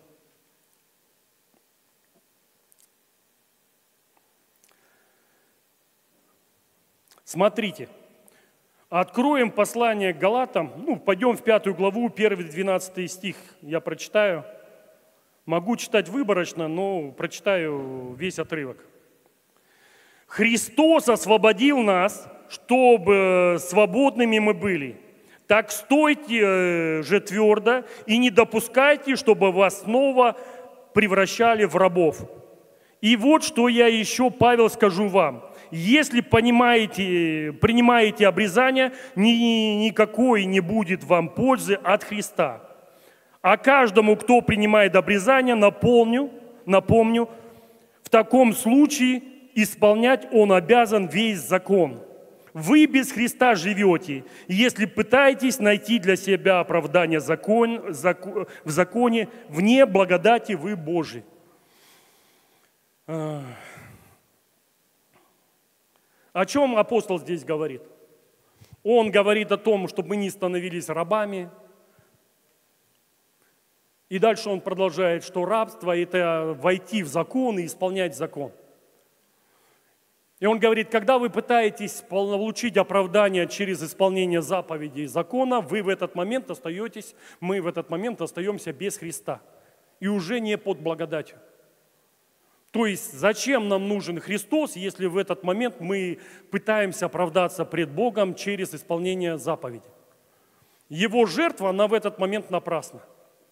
Смотрите, 7.23 7.87
откроем 8.89 9.51
послание 9.51 10.13
к 10.13 10.17
Галатам, 10.17 10.73
ну, 10.77 10.97
пойдем 10.97 11.37
в 11.37 11.43
пятую 11.43 11.75
главу, 11.75 12.09
первый 12.09 12.45
12 12.45 13.09
стих 13.09 13.35
я 13.61 13.79
прочитаю. 13.79 14.43
Могу 15.45 15.75
читать 15.77 16.09
выборочно, 16.09 16.67
но 16.67 17.11
прочитаю 17.11 18.15
весь 18.15 18.39
отрывок. 18.39 18.88
Христос 20.29 21.09
освободил 21.09 21.79
нас, 21.79 22.29
чтобы 22.49 23.57
свободными 23.59 24.37
мы 24.37 24.53
были. 24.53 24.95
Так 25.47 25.71
стойте 25.71 26.41
э, 26.43 27.03
же 27.03 27.19
твердо 27.19 27.83
и 28.05 28.19
не 28.19 28.29
допускайте, 28.29 29.15
чтобы 29.15 29.51
вас 29.51 29.81
снова 29.81 30.37
превращали 30.93 31.65
в 31.65 31.75
рабов. 31.75 32.29
И 33.01 33.15
вот 33.15 33.43
что 33.43 33.67
я 33.67 33.87
еще, 33.87 34.29
Павел, 34.29 34.69
скажу 34.69 35.07
вам. 35.07 35.43
Если 35.71 36.21
понимаете, 36.21 37.51
принимаете 37.59 38.27
обрезание, 38.27 38.91
ни, 39.15 39.85
никакой 39.85 40.45
не 40.45 40.59
будет 40.59 41.03
вам 41.03 41.29
пользы 41.29 41.73
от 41.73 42.03
Христа. 42.03 42.61
А 43.41 43.57
каждому, 43.57 44.15
кто 44.15 44.41
принимает 44.41 44.95
обрезание, 44.95 45.55
напомню, 45.55 46.29
напомню, 46.67 47.29
в 48.03 48.09
таком 48.09 48.53
случае 48.53 49.23
исполнять 49.55 50.27
он 50.31 50.51
обязан 50.51 51.07
весь 51.07 51.39
закон. 51.39 52.03
Вы 52.53 52.87
без 52.87 53.11
Христа 53.11 53.55
живете, 53.55 54.25
если 54.47 54.85
пытаетесь 54.85 55.59
найти 55.59 55.99
для 55.99 56.15
себя 56.15 56.59
оправдание 56.59 57.19
закон, 57.19 57.93
закон, 57.93 58.47
в 58.63 58.69
законе, 58.69 59.29
вне 59.47 59.85
благодати 59.85 60.53
вы 60.53 60.75
Божий. 60.75 61.23
О 63.05 63.43
чем 66.47 66.75
апостол 66.77 67.19
здесь 67.19 67.43
говорит? 67.43 67.83
Он 68.83 69.11
говорит 69.11 69.51
о 69.51 69.57
том, 69.57 69.87
чтобы 69.87 70.09
мы 70.09 70.15
не 70.15 70.29
становились 70.29 70.89
рабами. 70.89 71.49
И 74.09 74.17
дальше 74.17 74.49
он 74.49 74.61
продолжает, 74.61 75.23
что 75.23 75.45
рабство– 75.45 75.95
это 75.97 76.57
войти 76.59 77.03
в 77.03 77.07
закон 77.07 77.59
и 77.59 77.65
исполнять 77.65 78.17
закон– 78.17 78.51
и 80.39 80.45
он 80.45 80.57
говорит, 80.57 80.89
когда 80.89 81.19
вы 81.19 81.29
пытаетесь 81.29 82.01
получить 82.07 82.77
оправдание 82.77 83.45
через 83.45 83.83
исполнение 83.83 84.41
заповедей 84.41 85.05
закона, 85.05 85.59
вы 85.59 85.83
в 85.83 85.89
этот 85.89 86.15
момент 86.15 86.49
остаетесь, 86.49 87.13
мы 87.41 87.61
в 87.61 87.67
этот 87.67 87.89
момент 87.89 88.21
остаемся 88.21 88.71
без 88.71 88.97
Христа. 88.97 89.41
И 89.99 90.07
уже 90.07 90.39
не 90.39 90.57
под 90.57 90.79
благодатью. 90.79 91.37
То 92.71 92.85
есть 92.85 93.13
зачем 93.13 93.67
нам 93.67 93.89
нужен 93.89 94.19
Христос, 94.21 94.77
если 94.77 95.07
в 95.07 95.17
этот 95.17 95.43
момент 95.43 95.81
мы 95.81 96.19
пытаемся 96.51 97.07
оправдаться 97.07 97.65
пред 97.65 97.89
Богом 97.89 98.33
через 98.33 98.73
исполнение 98.73 99.37
заповеди? 99.37 99.87
Его 100.87 101.25
жертва, 101.25 101.71
она 101.71 101.87
в 101.87 101.93
этот 101.93 102.17
момент 102.17 102.49
напрасна. 102.49 103.01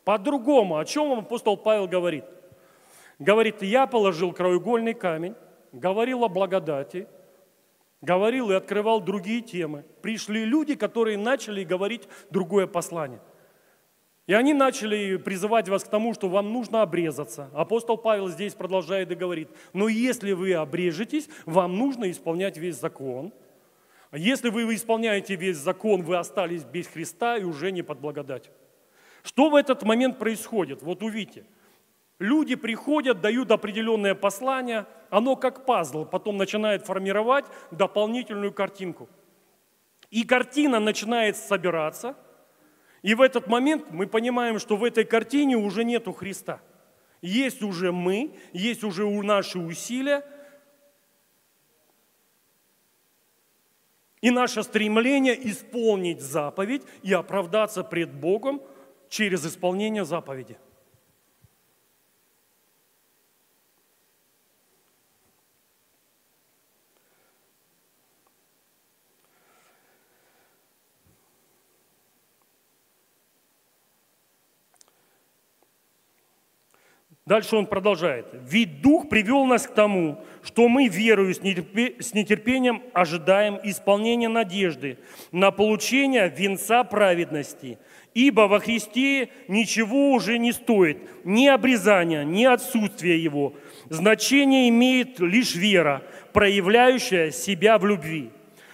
По-другому, 0.06 0.78
о 0.78 0.86
чем 0.86 1.20
апостол 1.20 1.58
Павел 1.58 1.88
говорит? 1.88 2.24
Говорит, 3.20 3.62
я 3.62 3.88
положил 3.88 4.32
краеугольный 4.32 4.94
камень, 4.94 5.36
говорил 5.80 6.24
о 6.24 6.30
благодати, 6.30 7.08
говорил 8.02 8.52
и 8.52 8.56
открывал 8.56 9.02
другие 9.02 9.42
темы. 9.42 9.86
Пришли 10.02 10.46
люди, 10.46 10.76
которые 10.76 11.18
начали 11.18 11.64
говорить 11.64 12.08
другое 12.30 12.68
послание– 12.68 13.22
и 14.28 14.34
они 14.34 14.54
начали 14.54 15.16
призывать 15.16 15.70
вас 15.70 15.86
к 15.86 15.88
тому, 15.88 16.14
что 16.14 16.28
вам 16.28 16.52
нужно 16.52 16.82
обрезаться. 16.82 17.50
Апостол 17.54 17.98
Павел 17.98 18.28
здесь 18.28 18.54
продолжает 18.54 19.10
и 19.10 19.16
говорит, 19.16 19.50
но 19.72 19.88
если 19.88 20.34
вы 20.34 20.54
обрежетесь, 20.54 21.30
вам 21.46 21.78
нужно 21.78 22.12
исполнять 22.12 22.58
весь 22.58 22.76
закон. 22.76 23.34
Если 24.12 24.50
вы 24.50 24.76
исполняете 24.76 25.36
весь 25.36 25.56
закон, 25.58 26.02
вы 26.02 26.18
остались 26.18 26.66
без 26.66 26.88
Христа 26.88 27.38
и 27.38 27.44
уже 27.44 27.72
не 27.72 27.84
под 27.84 28.00
благодать. 28.00 28.52
Что 29.24 29.50
в 29.50 29.56
этот 29.56 29.84
момент 29.84 30.20
происходит? 30.20 30.82
Вот 30.82 31.04
увидите. 31.04 31.46
Люди 32.20 32.56
приходят, 32.56 33.22
дают 33.22 33.52
определенное 33.52 34.16
послание, 34.16 34.86
оно 35.10 35.36
как 35.36 35.66
пазл, 35.66 36.06
потом 36.06 36.38
начинает 36.38 36.86
формировать 36.86 37.46
дополнительную 37.72 38.52
картинку. 38.52 39.08
И 40.10 40.24
картина 40.24 40.80
начинает 40.80 41.38
собираться– 41.38 42.16
и 43.02 43.14
в 43.14 43.22
этот 43.22 43.48
момент 43.48 43.86
мы 43.92 44.08
понимаем, 44.08 44.60
что 44.60 44.76
в 44.76 44.84
этой 44.84 45.06
картине 45.06 45.56
уже 45.56 45.84
нету 45.84 46.12
Христа. 46.12 46.62
Есть 47.22 47.62
уже 47.64 47.92
мы, 47.92 48.36
есть 48.54 48.84
уже 48.84 49.08
наши 49.08 49.60
усилия, 49.60 50.26
и 54.20 54.32
наше 54.32 54.64
стремление 54.64 55.36
исполнить 55.50 56.22
заповедь 56.22 56.84
и 57.04 57.14
оправдаться 57.14 57.84
пред 57.84 58.14
Богом 58.14 58.62
через 59.10 59.46
исполнение 59.46 60.06
заповеди. 60.06 60.58
Дальше 77.28 77.58
он 77.58 77.66
продолжает. 77.66 78.26
«Ведь 78.50 78.82
Дух 78.82 79.10
привел 79.10 79.46
нас 79.46 79.68
к 79.68 79.74
тому, 79.74 80.18
что 80.44 80.70
мы, 80.70 80.88
верою, 80.88 81.34
с 81.34 81.42
нетерпением 81.42 82.82
ожидаем 82.94 83.60
исполнения 83.64 84.30
надежды 84.30 84.98
на 85.34 85.52
получение 85.52 86.30
венца 86.30 86.86
праведности. 86.86 87.80
Ибо 88.14 88.48
во 88.48 88.62
Христе 88.62 89.28
ничего 89.50 90.14
уже 90.14 90.38
не 90.38 90.54
стоит, 90.54 91.00
ни 91.26 91.48
обрезания, 91.48 92.24
ни 92.24 92.46
отсутствия 92.46 93.22
его. 93.22 93.56
Значение 93.90 94.70
имеет 94.70 95.20
лишь 95.20 95.54
вера, 95.54 96.04
проявляющая 96.32 97.32
себя 97.32 97.78
в 97.78 97.86
любви. 97.86 98.30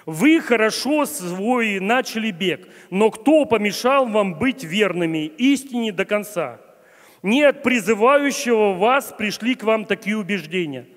Вы 0.05 0.39
хорошо 0.41 1.07
свой 1.07 1.79
начали 1.79 2.29
бег, 2.29 2.67
но 2.91 3.09
кто 3.09 3.45
помешал 3.45 4.05
вам 4.05 4.37
быть 4.37 4.63
верными 4.63 5.25
истине 5.25 5.91
до 5.91 6.05
конца?» 6.05 6.59
Не 7.23 7.43
от 7.43 7.63
призывающего 7.63 8.73
вас 8.73 9.13
пришли 9.17 9.55
к 9.55 9.63
вам 9.63 9.85
такие 9.85 10.17
убеждения. 10.17 10.87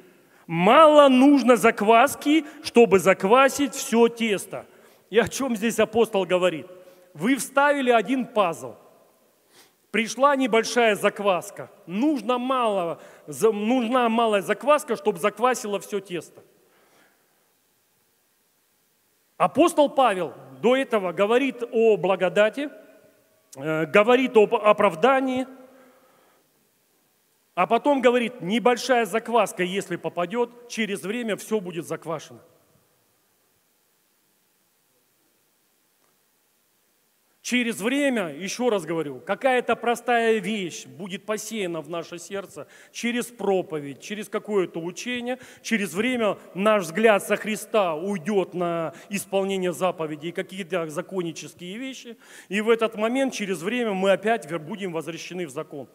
Мало 0.47 1.09
нужно 1.09 1.57
закваски, 1.57 2.45
чтобы 2.63 2.99
заквасить 2.99 3.75
все 3.75 4.09
тесто. 4.09 4.67
И 5.09 5.19
о 5.19 5.29
чем 5.29 5.57
здесь 5.57 5.79
апостол 5.79 6.27
говорит? 6.27 6.67
Вы 7.15 7.37
вставили 7.37 7.91
один 7.91 8.27
пазл. 8.27 8.75
Пришла 9.93 10.35
небольшая 10.37 10.97
закваска. 10.97 11.71
Нужно 11.87 12.39
мало, 12.39 13.01
нужна 13.27 14.09
малая 14.09 14.43
закваска, 14.43 14.97
чтобы 14.97 15.19
заквасило 15.19 15.79
все 15.81 16.01
тесто. 16.01 16.43
Апостол 19.37 19.89
Павел 19.89 20.35
до 20.61 20.77
этого 20.77 21.13
говорит 21.13 21.63
о 21.73 21.97
благодати, 21.97 22.69
э, 23.57 23.87
говорит 23.87 24.37
об 24.37 24.57
оправдании– 24.57 25.47
а 27.57 27.67
потом 27.67 28.03
говорит, 28.03 28.43
небольшая 28.43 29.07
закваска, 29.07 29.63
если 29.63 29.97
попадет, 29.97 30.69
через 30.69 31.03
время 31.03 31.37
все 31.37 31.59
будет 31.59 31.87
заквашено. 31.87 32.41
Через 37.41 37.81
время, 37.81 38.29
еще 38.29 38.69
раз 38.69 38.85
говорю, 38.85 39.21
какая-то 39.21 39.75
простая 39.75 40.39
вещь 40.39 40.85
будет 40.85 41.25
посеяна 41.25 41.81
в 41.81 41.89
наше 41.89 42.19
сердце 42.19 42.67
через 42.93 43.27
проповедь, 43.27 44.01
через 44.03 44.29
какое-то 44.29 44.81
учение, 44.81 45.39
через 45.63 45.95
время 45.95 46.37
наш 46.55 46.83
взгляд 46.83 47.23
со 47.23 47.37
Христа 47.37 47.95
уйдет 47.95 48.53
на 48.53 48.93
исполнение 49.09 49.73
заповедей 49.73 50.29
и 50.29 50.33
какие-то 50.33 50.91
законнические 50.91 51.79
вещи, 51.79 52.19
и 52.49 52.61
в 52.61 52.69
этот 52.69 52.97
момент, 52.97 53.33
через 53.33 53.63
время 53.63 53.93
мы 53.93 54.11
опять 54.11 54.53
будем 54.61 54.93
возвращены 54.93 55.47
в 55.47 55.51
закон. 55.51 55.89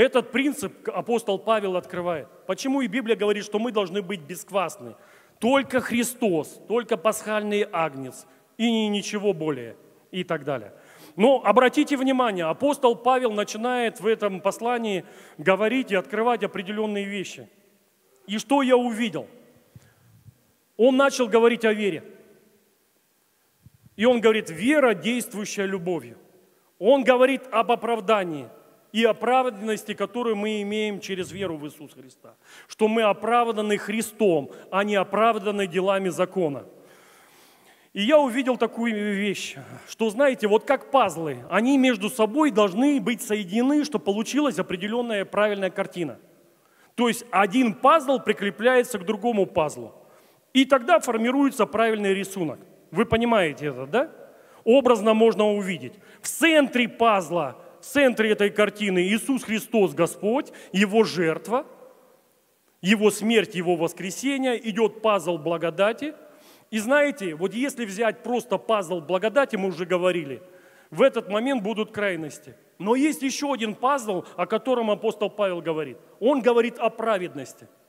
Этот 0.00 0.30
принцип 0.32 0.88
апостол 0.88 1.38
Павел 1.38 1.76
открывает. 1.76 2.26
Почему 2.46 2.80
и 2.80 2.86
Библия 2.86 3.16
говорит, 3.16 3.44
что 3.44 3.58
мы 3.58 3.70
должны 3.70 4.00
быть 4.00 4.22
бесквасны? 4.22 4.94
Только 5.38 5.82
Христос, 5.82 6.58
только 6.68 6.96
пасхальный 6.96 7.68
агнец 7.70 8.26
и 8.56 8.88
ничего 8.88 9.34
более 9.34 9.76
и 10.10 10.24
так 10.24 10.44
далее. 10.44 10.72
Но 11.16 11.42
обратите 11.44 11.98
внимание, 11.98 12.46
апостол 12.46 12.96
Павел 12.96 13.32
начинает 13.32 14.00
в 14.00 14.06
этом 14.06 14.40
послании 14.40 15.04
говорить 15.36 15.92
и 15.92 15.96
открывать 15.96 16.42
определенные 16.44 17.04
вещи. 17.04 17.46
И 18.26 18.38
что 18.38 18.62
я 18.62 18.78
увидел? 18.78 19.26
Он 20.78 20.96
начал 20.96 21.28
говорить 21.28 21.66
о 21.66 21.74
вере. 21.74 22.04
И 23.96 24.06
он 24.06 24.22
говорит, 24.22 24.48
вера, 24.48 24.94
действующая 24.94 25.66
любовью. 25.66 26.16
Он 26.78 27.04
говорит 27.04 27.42
об 27.50 27.70
оправдании– 27.70 28.48
и 28.92 29.04
оправданности, 29.04 29.94
которую 29.94 30.36
мы 30.36 30.62
имеем 30.62 31.00
через 31.00 31.30
веру 31.30 31.56
в 31.56 31.66
Иисуса 31.66 31.94
Христа. 31.94 32.34
Что 32.68 32.88
мы 32.88 33.02
оправданы 33.02 33.78
Христом, 33.78 34.50
а 34.70 34.84
не 34.84 34.96
оправданы 34.96 35.66
делами 35.66 36.08
закона. 36.08 36.64
И 37.92 38.02
я 38.02 38.18
увидел 38.18 38.56
такую 38.56 38.94
вещь, 39.16 39.56
что, 39.88 40.10
знаете, 40.10 40.46
вот 40.46 40.64
как 40.64 40.92
пазлы, 40.92 41.38
они 41.50 41.76
между 41.76 42.08
собой 42.08 42.52
должны 42.52 43.00
быть 43.00 43.20
соединены, 43.20 43.84
чтобы 43.84 44.04
получилась 44.04 44.58
определенная 44.60 45.24
правильная 45.24 45.70
картина. 45.70 46.18
То 46.94 47.08
есть 47.08 47.24
один 47.32 47.74
пазл 47.74 48.20
прикрепляется 48.20 48.98
к 48.98 49.04
другому 49.04 49.46
пазлу. 49.46 49.94
И 50.52 50.64
тогда 50.64 51.00
формируется 51.00 51.66
правильный 51.66 52.14
рисунок. 52.14 52.60
Вы 52.90 53.06
понимаете 53.06 53.66
это, 53.66 53.86
да? 53.86 54.10
Образно 54.64 55.14
можно 55.14 55.48
увидеть. 55.48 55.94
В 56.20 56.28
центре 56.28 56.88
пазла 56.88 57.56
в 57.80 57.84
центре 57.84 58.30
этой 58.32 58.50
картины 58.50 59.02
Иисус 59.02 59.42
Христос 59.42 59.94
Господь, 59.94 60.52
Его 60.72 61.04
жертва, 61.04 61.66
Его 62.80 63.10
смерть, 63.10 63.54
Его 63.54 63.76
воскресение, 63.76 64.68
идет 64.68 65.02
пазл 65.02 65.38
благодати. 65.38 66.14
И 66.70 66.78
знаете, 66.78 67.34
вот 67.34 67.54
если 67.54 67.84
взять 67.84 68.22
просто 68.22 68.58
пазл 68.58 69.00
благодати, 69.00 69.56
мы 69.56 69.68
уже 69.68 69.86
говорили, 69.86 70.42
в 70.90 71.02
этот 71.02 71.28
момент 71.28 71.62
будут 71.62 71.92
крайности. 71.92 72.54
Но 72.78 72.94
есть 72.94 73.22
еще 73.22 73.52
один 73.52 73.74
пазл, 73.74 74.24
о 74.36 74.46
котором 74.46 74.90
апостол 74.90 75.30
Павел 75.30 75.60
говорит. 75.60 75.98
Он 76.20 76.40
говорит 76.40 76.78
о 76.78 76.90
праведности– 76.90 77.68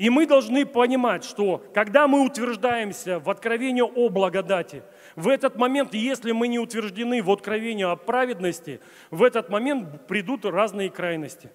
и 0.00 0.08
мы 0.08 0.24
должны 0.24 0.64
понимать, 0.64 1.24
что 1.24 1.62
когда 1.74 2.08
мы 2.08 2.24
утверждаемся 2.24 3.18
в 3.18 3.28
откровении 3.28 3.82
о 3.82 4.08
благодати, 4.08 4.82
в 5.14 5.28
этот 5.28 5.56
момент, 5.56 5.92
если 5.92 6.32
мы 6.32 6.48
не 6.48 6.58
утверждены 6.58 7.22
в 7.22 7.30
откровении 7.30 7.84
о 7.84 7.96
праведности, 7.96 8.80
в 9.10 9.22
этот 9.22 9.50
момент 9.50 10.06
придут 10.06 10.46
разные 10.46 10.88
крайности. 10.88 11.50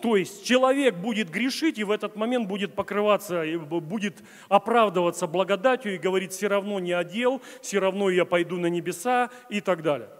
То 0.00 0.14
есть 0.14 0.44
человек 0.46 0.94
будет 0.94 1.28
грешить 1.28 1.80
и 1.80 1.84
в 1.84 1.90
этот 1.90 2.14
момент 2.14 2.46
будет 2.46 2.76
покрываться, 2.76 3.42
будет 3.58 4.22
оправдываться 4.48 5.26
благодатью 5.26 5.96
и 5.96 5.98
говорит, 5.98 6.30
все 6.30 6.46
равно 6.46 6.78
не 6.78 6.92
одел, 6.92 7.42
все 7.60 7.80
равно 7.80 8.08
я 8.08 8.24
пойду 8.24 8.56
на 8.56 8.66
небеса 8.66 9.30
и 9.50 9.60
так 9.60 9.82
далее. 9.82 10.10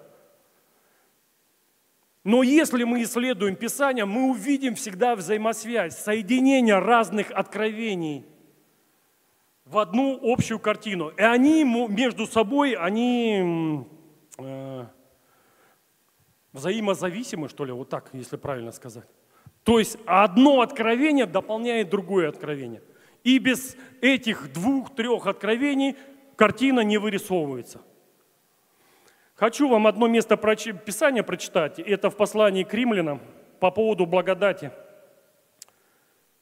Но 2.27 2.43
если 2.43 2.83
мы 2.83 3.05
исследуем 3.05 3.55
Писание, 3.55 4.05
мы 4.05 4.31
увидим 4.31 4.75
всегда 4.75 5.15
взаимосвязь, 5.15 5.97
соединение 5.97 6.81
разных 6.81 7.31
откровений 7.31 8.27
в 9.65 9.79
одну 9.79 10.19
общую 10.21 10.59
картину. 10.59 11.11
И 11.11 11.23
они 11.23 11.63
между 11.63 12.27
собой, 12.27 12.73
они 12.73 13.87
э, 14.39 14.87
взаимозависимы, 16.53 17.49
что 17.49 17.65
ли, 17.65 17.71
вот 17.71 17.91
так, 17.91 18.11
если 18.13 18.37
правильно 18.37 18.73
сказать. 18.73 19.07
То 19.63 19.79
есть 19.79 19.97
одно 20.05 20.63
откровение 20.63 21.27
дополняет 21.27 21.91
другое 21.91 22.29
откровение. 22.29 22.83
И 23.23 23.39
без 23.39 23.77
этих 24.01 24.53
двух-трех 24.53 25.29
откровений 25.29 25.95
картина 26.35 26.81
не 26.81 26.99
вырисовывается. 26.99 27.83
Хочу 29.37 29.69
вам 29.69 29.87
одно 29.87 30.07
место 30.07 30.39
Писания 30.39 31.23
прочитать. 31.23 31.79
Это 31.79 32.09
в 32.09 32.17
послании 32.17 32.63
к 32.63 32.73
римлянам 32.73 33.21
по 33.61 33.71
поводу 33.71 34.07
благодати 34.07 34.71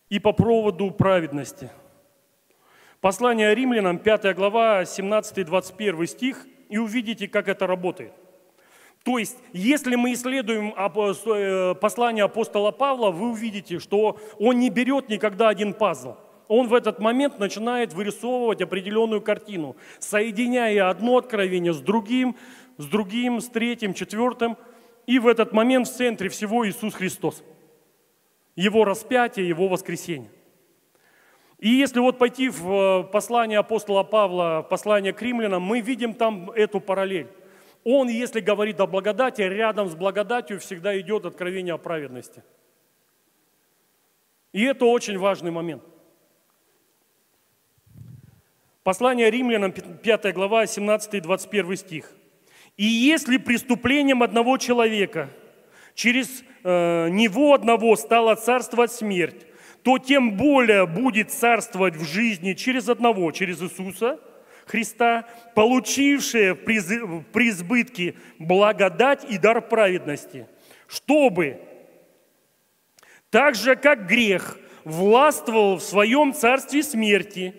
и 0.08 0.20
по 0.20 0.32
поводу 0.32 0.92
праведности. 0.92 1.70
Послание 3.00 3.52
римлянам, 3.52 3.98
5 3.98 4.36
глава, 4.36 4.82
17-21 4.82 6.06
стих, 6.06 6.46
и 6.68 6.78
увидите, 6.78 7.26
как 7.26 7.48
это 7.48 7.66
работает. 7.66 8.12
То 9.02 9.18
есть, 9.18 9.38
если 9.52 9.96
мы 9.96 10.12
исследуем 10.12 10.72
э, 10.72 11.74
послание 11.74 12.24
апостола 12.24 12.70
Павла, 12.70 13.10
вы 13.10 13.32
увидите, 13.32 13.80
что 13.80 14.18
он 14.38 14.60
не 14.60 14.70
берет 14.70 15.08
никогда 15.08 15.48
один 15.48 15.74
пазл. 15.74 16.14
Он 16.48 16.68
в 16.68 16.74
этот 16.74 16.98
момент 17.00 17.38
начинает 17.38 17.94
вырисовывать 17.94 18.60
определенную 18.60 19.20
картину, 19.20 19.76
соединяя 19.98 20.90
одно 20.90 21.18
откровение 21.18 21.72
с 21.72 21.80
другим, 21.80 22.36
с 22.78 22.86
другим, 22.86 23.40
с 23.40 23.48
третьим, 23.48 23.94
четвертым. 23.94 24.56
И 25.06 25.18
в 25.18 25.26
этот 25.26 25.52
момент 25.52 25.88
в 25.88 25.92
центре 25.92 26.28
всего 26.28 26.66
Иисус 26.68 26.94
Христос. 26.94 27.42
Его 28.56 28.84
распятие, 28.84 29.48
Его 29.48 29.68
воскресение. 29.68 30.30
И 31.58 31.68
если 31.68 32.00
вот 32.00 32.18
пойти 32.18 32.48
в 32.48 32.70
э, 32.70 33.04
послание 33.04 33.58
апостола 33.58 34.02
Павла, 34.02 34.66
послание 34.68 35.12
к 35.12 35.22
римлянам, 35.22 35.62
мы 35.62 35.80
видим 35.80 36.12
там 36.14 36.50
эту 36.50 36.80
параллель. 36.80 37.28
Он, 37.84 38.08
если 38.08 38.40
говорит 38.40 38.80
о 38.80 38.86
благодати, 38.86 39.42
рядом 39.42 39.88
с 39.88 39.94
благодатью 39.94 40.58
всегда 40.58 40.98
идет 40.98 41.26
откровение 41.26 41.74
о 41.74 41.78
праведности. 41.78 42.42
И 44.52 44.62
это 44.62 44.86
очень 44.86 45.18
важный 45.18 45.50
момент. 45.50 45.82
Послание 48.82 49.30
римлянам, 49.30 49.72
5 49.72 50.34
глава, 50.34 50.66
17 50.66 51.14
и 51.14 51.20
21 51.20 51.76
стих. 51.76 52.10
«И 52.76 52.84
если 52.84 53.36
преступлением 53.36 54.22
одного 54.22 54.58
человека 54.58 55.30
через 55.94 56.42
э, 56.62 57.08
него 57.10 57.54
одного 57.54 57.96
стало 57.96 58.34
царствовать 58.34 58.92
смерть, 58.92 59.46
то 59.82 59.98
тем 59.98 60.36
более 60.36 60.86
будет 60.86 61.30
царствовать 61.30 61.96
в 61.96 62.04
жизни 62.04 62.54
через 62.54 62.88
одного, 62.88 63.30
через 63.32 63.62
Иисуса– 63.62 64.18
Христа, 64.66 65.26
получившие 65.54 66.54
в 66.54 67.22
преизбытке 67.32 68.14
благодать 68.38 69.24
и 69.28 69.38
дар 69.38 69.60
праведности, 69.60 70.48
чтобы 70.86 71.60
так 73.30 73.54
же, 73.54 73.76
как 73.76 74.06
грех 74.06 74.58
властвовал 74.84 75.76
в 75.76 75.82
своем 75.82 76.32
царстве 76.32 76.82
смерти, 76.82 77.54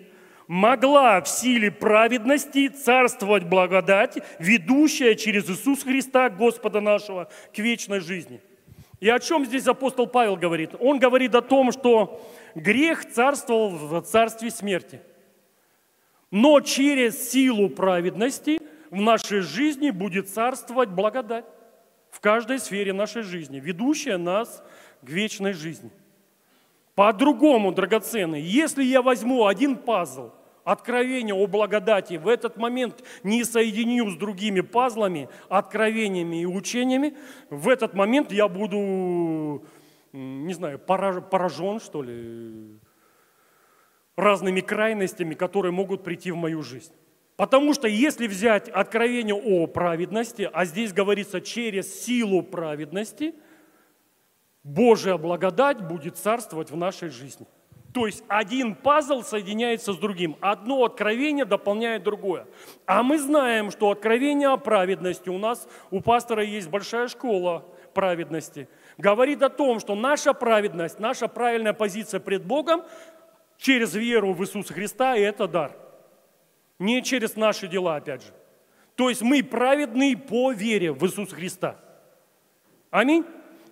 могла 0.46 1.20
в 1.20 1.28
силе 1.28 1.70
праведности 1.70 2.68
царствовать 2.68 3.44
благодать, 3.44 4.18
ведущая 4.38 5.14
через 5.14 5.48
Иисуса 5.50 5.84
Христа, 5.84 6.30
Господа 6.30 6.80
нашего, 6.80 7.28
к 7.54 7.58
вечной 7.58 8.00
жизни. 8.00 8.40
И 9.00 9.08
о 9.08 9.18
чем 9.18 9.44
здесь 9.44 9.66
апостол 9.66 10.06
Павел 10.06 10.36
говорит? 10.36 10.70
Он 10.80 10.98
говорит 10.98 11.34
о 11.34 11.42
том, 11.42 11.70
что 11.72 12.24
грех 12.54 13.10
царствовал 13.10 13.70
в 13.70 14.02
царстве 14.02 14.50
смерти– 14.50 15.00
но 16.30 16.60
через 16.60 17.30
силу 17.30 17.70
праведности 17.70 18.58
в 18.90 19.00
нашей 19.00 19.40
жизни 19.40 19.90
будет 19.90 20.28
царствовать 20.28 20.90
благодать 20.90 21.44
в 22.10 22.20
каждой 22.20 22.58
сфере 22.58 22.92
нашей 22.92 23.22
жизни, 23.22 23.60
ведущая 23.60 24.16
нас 24.16 24.62
к 25.02 25.08
вечной 25.08 25.52
жизни. 25.52 25.90
По-другому, 26.96 27.72
драгоценный, 27.72 28.40
если 28.40 28.82
я 28.82 29.02
возьму 29.02 29.46
один 29.46 29.76
пазл, 29.76 30.30
откровение 30.64 31.34
о 31.34 31.46
благодати, 31.46 32.14
в 32.14 32.26
этот 32.26 32.56
момент 32.56 33.04
не 33.22 33.44
соединю 33.44 34.10
с 34.10 34.16
другими 34.16 34.62
пазлами, 34.62 35.28
откровениями 35.50 36.40
и 36.40 36.46
учениями, 36.46 37.14
в 37.50 37.68
этот 37.68 37.92
момент 37.92 38.32
я 38.32 38.48
буду, 38.48 39.62
не 40.14 40.54
знаю, 40.54 40.78
поражен, 40.78 41.80
что 41.80 42.02
ли, 42.02 42.80
разными 44.16 44.62
крайностями, 44.62 45.34
которые 45.34 45.72
могут 45.72 46.02
прийти 46.02 46.30
в 46.30 46.36
мою 46.36 46.62
жизнь. 46.62 46.94
Потому 47.36 47.74
что 47.74 47.86
если 47.86 48.26
взять 48.26 48.70
откровение 48.70 49.34
о 49.34 49.66
праведности, 49.66 50.48
а 50.50 50.64
здесь 50.64 50.94
говорится 50.94 51.42
через 51.42 52.04
силу 52.04 52.42
праведности, 52.42 53.34
Божья 54.66 55.16
благодать 55.16 55.80
будет 55.80 56.16
царствовать 56.16 56.72
в 56.72 56.76
нашей 56.76 57.08
жизни. 57.08 57.46
То 57.94 58.06
есть 58.06 58.24
один 58.26 58.74
пазл 58.74 59.22
соединяется 59.22 59.92
с 59.92 59.96
другим. 59.96 60.36
Одно 60.40 60.84
откровение 60.84 61.44
дополняет 61.44 62.02
другое. 62.02 62.46
А 62.84 63.04
мы 63.04 63.18
знаем, 63.18 63.70
что 63.70 63.90
откровение 63.90 64.48
о 64.48 64.56
праведности 64.56 65.28
у 65.28 65.38
нас, 65.38 65.68
у 65.92 66.00
пастора 66.00 66.42
есть 66.42 66.68
большая 66.68 67.06
школа 67.06 67.64
праведности. 67.94 68.68
Говорит 68.98 69.40
о 69.42 69.50
том, 69.50 69.78
что 69.78 69.94
наша 69.94 70.34
праведность, 70.34 70.98
наша 70.98 71.28
правильная 71.28 71.72
позиция 71.72 72.18
пред 72.18 72.44
Богом 72.44 72.82
через 73.58 73.94
веру 73.94 74.32
в 74.32 74.42
Иисуса 74.42 74.74
Христа, 74.74 75.16
это 75.16 75.46
дар. 75.46 75.76
Не 76.80 77.02
через 77.02 77.36
наши 77.36 77.68
дела, 77.68 77.96
опять 77.96 78.24
же. 78.24 78.32
То 78.96 79.10
есть 79.10 79.22
мы 79.22 79.44
праведны 79.44 80.16
по 80.16 80.50
вере 80.50 80.92
в 80.92 81.04
Иисуса 81.06 81.36
Христа. 81.36 81.76
Аминь. 82.90 83.24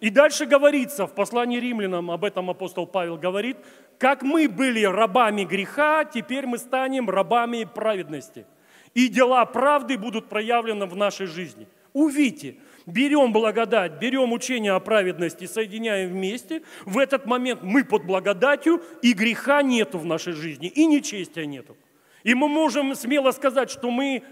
И 0.05 0.11
дальше 0.11 0.45
говорится, 0.45 1.07
в 1.07 1.15
послании 1.15 1.59
римлянам, 1.59 2.11
об 2.11 2.27
этом 2.27 2.51
апостол 2.51 2.87
Павел 2.87 3.17
говорит, 3.17 3.57
как 3.97 4.21
мы 4.21 4.51
были 4.51 4.85
рабами 4.85 5.45
греха, 5.45 6.05
теперь 6.05 6.45
мы 6.45 6.59
станем 6.59 7.09
рабами 7.09 7.65
праведности. 7.65 8.45
И 8.93 9.09
дела 9.09 9.47
правды 9.47 9.97
будут 9.97 10.29
проявлены 10.29 10.85
в 10.85 10.95
нашей 10.95 11.27
жизни. 11.27 11.67
Увидите, 11.95 12.57
берем 12.85 13.33
благодать, 13.33 13.93
берем 13.93 14.35
учение 14.35 14.73
о 14.73 14.81
праведности, 14.81 15.47
соединяем 15.47 16.11
вместе, 16.11 16.65
в 16.85 16.99
этот 16.99 17.25
момент 17.25 17.63
мы 17.63 17.83
под 17.83 18.05
благодатью, 18.05 18.83
и 19.01 19.15
греха 19.15 19.63
нету 19.63 19.97
в 19.97 20.05
нашей 20.05 20.35
жизни, 20.35 20.69
и 20.69 20.85
нечестия 20.85 21.47
нету. 21.47 21.79
И 22.25 22.35
мы 22.35 22.49
можем 22.49 22.95
смело 22.95 23.31
сказать, 23.31 23.71
что 23.71 23.91
мы 23.91 24.23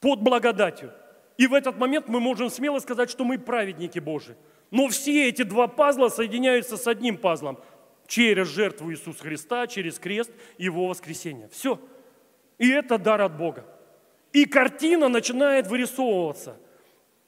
под 0.00 0.22
благодатью. 0.22 0.92
И 1.40 1.46
в 1.46 1.54
этот 1.54 1.78
момент 1.78 2.08
мы 2.08 2.20
можем 2.20 2.50
смело 2.50 2.78
сказать, 2.78 3.10
что 3.10 3.24
мы 3.24 3.38
праведники 3.38 3.98
Божии. 3.98 4.36
Но 4.70 4.88
все 4.88 5.28
эти 5.28 5.42
два 5.42 5.66
пазла 5.66 6.08
соединяются 6.08 6.76
с 6.76 6.86
одним 6.86 7.16
пазлом 7.16 7.58
через 8.06 8.46
жертву 8.48 8.92
Иисуса 8.92 9.22
Христа, 9.22 9.66
через 9.66 9.98
крест 9.98 10.30
Его 10.58 10.86
воскресение. 10.86 11.48
Все. 11.48 11.80
И 12.58 12.68
это 12.68 12.98
дар 12.98 13.22
от 13.22 13.36
Бога. 13.36 13.64
И 14.32 14.44
картина 14.44 15.08
начинает 15.08 15.66
вырисовываться– 15.66 16.56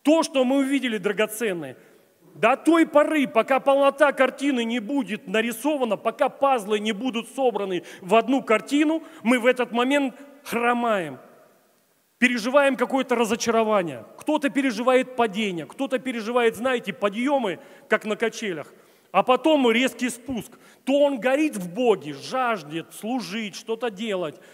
то, 0.02 0.22
что 0.22 0.44
мы 0.44 0.58
увидели 0.58 0.98
драгоценное, 0.98 1.76
до 2.34 2.56
той 2.56 2.86
поры, 2.86 3.26
пока 3.28 3.60
полнота 3.60 4.12
картины 4.12 4.64
не 4.64 4.80
будет 4.80 5.28
нарисована, 5.28 5.96
пока 5.96 6.28
пазлы 6.28 6.80
не 6.80 6.92
будут 6.92 7.28
собраны 7.28 7.84
в 8.00 8.14
одну 8.14 8.42
картину, 8.42 9.02
мы 9.22 9.38
в 9.38 9.46
этот 9.46 9.70
момент 9.72 10.14
хромаем, 10.42 11.18
переживаем 12.22 12.76
какое-то 12.76 13.16
разочарование. 13.16 14.04
Кто-то 14.16 14.48
переживает 14.48 15.16
падение, 15.16 15.66
кто-то 15.66 15.98
переживает, 15.98 16.54
знаете, 16.54 16.92
подъемы, 16.92 17.58
как 17.88 18.04
на 18.04 18.14
качелях, 18.14 18.72
а 19.10 19.24
потом 19.24 19.68
резкий 19.68 20.08
спуск. 20.08 20.52
То 20.84 21.00
он 21.00 21.18
горит 21.18 21.56
в 21.56 21.74
Боге, 21.74 22.12
жаждет 22.14 22.94
служить, 22.94 23.56
что-то 23.56 23.90
делать– 23.90 24.36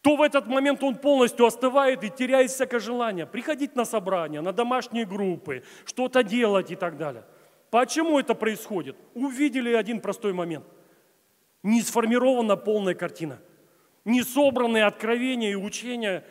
то 0.00 0.16
в 0.16 0.22
этот 0.22 0.46
момент 0.46 0.82
он 0.82 0.94
полностью 0.94 1.44
остывает 1.44 2.04
и 2.04 2.08
теряет 2.08 2.50
всякое 2.50 2.80
желание 2.80 3.26
приходить 3.26 3.76
на 3.76 3.84
собрания, 3.84 4.40
на 4.40 4.52
домашние 4.52 5.04
группы, 5.04 5.64
что-то 5.84 6.22
делать 6.22 6.70
и 6.70 6.76
так 6.76 6.96
далее. 6.96 7.24
Почему 7.70 8.18
это 8.18 8.34
происходит? 8.34 8.96
Увидели 9.14 9.74
один 9.74 10.00
простой 10.00 10.32
момент. 10.32 10.64
Не 11.64 11.82
сформирована 11.82 12.56
полная 12.56 12.94
картина. 12.94 13.40
Не 14.04 14.22
собранные 14.22 14.84
откровения 14.86 15.50
и 15.50 15.56
учения. 15.56 16.24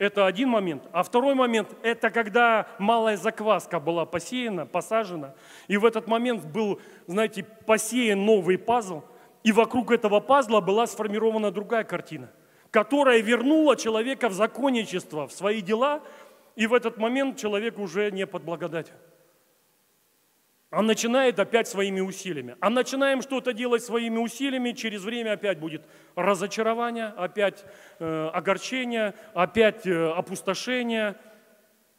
Это 0.00 0.26
один 0.26 0.48
момент. 0.48 0.82
А 0.90 1.04
второй 1.04 1.36
момент– 1.36 1.68
это 1.84 2.10
когда 2.10 2.66
малая 2.80 3.16
закваска 3.16 3.78
была 3.78 4.04
посеяна, 4.04 4.66
посажена. 4.66 5.34
И 5.68 5.76
в 5.76 5.84
этот 5.84 6.08
момент 6.08 6.44
был, 6.44 6.80
знаете, 7.06 7.44
посеян 7.44 8.24
новый 8.24 8.58
пазл– 8.58 9.02
и 9.42 9.52
вокруг 9.52 9.90
этого 9.90 10.20
пазла 10.20 10.60
была 10.60 10.86
сформирована 10.86 11.50
другая 11.50 11.84
картина, 11.84 12.30
которая 12.70 13.20
вернула 13.20 13.76
человека 13.76 14.28
в 14.28 14.32
законничество, 14.32 15.26
в 15.26 15.32
свои 15.32 15.62
дела, 15.62 16.02
и 16.56 16.66
в 16.66 16.74
этот 16.74 16.98
момент 16.98 17.38
человек 17.38 17.78
уже 17.78 18.10
не 18.10 18.26
под 18.26 18.42
благодатью. 18.42 18.94
Он 20.70 20.86
начинает 20.86 21.38
опять 21.40 21.66
своими 21.66 22.00
усилиями. 22.00 22.56
А 22.60 22.70
начинаем 22.70 23.22
что-то 23.22 23.52
делать 23.52 23.82
своими 23.82 24.18
усилиями, 24.18 24.70
через 24.70 25.02
время 25.02 25.32
опять 25.32 25.58
будет 25.58 25.82
разочарование, 26.14 27.06
опять 27.16 27.64
э, 27.98 28.30
огорчение, 28.32 29.14
опять 29.34 29.86
э, 29.86 30.10
опустошение. 30.10 31.16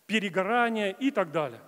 перегорание 0.05 0.95
и 0.99 1.11
так 1.11 1.31
далее. 1.31 1.61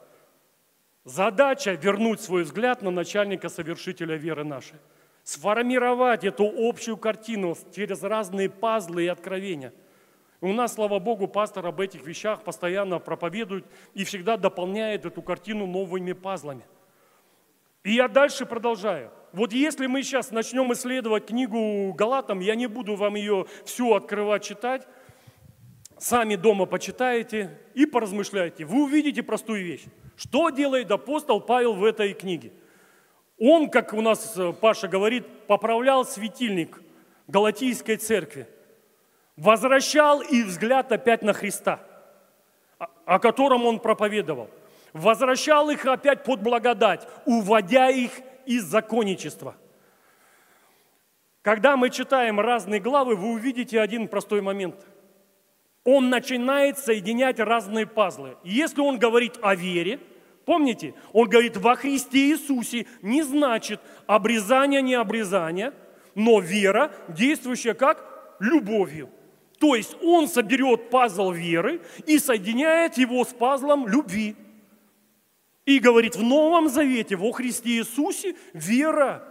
Задача 1.06 1.74
вернуть 1.74 2.22
свой 2.22 2.44
взгляд 2.44 2.82
на 2.82 2.92
начальника 2.92 3.50
совершителя 3.50 4.16
веры 4.16 4.44
нашей. 4.44 4.76
Сформировать 5.24 6.24
эту 6.26 6.52
общую 6.70 6.98
картину 6.98 7.56
через 7.74 8.04
разные 8.04 8.50
пазлы 8.50 9.06
и 9.06 9.08
откровения. 9.08 9.74
У 10.42 10.52
нас, 10.52 10.74
слава 10.74 11.00
Богу, 11.00 11.28
пастор 11.28 11.66
об 11.66 11.80
этих 11.80 12.06
вещах 12.06 12.44
постоянно 12.44 13.00
проповедует 13.00 13.66
и 13.94 14.04
всегда 14.04 14.36
дополняет 14.36 15.06
эту 15.06 15.22
картину 15.22 15.66
новыми 15.66 16.12
пазлами. 16.12 16.66
И 17.84 17.94
я 17.94 18.08
дальше 18.08 18.46
продолжаю. 18.46 19.12
Вот 19.34 19.52
если 19.52 19.88
мы 19.88 20.04
сейчас 20.04 20.32
начнем 20.32 20.72
исследовать 20.74 21.26
книгу 21.26 21.94
Галатам, 21.94 22.40
я 22.40 22.56
не 22.56 22.68
буду 22.68 22.96
вам 22.96 23.16
ее 23.16 23.46
всю 23.66 23.94
открывать, 23.94 24.44
читать, 24.44 24.88
сами 25.98 26.36
дома 26.36 26.66
почитаете 26.66 27.58
и 27.74 27.86
поразмышляйте. 27.86 28.66
Вы 28.66 28.84
увидите 28.84 29.24
простую 29.24 29.66
вещь. 29.66 29.86
Что 30.16 30.50
делает 30.50 30.92
апостол 30.92 31.42
Павел 31.42 31.74
в 31.74 31.84
этой 31.84 32.14
книге? 32.14 32.54
Он, 33.40 33.70
как 33.70 33.94
у 33.94 34.02
нас 34.02 34.38
э, 34.38 34.54
Паша 34.54 34.88
говорит, 34.88 35.26
поправлял 35.48 36.06
светильник 36.06 36.82
Галатийской 37.28 37.98
церкви, 37.98 38.48
возвращал 39.36 40.22
их 40.22 40.46
взгляд 40.46 40.92
опять 40.92 41.24
на 41.24 41.34
Христа, 41.34 41.80
о 43.06 43.20
котором 43.20 43.66
он 43.66 43.80
проповедовал, 43.80 44.50
возвращал 44.94 45.70
их 45.70 45.86
опять 45.86 46.24
под 46.24 46.42
благодать, 46.42 47.08
уводя 47.26 47.90
их 47.90 48.12
из 48.46 48.64
законничества. 48.64 49.56
Когда 51.42 51.76
мы 51.76 51.90
читаем 51.90 52.40
разные 52.40 52.80
главы, 52.80 53.16
вы 53.16 53.32
увидите 53.34 53.82
один 53.82 54.08
простой 54.08 54.42
момент– 54.42 54.76
он 55.84 56.10
начинает 56.10 56.78
соединять 56.78 57.40
разные 57.40 57.86
пазлы. 57.86 58.38
Если 58.44 58.80
он 58.80 58.98
говорит 58.98 59.38
о 59.42 59.54
вере, 59.54 60.00
помните, 60.46 60.94
он 61.12 61.28
говорит 61.28 61.58
во 61.58 61.76
Христе 61.76 62.30
Иисусе, 62.32 62.88
не 63.02 63.22
значит 63.22 63.82
обрезание, 64.08 64.82
не 64.82 64.96
обрезание, 64.96 65.74
но 66.16 66.40
вера, 66.40 66.92
действующая 67.10 67.74
как 67.74 68.36
любовью. 68.40 69.10
То 69.60 69.76
есть 69.76 69.96
он 70.02 70.28
соберет 70.28 70.90
пазл 70.90 71.32
веры 71.32 71.82
и 72.06 72.18
соединяет 72.18 72.98
его 72.98 73.24
с 73.24 73.30
пазлом 73.30 73.88
любви. 73.88 74.36
И 75.66 75.80
говорит, 75.80 76.16
в 76.16 76.24
Новом 76.24 76.70
Завете, 76.70 77.16
во 77.16 77.32
Христе 77.32 77.78
Иисусе, 77.78 78.36
вера 78.54 79.24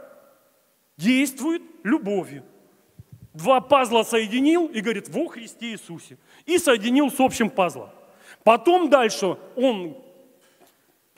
действует 0.97 1.63
любовью. 1.83 2.45
Два 3.35 3.61
пазла 3.61 4.03
соединил 4.03 4.67
и 4.67 4.81
говорит, 4.81 5.09
во 5.09 5.27
Христе 5.29 5.73
Иисусе 5.73 6.19
и 6.45 6.59
соединил 6.59 7.11
с 7.11 7.19
общим 7.19 7.51
пазлом. 7.51 7.91
Потом 8.45 8.91
дальше 8.91 9.37
он 9.57 9.97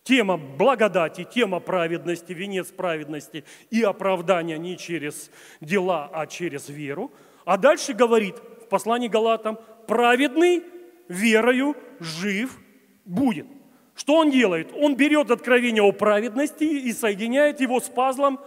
тема 0.05 0.37
благодати, 0.37 1.25
тема 1.25 1.61
праведности, 1.61 2.33
венец 2.33 2.71
праведности 2.71 3.45
и 3.71 3.83
оправдания 3.83 4.59
не 4.59 4.77
через 4.77 5.31
дела, 5.61 6.09
а 6.13 6.27
через 6.27 6.69
веру. 6.69 7.11
А 7.45 7.57
дальше 7.57 7.95
говорит 7.95 8.37
в 8.37 8.69
послании 8.69 9.09
Галатам, 9.09 9.59
праведный 9.87 10.63
верою 11.09 11.77
жив 11.99 12.59
будет. 13.05 13.47
Что 13.95 14.17
он 14.17 14.31
делает? 14.31 14.73
Он 14.75 14.97
берет 14.97 15.31
откровение 15.31 15.83
о 15.83 15.93
праведности 15.93 16.65
и 16.65 16.93
соединяет 16.93 17.61
его 17.61 17.81
с 17.81 17.89
пазлом 17.89 18.41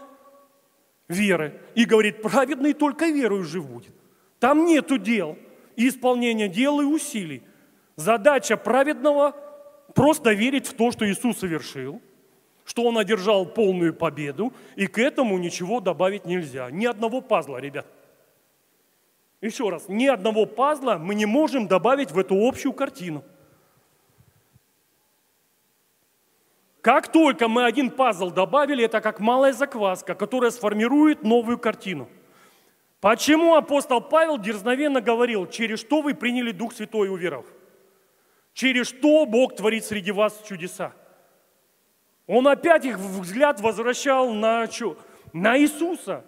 веры. 1.07 1.59
И 1.75 1.85
говорит, 1.85 2.21
праведный 2.21 2.73
только 2.73 3.07
верою 3.07 3.43
жив 3.43 3.67
будет. 3.67 3.93
Там 4.39 4.65
нету 4.65 4.97
дел– 4.97 5.37
и 5.77 5.87
исполнения 5.87 6.49
дел 6.49 6.81
и 6.81 6.83
усилий. 6.83 7.43
Задача 7.95 8.57
праведного– 8.57 9.33
просто 9.95 10.33
верить 10.33 10.67
в 10.67 10.73
то, 10.73 10.91
что 10.91 11.09
Иисус 11.09 11.37
совершил, 11.37 12.01
что 12.65 12.83
Он 12.83 12.97
одержал 12.97 13.45
полную 13.45 13.93
победу, 13.93 14.51
и 14.75 14.87
к 14.87 14.97
этому 14.97 15.37
ничего 15.37 15.79
добавить 15.79 16.25
нельзя. 16.25 16.69
Ни 16.71 16.85
одного 16.85 17.21
пазла, 17.21 17.57
ребят. 17.57 17.85
Еще 19.39 19.69
раз, 19.69 19.87
ни 19.87 20.07
одного 20.07 20.45
пазла 20.47 20.97
мы 20.99 21.13
не 21.13 21.27
можем 21.27 21.67
добавить 21.67 22.11
в 22.11 22.17
эту 22.17 22.35
общую 22.35 22.73
картину. 22.73 23.23
Как 26.87 27.11
только 27.11 27.49
мы 27.49 27.65
один 27.65 27.91
пазл 27.91 28.31
добавили, 28.31 28.85
это 28.85 29.01
как 29.01 29.19
малая 29.19 29.51
закваска, 29.51 30.15
которая 30.15 30.51
сформирует 30.51 31.21
новую 31.21 31.57
картину. 31.57 32.07
Почему 33.01 33.55
апостол 33.55 33.99
Павел 33.99 34.37
дерзновенно 34.37 35.01
говорил, 35.01 35.47
через 35.47 35.81
что 35.81 36.01
вы 36.01 36.13
приняли 36.13 36.53
Дух 36.53 36.71
Святой 36.71 37.09
у 37.09 37.17
веров? 37.17 37.45
Через 38.53 38.87
что 38.87 39.25
Бог 39.25 39.57
творит 39.57 39.83
среди 39.83 40.13
вас 40.13 40.41
чудеса? 40.47 40.93
Он 42.25 42.47
опять 42.47 42.85
их 42.85 42.97
взгляд 42.97 43.59
возвращал 43.59 44.31
на, 44.33 44.65
что? 44.71 44.97
на 45.33 45.59
Иисуса. 45.59 46.23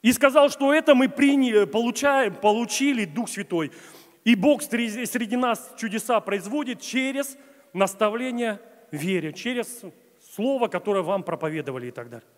И 0.00 0.12
сказал, 0.14 0.48
что 0.48 0.72
это 0.72 0.94
мы 0.94 1.10
приняли, 1.10 1.66
получаем, 1.66 2.36
получили 2.36 3.04
Дух 3.04 3.28
Святой. 3.28 3.70
И 4.24 4.34
Бог 4.34 4.62
среди 4.62 5.36
нас 5.36 5.74
чудеса 5.76 6.20
производит 6.20 6.80
через 6.80 7.36
наставление 7.74 8.58
вере, 8.92 9.32
через 9.32 9.82
слово, 10.34 10.68
которое 10.68 11.02
вам 11.02 11.22
проповедовали 11.24 11.88
и 11.88 11.90
так 11.90 12.08
далее. 12.08 12.28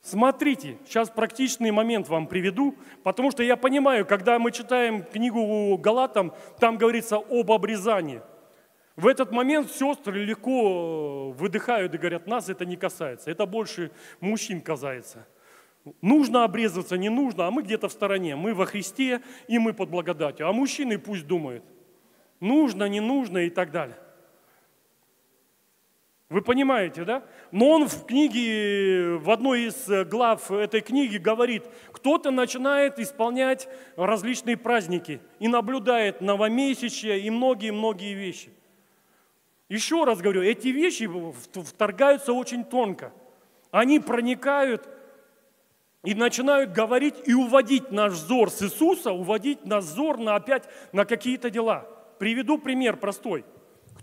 Смотрите, 0.00 0.78
сейчас 0.86 1.10
практичный 1.10 1.72
момент 1.72 2.08
вам 2.08 2.28
приведу, 2.28 2.76
потому 3.02 3.32
что 3.32 3.42
я 3.42 3.56
понимаю, 3.56 4.06
когда 4.06 4.38
мы 4.38 4.52
читаем 4.52 5.02
книгу 5.02 5.76
Галатам, 5.78 6.32
там 6.60 6.78
говорится 6.78 7.16
об 7.16 7.50
обрезании. 7.50 8.22
В 8.94 9.08
этот 9.08 9.32
момент 9.32 9.70
сестры 9.70 10.24
легко 10.24 11.30
выдыхают 11.32 11.94
и 11.94 11.98
говорят, 11.98 12.26
нас 12.26 12.48
это 12.48 12.64
не 12.64 12.76
касается, 12.76 13.30
это 13.30 13.46
больше 13.46 13.90
мужчин 14.20 14.60
касается. 14.60 15.26
Нужно 16.00 16.44
обрезаться, 16.44 16.96
не 16.96 17.08
нужно, 17.08 17.46
а 17.46 17.50
мы 17.50 17.62
где-то 17.62 17.88
в 17.88 17.92
стороне. 17.92 18.36
Мы 18.36 18.54
во 18.54 18.64
Христе, 18.64 19.22
и 19.48 19.58
мы 19.58 19.72
под 19.72 19.90
благодатью. 19.90 20.48
А 20.48 20.52
мужчины 20.52 20.98
пусть 20.98 21.26
думают, 21.26 21.64
нужно, 22.40 22.84
не 22.84 23.00
нужно 23.00 23.38
и 23.38 23.50
так 23.50 23.70
далее. 23.70 23.96
Вы 26.28 26.42
понимаете, 26.42 27.04
да? 27.04 27.22
Но 27.52 27.70
он 27.70 27.88
в 27.88 28.04
книге, 28.04 29.16
в 29.16 29.30
одной 29.30 29.66
из 29.66 29.88
э, 29.88 30.04
глав 30.04 30.50
этой 30.50 30.80
книги 30.80 31.18
говорит, 31.18 31.64
кто-то 31.92 32.32
начинает 32.32 32.98
исполнять 32.98 33.68
различные 33.96 34.56
праздники 34.56 35.20
и 35.38 35.46
наблюдает 35.46 36.20
новомесячие 36.20 37.20
и 37.20 37.30
многие-многие 37.30 38.14
вещи. 38.14 38.50
Еще 39.68 40.02
раз 40.02 40.20
говорю, 40.20 40.42
эти 40.42 40.68
вещи 40.68 41.08
вторгаются 41.62 42.32
очень 42.32 42.64
тонко. 42.64 43.12
Они 43.70 44.00
проникают 44.00 44.88
и 46.02 46.14
начинают 46.14 46.72
говорить 46.72 47.14
и 47.24 47.34
уводить 47.34 47.92
наш 47.92 48.14
взор 48.14 48.50
с 48.50 48.62
Иисуса, 48.62 49.12
уводить 49.12 49.64
наш 49.64 49.84
взор 49.84 50.18
на 50.18 50.34
опять 50.34 50.64
на 50.90 51.04
какие-то 51.04 51.50
дела. 51.50 51.86
Приведу 52.18 52.58
пример 52.58 52.96
простой– 52.96 53.44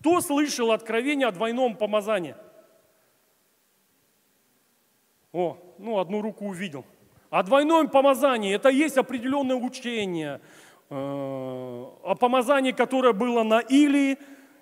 кто 0.03 0.19
слышал 0.19 0.73
откровение 0.73 1.29
о 1.29 1.31
двойном 1.31 1.77
помазании? 1.77 2.35
О, 5.31 5.57
ну 5.79 5.97
одну 5.97 6.21
руку 6.21 6.45
увидел. 6.45 6.85
О 7.29 7.41
двойном 7.41 7.87
помазании– 7.87 8.53
это 8.55 8.67
есть 8.67 8.97
определенное 8.97 9.55
учение 9.55 10.41
э, 10.89 10.93
о 10.93 12.15
помазании, 12.19 12.73
которое 12.73 13.13
было 13.13 13.43
на 13.43 13.61
Илии, 13.61 14.17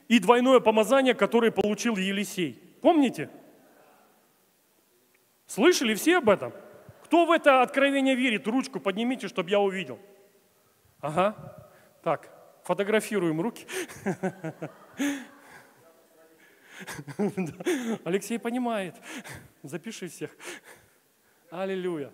и 0.08 0.20
двойное 0.20 0.60
помазание, 0.60 1.16
которое 1.16 1.50
получил 1.50 1.98
Елисей. 1.98 2.62
Помните? 2.84 3.32
Слышали 5.48 5.96
все 5.96 6.20
об 6.20 6.30
этом? 6.30 6.54
Кто 7.06 7.26
в 7.26 7.32
это 7.32 7.64
откровение 7.64 8.14
верит? 8.14 8.48
Ручку 8.48 8.80
поднимите, 8.80 9.28
чтобы 9.28 9.50
я 9.50 9.60
увидел. 9.60 9.98
Ага. 11.00 11.36
Так, 12.04 12.30
фотографируем 12.64 13.42
руки. 13.42 13.66
Алексей 18.04 18.40
понимает. 18.40 18.96
Запиши 19.64 20.08
всех. 20.08 20.36
Аллилуйя. 21.50 22.12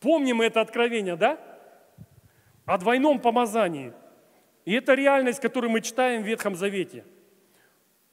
Помним 0.00 0.40
это 0.42 0.60
откровение, 0.60 1.16
да? 1.16 1.38
О 2.64 2.78
двойном 2.78 3.20
помазании. 3.20 3.92
И 4.64 4.72
это 4.74 4.94
реальность, 4.94 5.40
которую 5.40 5.70
мы 5.70 5.80
читаем 5.80 6.22
в 6.22 6.26
Ветхом 6.26 6.54
Завете. 6.54 7.04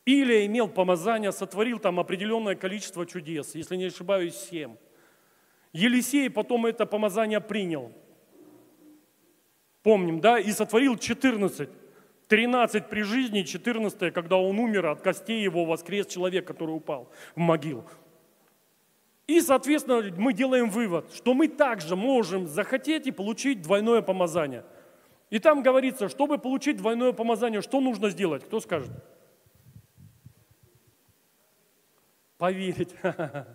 Илия 0.06 0.46
имел 0.46 0.68
помазание, 0.68 1.32
сотворил 1.32 1.80
там 1.80 2.00
определенное 2.00 2.56
количество 2.56 3.06
чудес, 3.06 3.56
если 3.56 3.76
не 3.76 3.86
ошибаюсь, 3.86 4.36
семь. 4.36 4.76
Елисей 5.74 6.30
потом 6.30 6.68
это 6.68 6.86
помазание 6.86 7.42
принял. 7.42 7.92
Помним, 9.84 10.22
да? 10.22 10.40
И 10.40 10.52
сотворил 10.52 10.98
14. 10.98 11.70
13 12.28 12.88
при 12.88 13.02
жизни, 13.02 13.44
14, 13.44 14.14
когда 14.14 14.38
он 14.38 14.60
умер, 14.60 14.88
от 14.88 15.02
костей 15.02 15.42
его 15.42 15.66
воскрес 15.66 16.08
человек, 16.08 16.48
который 16.48 16.72
упал 16.72 17.10
в 17.36 17.40
могилу. 17.40 17.86
И, 19.28 19.42
соответственно, 19.42 20.04
мы 20.18 20.34
делаем 20.34 20.70
вывод, 20.70 21.12
что 21.14 21.34
мы 21.34 21.48
также 21.48 21.96
можем 21.96 22.48
захотеть 22.48 23.08
и 23.08 23.12
получить 23.12 23.62
двойное 23.62 24.02
помазание. 24.02 24.64
И 25.32 25.40
там 25.40 25.64
говорится, 25.64 26.10
чтобы 26.10 26.38
получить 26.38 26.78
двойное 26.78 27.12
помазание, 27.12 27.62
что 27.62 27.82
нужно 27.82 28.10
сделать? 28.10 28.44
Кто 28.44 28.60
скажет? 28.60 28.92
Поверить. 32.38 32.96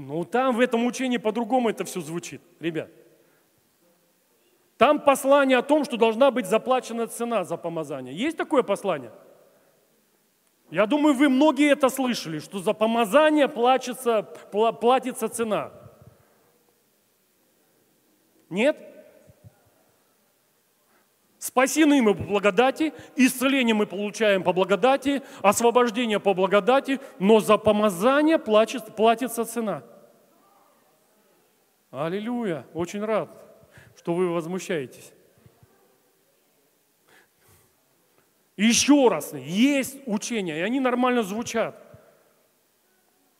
Ну, 0.00 0.24
там 0.24 0.54
в 0.54 0.60
этом 0.60 0.86
учении 0.86 1.16
по-другому 1.16 1.70
это 1.70 1.84
все 1.84 2.00
звучит, 2.00 2.40
ребят. 2.60 2.88
Там 4.78 5.00
послание 5.00 5.58
о 5.58 5.62
том, 5.62 5.84
что 5.84 5.96
должна 5.96 6.30
быть 6.30 6.46
заплачена 6.46 7.08
цена 7.08 7.42
за 7.42 7.56
помазание. 7.56 8.14
Есть 8.14 8.36
такое 8.36 8.62
послание? 8.62 9.10
Я 10.70 10.86
думаю, 10.86 11.14
вы 11.14 11.28
многие 11.28 11.72
это 11.72 11.88
слышали, 11.88 12.38
что 12.38 12.60
за 12.60 12.72
помазание 12.72 13.48
платится, 13.48 14.22
платится 14.22 15.28
цена. 15.28 15.72
Нет? 18.48 18.78
Спасены 21.38 22.00
мы 22.00 22.14
по 22.14 22.22
благодати, 22.22 22.92
исцеление 23.16 23.74
мы 23.74 23.86
получаем 23.86 24.42
по 24.44 24.52
благодати, 24.52 25.22
освобождение 25.42 26.20
по 26.20 26.34
благодати, 26.34 27.00
но 27.18 27.40
за 27.40 27.58
помазание 27.58 28.38
платится, 28.38 28.92
платится 28.92 29.44
цена. 29.44 29.82
Аллилуйя! 31.90 32.66
Очень 32.74 33.04
рад, 33.04 33.30
что 34.08 34.14
вы 34.14 34.30
возмущаетесь. 34.30 35.12
Еще 38.56 39.08
раз, 39.08 39.34
есть 39.34 39.98
учения, 40.06 40.60
и 40.60 40.62
они 40.62 40.80
нормально 40.80 41.22
звучат. 41.22 41.76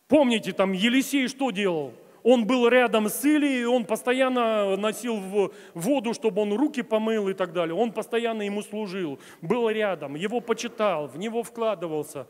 Помните, 0.08 0.52
там 0.52 0.72
Елисей 0.72 1.28
что 1.28 1.50
делал? 1.52 1.94
Он 2.22 2.46
был 2.46 2.68
рядом 2.68 3.08
с 3.08 3.24
Илией, 3.24 3.64
он 3.64 3.86
постоянно 3.86 4.76
носил 4.76 5.50
воду, 5.72 6.12
чтобы 6.12 6.42
он 6.42 6.52
руки 6.52 6.82
помыл 6.82 7.30
и 7.30 7.32
так 7.32 7.54
далее. 7.54 7.74
Он 7.74 7.90
постоянно 7.90 8.42
ему 8.42 8.60
служил, 8.60 9.18
был 9.40 9.70
рядом, 9.70 10.16
его 10.16 10.42
почитал, 10.42 11.06
в 11.06 11.16
него 11.16 11.42
вкладывался. 11.42 12.26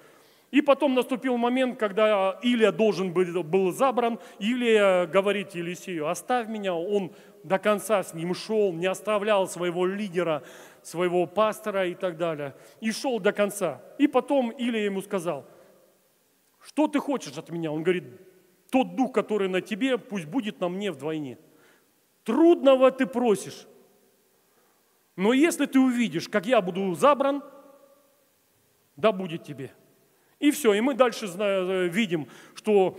И 0.50 0.62
потом 0.62 0.94
наступил 0.94 1.36
момент, 1.36 1.78
когда 1.78 2.38
Илия 2.42 2.72
должен 2.72 3.12
был, 3.12 3.42
был 3.42 3.70
забран. 3.70 4.18
Илия 4.38 5.06
говорит 5.06 5.54
Елисею, 5.54 6.08
оставь 6.08 6.48
меня. 6.48 6.74
Он 6.74 7.12
до 7.44 7.58
конца 7.58 8.02
с 8.02 8.14
ним 8.14 8.34
шел, 8.34 8.72
не 8.72 8.86
оставлял 8.86 9.48
своего 9.48 9.86
лидера 9.86 10.42
своего 10.88 11.26
пастора 11.26 11.86
и 11.86 11.94
так 11.94 12.16
далее. 12.16 12.54
И 12.80 12.90
шел 12.90 13.20
до 13.20 13.32
конца. 13.32 13.82
И 13.98 14.06
потом 14.06 14.50
Илия 14.50 14.84
ему 14.84 15.02
сказал, 15.02 15.46
что 16.60 16.88
ты 16.88 16.98
хочешь 16.98 17.36
от 17.36 17.50
меня? 17.50 17.70
Он 17.70 17.82
говорит, 17.82 18.04
тот 18.70 18.96
дух, 18.96 19.12
который 19.12 19.48
на 19.48 19.60
тебе, 19.60 19.98
пусть 19.98 20.26
будет 20.26 20.60
на 20.60 20.68
мне 20.68 20.90
вдвойне. 20.90 21.38
Трудного 22.24 22.90
ты 22.90 23.06
просишь. 23.06 23.66
Но 25.16 25.32
если 25.32 25.66
ты 25.66 25.80
увидишь, 25.80 26.28
как 26.28 26.46
я 26.46 26.60
буду 26.60 26.94
забран, 26.94 27.42
да 28.96 29.12
будет 29.12 29.44
тебе. 29.44 29.72
И 30.38 30.50
все, 30.50 30.74
и 30.74 30.80
мы 30.80 30.94
дальше 30.94 31.26
знаем, 31.26 31.88
видим, 31.88 32.28
что 32.54 32.98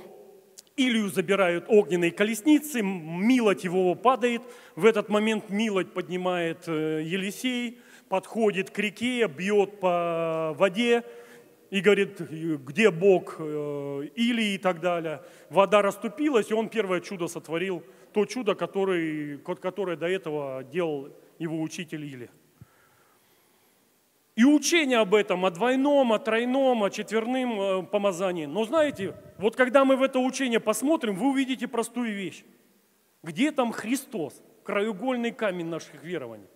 Илью 0.80 1.10
забирают 1.10 1.66
огненные 1.68 2.12
колесницы, 2.12 2.82
Милоть 2.82 3.66
его 3.66 3.94
падает. 3.96 4.42
В 4.76 4.86
этот 4.86 5.10
момент 5.10 5.50
Милоть 5.50 5.92
поднимает 5.92 6.68
э, 6.68 7.04
Елисей, 7.04 7.80
подходит 8.08 8.70
к 8.70 8.80
реке, 8.80 9.28
бьет 9.28 9.82
по 9.82 10.56
воде 10.58 11.04
и 11.70 11.82
говорит, 11.82 12.22
где 12.22 12.92
Бог 12.92 13.36
э, 13.40 14.08
Илии 14.16 14.54
и 14.54 14.58
так 14.58 14.80
далее. 14.80 15.22
Вода 15.50 15.82
расступилась, 15.82 16.50
и 16.50 16.54
он 16.54 16.70
первое 16.70 17.02
чудо 17.02 17.28
сотворил, 17.28 17.84
то 18.14 18.26
чудо, 18.26 18.56
которое, 18.56 19.38
которое 19.38 19.98
до 19.98 20.08
этого 20.08 20.64
делал 20.64 21.10
его 21.40 21.62
учитель 21.62 22.06
Илия. 22.06 22.30
И 24.40 24.46
учение 24.46 25.00
об 25.00 25.16
этом, 25.16 25.46
о 25.46 25.52
двойном, 25.52 26.14
о 26.14 26.18
тройном, 26.18 26.86
о 26.86 26.90
четверном 26.90 27.60
э, 27.60 27.84
помазании. 27.84 28.46
Но 28.46 28.64
знаете, 28.64 29.14
вот 29.38 29.58
когда 29.58 29.84
мы 29.84 29.98
в 29.98 30.02
это 30.02 30.20
учение 30.20 30.62
посмотрим, 30.62 31.16
вы 31.16 31.32
увидите 31.32 31.68
простую 31.68 32.16
вещь. 32.16 32.46
Где 33.22 33.52
там 33.52 33.74
Христос, 33.74 34.42
краеугольный 34.64 35.32
камень 35.32 35.66
наших 35.66 36.02
верований? 36.06 36.48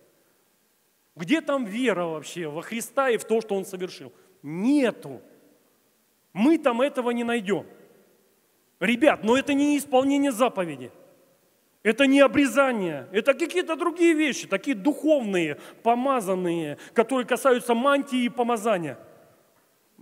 Где 1.14 1.42
там 1.42 1.66
вера 1.66 2.06
вообще 2.06 2.48
во 2.48 2.62
Христа 2.62 3.10
и 3.10 3.18
в 3.18 3.24
то, 3.26 3.42
что 3.42 3.54
Он 3.54 3.66
совершил? 3.66 4.14
Нету. 4.42 5.20
Мы 6.32 6.56
там 6.56 6.80
этого 6.80 7.10
не 7.10 7.22
найдем. 7.22 7.66
Ребят, 8.80 9.22
но 9.24 9.36
это 9.36 9.52
не 9.52 9.76
исполнение 9.76 10.32
заповеди– 10.32 10.90
это 11.84 12.06
не 12.06 12.20
обрезание, 12.20 13.06
это 13.12 13.34
какие-то 13.34 13.76
другие 13.76 14.14
вещи, 14.14 14.48
такие 14.48 14.74
духовные, 14.74 15.58
помазанные, 15.82 16.78
которые 16.94 17.26
касаются 17.26 17.74
мантии 17.74 18.24
и 18.24 18.30
помазания. 18.30 18.98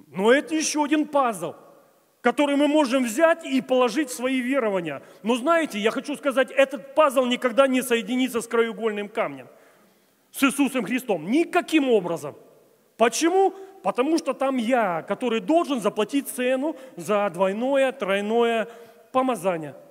Но 0.07 0.33
это 0.33 0.55
еще 0.55 0.85
один 0.85 1.09
пазл, 1.09 1.55
который 2.21 2.55
мы 2.55 2.69
можем 2.69 3.03
взять 3.03 3.45
и 3.45 3.61
положить 3.61 4.11
в 4.11 4.15
свои 4.15 4.41
верования. 4.41 5.03
Но 5.25 5.35
знаете, 5.35 5.81
я 5.81 5.91
хочу 5.91 6.15
сказать, 6.17 6.53
этот 6.53 6.95
пазл 6.95 7.25
никогда 7.25 7.67
не 7.67 7.83
соединится 7.83 8.41
с 8.41 8.47
краеугольным 8.47 9.09
камнем, 9.09 9.49
с 10.31 10.41
Иисусом 10.45 10.85
Христом. 10.85 11.29
Никаким 11.33 11.91
образом. 11.91 12.37
Почему? 12.97 13.53
Потому 13.83 14.19
что 14.19 14.35
там 14.35 14.57
я, 14.57 15.03
который 15.03 15.41
должен 15.41 15.81
заплатить 15.81 16.29
цену 16.29 16.77
за 16.95 17.29
двойное, 17.31 17.91
тройное 17.91 18.69
помазание– 19.11 19.75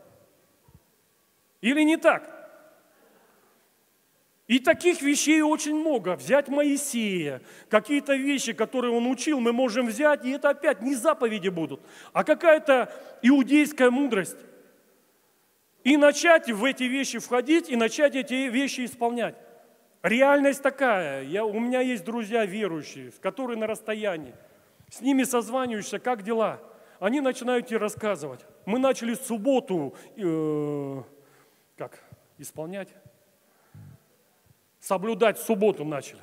или 1.62 1.82
не 1.82 1.98
так? 1.98 2.42
И 4.48 4.60
таких 4.60 5.02
вещей 5.02 5.42
очень 5.42 5.76
много. 5.76 6.18
Взять 6.18 6.50
Моисея, 6.50 7.42
какие-то 7.70 8.16
вещи, 8.16 8.52
которые 8.52 8.94
он 8.94 9.08
учил, 9.08 9.40
мы 9.40 9.54
можем 9.54 9.88
взять, 9.88 10.26
и 10.26 10.32
это 10.32 10.50
опять 10.50 10.82
не 10.82 10.94
заповеди 10.94 11.48
будут, 11.48 11.80
а 12.12 12.26
какая-то 12.26 12.92
иудейская 13.22 13.90
мудрость. 13.90 14.36
И 15.86 15.96
начать 15.96 16.52
в 16.52 16.66
эти 16.66 16.84
вещи 16.84 17.20
входить, 17.20 17.70
и 17.70 17.78
начать 17.78 18.16
эти 18.16 18.50
вещи 18.50 18.84
исполнять. 18.84 19.36
Реальность 20.04 20.62
такая. 20.62 21.24
Я, 21.24 21.46
у 21.46 21.60
меня 21.60 21.80
есть 21.80 22.04
друзья 22.04 22.46
верующие, 22.46 23.12
которые 23.22 23.58
на 23.58 23.68
расстоянии. 23.68 24.34
С 24.90 25.00
ними 25.00 25.24
созваниваешься, 25.24 26.00
как 26.00 26.24
дела? 26.24 26.60
Они 27.00 27.22
начинают 27.22 27.68
тебе 27.68 27.78
рассказывать. 27.78 28.42
Мы 28.66 28.80
начали 28.80 29.14
субботу 29.14 29.96
э, 30.18 31.04
как 31.82 32.00
исполнять? 32.38 32.90
Соблюдать 34.80 35.40
субботу 35.40 35.84
начали. 35.84 36.22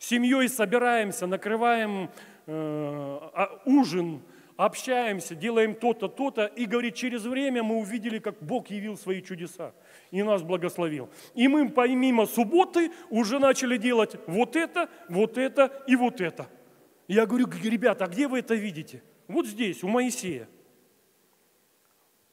Семьей 0.00 0.48
собираемся, 0.48 1.28
накрываем 1.28 2.10
э, 2.46 2.50
а, 2.52 3.62
ужин, 3.64 4.22
общаемся, 4.56 5.36
делаем 5.36 5.76
то-то, 5.76 6.08
то-то, 6.08 6.46
и 6.46 6.66
говорит, 6.66 6.96
через 6.96 7.22
время 7.22 7.62
мы 7.62 7.76
увидели, 7.76 8.18
как 8.18 8.42
Бог 8.42 8.70
явил 8.70 8.96
свои 8.96 9.22
чудеса 9.22 9.72
и 10.10 10.20
нас 10.24 10.42
благословил. 10.42 11.08
И 11.36 11.46
мы 11.46 11.68
помимо 11.68 12.26
субботы 12.26 12.90
уже 13.08 13.38
начали 13.38 13.76
делать 13.76 14.16
вот 14.26 14.56
это, 14.56 14.88
вот 15.08 15.38
это 15.38 15.84
и 15.86 15.94
вот 15.94 16.20
это. 16.20 16.48
Я 17.06 17.24
говорю, 17.24 17.46
ребята, 17.62 18.06
а 18.06 18.08
где 18.08 18.26
вы 18.26 18.40
это 18.40 18.56
видите? 18.56 19.00
Вот 19.28 19.46
здесь, 19.46 19.84
у 19.84 19.88
Моисея. 19.88 20.48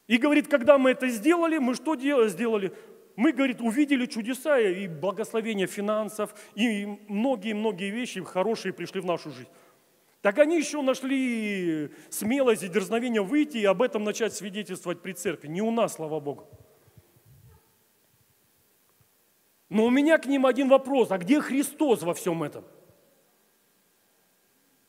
И 0.07 0.17
говорит, 0.17 0.47
когда 0.47 0.77
мы 0.77 0.91
это 0.91 1.07
сделали, 1.09 1.57
мы 1.57 1.73
что 1.73 1.95
сделали? 2.27 2.73
Мы, 3.15 3.31
говорит, 3.31 3.61
увидели 3.61 4.05
чудеса 4.05 4.59
и 4.59 4.87
благословение 4.87 5.67
финансов, 5.67 6.35
и 6.53 6.85
многие-многие 7.07 7.89
вещи 7.89 8.23
хорошие 8.23 8.73
пришли 8.73 9.01
в 9.01 9.05
нашу 9.05 9.31
жизнь. 9.31 9.49
Так 10.21 10.37
они 10.39 10.57
еще 10.57 10.81
нашли 10.81 11.91
смелость 12.09 12.63
и 12.63 12.67
дерзновение 12.67 13.21
выйти 13.21 13.57
и 13.57 13.65
об 13.65 13.81
этом 13.81 14.03
начать 14.03 14.33
свидетельствовать 14.33 15.01
при 15.01 15.13
церкви. 15.13 15.47
Не 15.47 15.61
у 15.61 15.71
нас, 15.71 15.93
слава 15.93 16.19
Богу. 16.19 16.47
Но 19.69 19.85
у 19.85 19.89
меня 19.89 20.17
к 20.17 20.25
ним 20.25 20.45
один 20.45 20.67
вопрос. 20.67 21.11
А 21.11 21.17
где 21.17 21.41
Христос 21.41 22.03
во 22.03 22.13
всем 22.13 22.43
этом? 22.43 22.65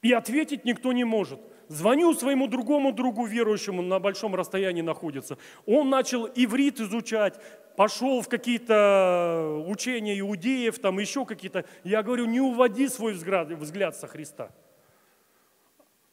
И 0.02 0.12
ответить 0.12 0.64
никто 0.64 0.92
не 0.92 1.04
может– 1.04 1.40
Звоню 1.68 2.14
своему 2.14 2.46
другому 2.46 2.92
другу 2.92 3.26
верующему, 3.26 3.82
на 3.82 3.98
большом 3.98 4.34
расстоянии 4.34 4.82
находится. 4.82 5.36
Он 5.66 5.90
начал 5.90 6.26
иврит 6.26 6.80
изучать, 6.80 7.40
пошел 7.76 8.22
в 8.22 8.28
какие-то 8.28 9.64
учения 9.66 10.18
иудеев, 10.20 10.78
там 10.78 10.98
еще 11.00 11.24
какие-то. 11.24 11.64
Я 11.82 12.02
говорю, 12.04 12.26
не 12.26 12.40
уводи 12.40 12.88
свой 12.88 13.14
взгляд, 13.14 13.48
взгляд 13.48 13.96
со 13.96 14.06
Христа. 14.06 14.50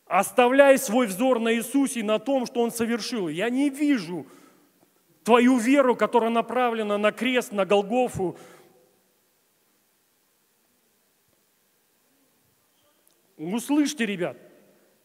Оставляй 0.07 0.77
свой 0.79 1.07
взор 1.07 1.39
на 1.39 1.53
Иисусе 1.53 1.99
и 1.99 2.03
на 2.03 2.19
том, 2.19 2.45
что 2.45 2.61
Он 2.61 2.71
совершил. 2.71 3.27
Я 3.27 3.49
не 3.49 3.69
вижу 3.69 4.25
твою 5.23 5.57
веру, 5.57 5.95
которая 5.95 6.31
направлена 6.31 6.97
на 6.97 7.11
крест, 7.11 7.51
на 7.51 7.65
Голгофу. 7.65 8.37
Услышьте, 13.37 14.05
ребят, 14.05 14.37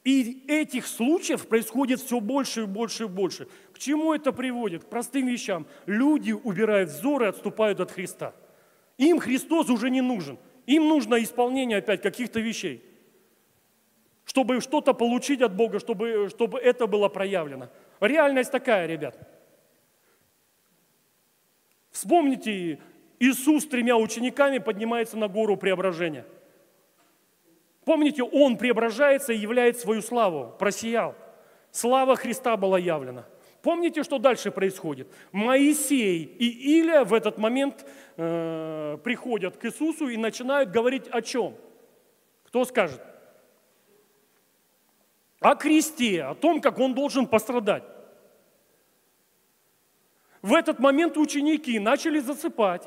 и 0.08 0.42
этих 0.48 0.86
случаев 0.86 1.46
происходит 1.46 2.00
все 2.00 2.18
больше 2.18 2.62
и 2.62 2.64
больше 2.64 3.04
и 3.04 3.06
больше. 3.06 3.46
К 3.74 3.78
чему 3.78 4.14
это 4.14 4.32
приводит? 4.32 4.84
К 4.84 4.88
простым 4.88 5.26
вещам. 5.26 5.66
Люди 5.84 6.32
убирают 6.32 6.88
взоры 6.88 7.26
и 7.26 7.28
отступают 7.28 7.78
от 7.80 7.90
Христа. 7.90 8.32
Им 8.96 9.18
Христос 9.18 9.68
уже 9.68 9.90
не 9.90 10.00
нужен. 10.00 10.38
Им 10.64 10.88
нужно 10.88 11.22
исполнение 11.22 11.76
опять 11.76 12.00
каких-то 12.00 12.40
вещей, 12.40 12.82
чтобы 14.24 14.62
что-то 14.62 14.94
получить 14.94 15.42
от 15.42 15.54
Бога, 15.54 15.78
чтобы, 15.78 16.30
чтобы 16.30 16.58
это 16.58 16.86
было 16.86 17.10
проявлено. 17.10 17.68
Реальность 18.00 18.50
такая, 18.50 18.86
ребят. 18.86 19.14
Вспомните, 21.90 22.78
Иисус 23.20 23.64
с 23.64 23.68
тремя 23.68 23.98
учениками 23.98 24.56
поднимается 24.56 25.18
на 25.18 25.28
гору 25.28 25.58
преображения. 25.58 26.24
Помните, 27.88 28.22
Он 28.22 28.58
преображается 28.58 29.32
и 29.32 29.38
являет 29.38 29.78
свою 29.78 30.02
славу, 30.02 30.54
просиял. 30.58 31.14
Слава 31.70 32.16
Христа 32.16 32.54
была 32.58 32.78
явлена. 32.78 33.24
Помните, 33.62 34.02
что 34.02 34.18
дальше 34.18 34.50
происходит? 34.50 35.08
Моисей 35.32 36.22
и 36.22 36.80
Илия 36.80 37.04
в 37.04 37.14
этот 37.14 37.38
момент 37.38 37.86
э, 38.18 38.98
приходят 39.02 39.56
к 39.56 39.64
Иисусу 39.64 40.08
и 40.08 40.18
начинают 40.18 40.70
говорить 40.70 41.08
о 41.08 41.22
чем? 41.22 41.56
Кто 42.44 42.66
скажет? 42.66 43.00
О 45.40 45.54
кресте, 45.54 46.24
о 46.24 46.34
том, 46.34 46.60
как 46.60 46.78
он 46.80 46.92
должен 46.92 47.26
пострадать. 47.26 47.84
В 50.42 50.52
этот 50.52 50.78
момент 50.78 51.16
ученики 51.16 51.78
начали 51.78 52.18
засыпать, 52.18 52.86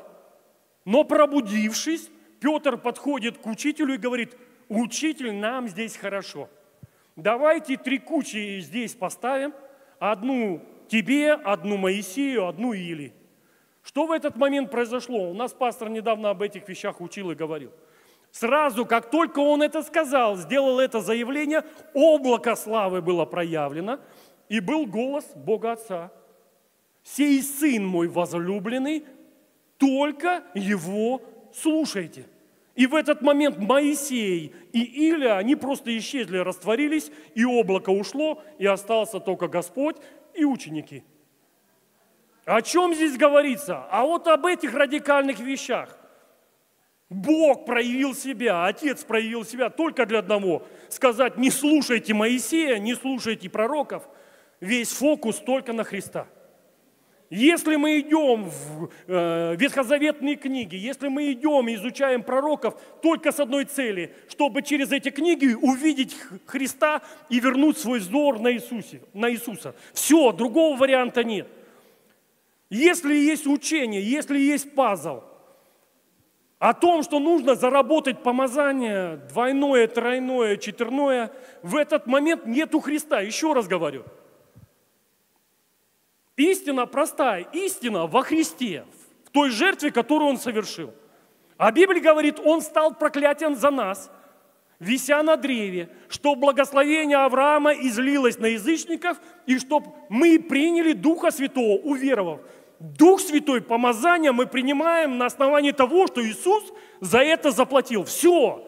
но 0.84 1.02
пробудившись, 1.02 2.08
Петр 2.38 2.76
подходит 2.76 3.38
к 3.38 3.46
учителю 3.48 3.94
и 3.94 3.98
говорит, 3.98 4.36
учитель, 4.72 5.32
нам 5.32 5.68
здесь 5.68 5.96
хорошо. 5.96 6.48
Давайте 7.16 7.76
три 7.76 7.98
кучи 7.98 8.60
здесь 8.60 8.94
поставим, 8.94 9.54
одну 9.98 10.62
тебе, 10.88 11.32
одну 11.32 11.76
Моисею, 11.76 12.46
одну 12.46 12.72
Или. 12.72 13.12
Что 13.82 14.06
в 14.06 14.12
этот 14.12 14.36
момент 14.36 14.70
произошло? 14.70 15.30
У 15.30 15.34
нас 15.34 15.52
пастор 15.52 15.88
недавно 15.88 16.30
об 16.30 16.42
этих 16.42 16.68
вещах 16.68 17.00
учил 17.00 17.30
и 17.30 17.34
говорил. 17.34 17.72
Сразу, 18.30 18.86
как 18.86 19.10
только 19.10 19.40
он 19.40 19.62
это 19.62 19.82
сказал, 19.82 20.36
сделал 20.36 20.80
это 20.80 21.00
заявление, 21.00 21.64
облако 21.92 22.56
славы 22.56 23.02
было 23.02 23.26
проявлено, 23.26 23.98
и 24.48 24.60
был 24.60 24.86
голос 24.86 25.24
Бога 25.34 25.72
Отца– 25.72 26.10
сей 27.02 27.42
сын 27.42 27.84
мой 27.84 28.08
возлюбленный, 28.08 29.04
только 29.78 30.44
его 30.54 31.22
слушайте. 31.52 32.26
И 32.74 32.86
в 32.86 32.94
этот 32.94 33.20
момент 33.20 33.58
Моисей 33.58 34.54
и 34.72 34.82
Илия, 35.10 35.36
они 35.36 35.56
просто 35.56 35.96
исчезли, 35.96 36.38
растворились, 36.38 37.10
и 37.34 37.44
облако 37.44 37.90
ушло, 37.90 38.42
и 38.58 38.66
остался 38.66 39.20
только 39.20 39.46
Господь 39.46 39.96
и 40.34 40.44
ученики. 40.44 41.04
О 42.44 42.62
чем 42.62 42.94
здесь 42.94 43.16
говорится? 43.16 43.84
А 43.90 44.04
вот 44.04 44.26
об 44.26 44.46
этих 44.46 44.74
радикальных 44.74 45.38
вещах. 45.38 45.98
Бог 47.10 47.66
проявил 47.66 48.14
себя, 48.14 48.64
Отец 48.64 49.04
проявил 49.04 49.44
себя 49.44 49.68
только 49.68 50.06
для 50.06 50.20
одного. 50.20 50.66
Сказать, 50.88 51.36
не 51.36 51.50
слушайте 51.50 52.14
Моисея, 52.14 52.78
не 52.78 52.94
слушайте 52.94 53.50
пророков. 53.50 54.08
Весь 54.60 54.92
фокус 54.92 55.36
только 55.36 55.74
на 55.74 55.84
Христа. 55.84 56.26
Если 57.34 57.76
мы 57.76 58.00
идем 58.00 58.44
в 58.44 58.90
э, 59.06 59.56
ветхозаветные 59.56 60.36
книги, 60.36 60.76
если 60.76 61.08
мы 61.08 61.32
идем 61.32 61.66
и 61.66 61.76
изучаем 61.76 62.22
пророков 62.22 62.78
только 63.00 63.32
с 63.32 63.40
одной 63.40 63.64
цели, 63.64 64.14
чтобы 64.28 64.60
через 64.60 64.92
эти 64.92 65.08
книги 65.08 65.54
увидеть 65.54 66.14
Христа 66.44 67.00
и 67.30 67.40
вернуть 67.40 67.78
свой 67.78 68.00
взор 68.00 68.38
на, 68.38 68.52
Иисусе, 68.52 69.00
на 69.14 69.32
Иисуса. 69.32 69.74
Все, 69.94 70.32
другого 70.32 70.76
варианта 70.76 71.24
нет. 71.24 71.48
Если 72.68 73.14
есть 73.14 73.46
учение, 73.46 74.02
если 74.02 74.38
есть 74.38 74.74
пазл 74.74 75.22
о 76.58 76.74
том, 76.74 77.02
что 77.02 77.18
нужно 77.18 77.54
заработать 77.54 78.22
помазание 78.22 79.16
двойное, 79.30 79.86
тройное, 79.86 80.58
четверное, 80.58 81.32
в 81.62 81.76
этот 81.76 82.06
момент 82.06 82.44
нету 82.44 82.78
Христа. 82.80 83.22
Еще 83.22 83.54
раз 83.54 83.66
говорю– 83.66 84.04
Истина 86.36 86.86
простая, 86.86 87.46
истина 87.52 88.06
во 88.06 88.22
Христе, 88.22 88.84
в 89.24 89.30
той 89.30 89.50
жертве, 89.50 89.90
которую 89.90 90.30
Он 90.30 90.38
совершил. 90.38 90.92
А 91.58 91.70
Библия 91.70 92.02
говорит, 92.02 92.40
Он 92.40 92.62
стал 92.62 92.94
проклятием 92.94 93.54
за 93.54 93.70
нас, 93.70 94.10
вися 94.78 95.22
на 95.22 95.36
древе, 95.36 95.90
что 96.08 96.34
благословение 96.34 97.18
Авраама 97.18 97.72
излилось 97.72 98.38
на 98.38 98.46
язычников, 98.46 99.18
и 99.46 99.58
чтобы 99.58 99.92
мы 100.08 100.38
приняли 100.38 100.92
Духа 100.92 101.30
Святого, 101.30 101.78
уверовав. 101.82 102.40
Дух 102.80 103.20
Святой, 103.20 103.60
помазание 103.60 104.32
мы 104.32 104.46
принимаем 104.46 105.18
на 105.18 105.26
основании 105.26 105.70
того, 105.70 106.08
что 106.08 106.26
Иисус 106.26 106.64
за 107.00 107.18
это 107.18 107.52
заплатил. 107.52 108.04
Все. 108.04 108.66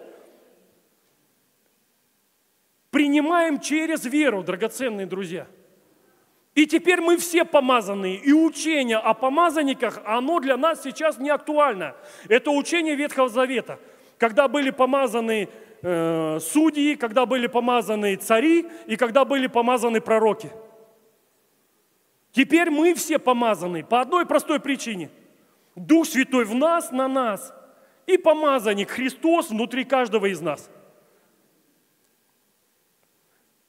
Принимаем 2.90 3.58
через 3.58 4.04
веру, 4.04 4.44
драгоценные 4.44 5.06
друзья– 5.06 5.48
и 6.54 6.66
теперь 6.66 7.00
мы 7.00 7.16
все 7.16 7.44
помазанные, 7.44 8.16
и 8.16 8.32
учение 8.32 8.98
о 8.98 9.12
помазанниках, 9.12 10.00
оно 10.04 10.38
для 10.38 10.56
нас 10.56 10.82
сейчас 10.82 11.18
не 11.18 11.30
актуально. 11.30 11.96
Это 12.28 12.52
учение 12.52 12.94
Ветхого 12.94 13.28
Завета, 13.28 13.80
когда 14.18 14.46
были 14.46 14.70
помазаны 14.70 15.48
э, 15.82 16.38
судьи, 16.40 16.94
когда 16.94 17.26
были 17.26 17.48
помазаны 17.48 18.14
цари 18.16 18.68
и 18.86 18.96
когда 18.96 19.24
были 19.24 19.48
помазаны 19.48 20.00
пророки. 20.00 20.52
Теперь 22.30 22.70
мы 22.70 22.94
все 22.94 23.18
помазаны 23.18 23.82
по 23.82 24.00
одной 24.00 24.24
простой 24.24 24.60
причине. 24.60 25.10
Дух 25.74 26.06
Святой 26.06 26.44
в 26.44 26.54
нас, 26.54 26.92
на 26.92 27.08
нас, 27.08 27.52
и 28.06 28.16
помазанник 28.16 28.90
Христос 28.90 29.50
внутри 29.50 29.84
каждого 29.84 30.26
из 30.26 30.40
нас. 30.40 30.70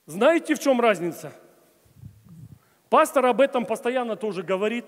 Знаете, 0.06 0.54
в 0.54 0.60
чем 0.60 0.80
разница?– 0.80 1.34
Пастор 2.96 3.26
об 3.26 3.42
этом 3.42 3.66
постоянно 3.66 4.16
тоже 4.16 4.42
говорит. 4.42 4.86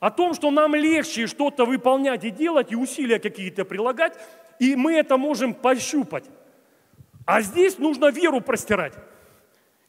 О 0.00 0.10
том, 0.10 0.32
что 0.32 0.50
нам 0.50 0.74
легче 0.74 1.26
что-то 1.26 1.66
выполнять 1.66 2.24
и 2.24 2.30
делать, 2.30 2.72
и 2.72 2.76
усилия 2.76 3.18
какие-то 3.18 3.66
прилагать, 3.66 4.14
и 4.58 4.74
мы 4.74 4.94
это 4.94 5.18
можем 5.18 5.52
пощупать. 5.52 6.24
А 7.26 7.42
здесь 7.42 7.76
нужно 7.76 8.06
веру 8.06 8.40
простирать. 8.40 8.94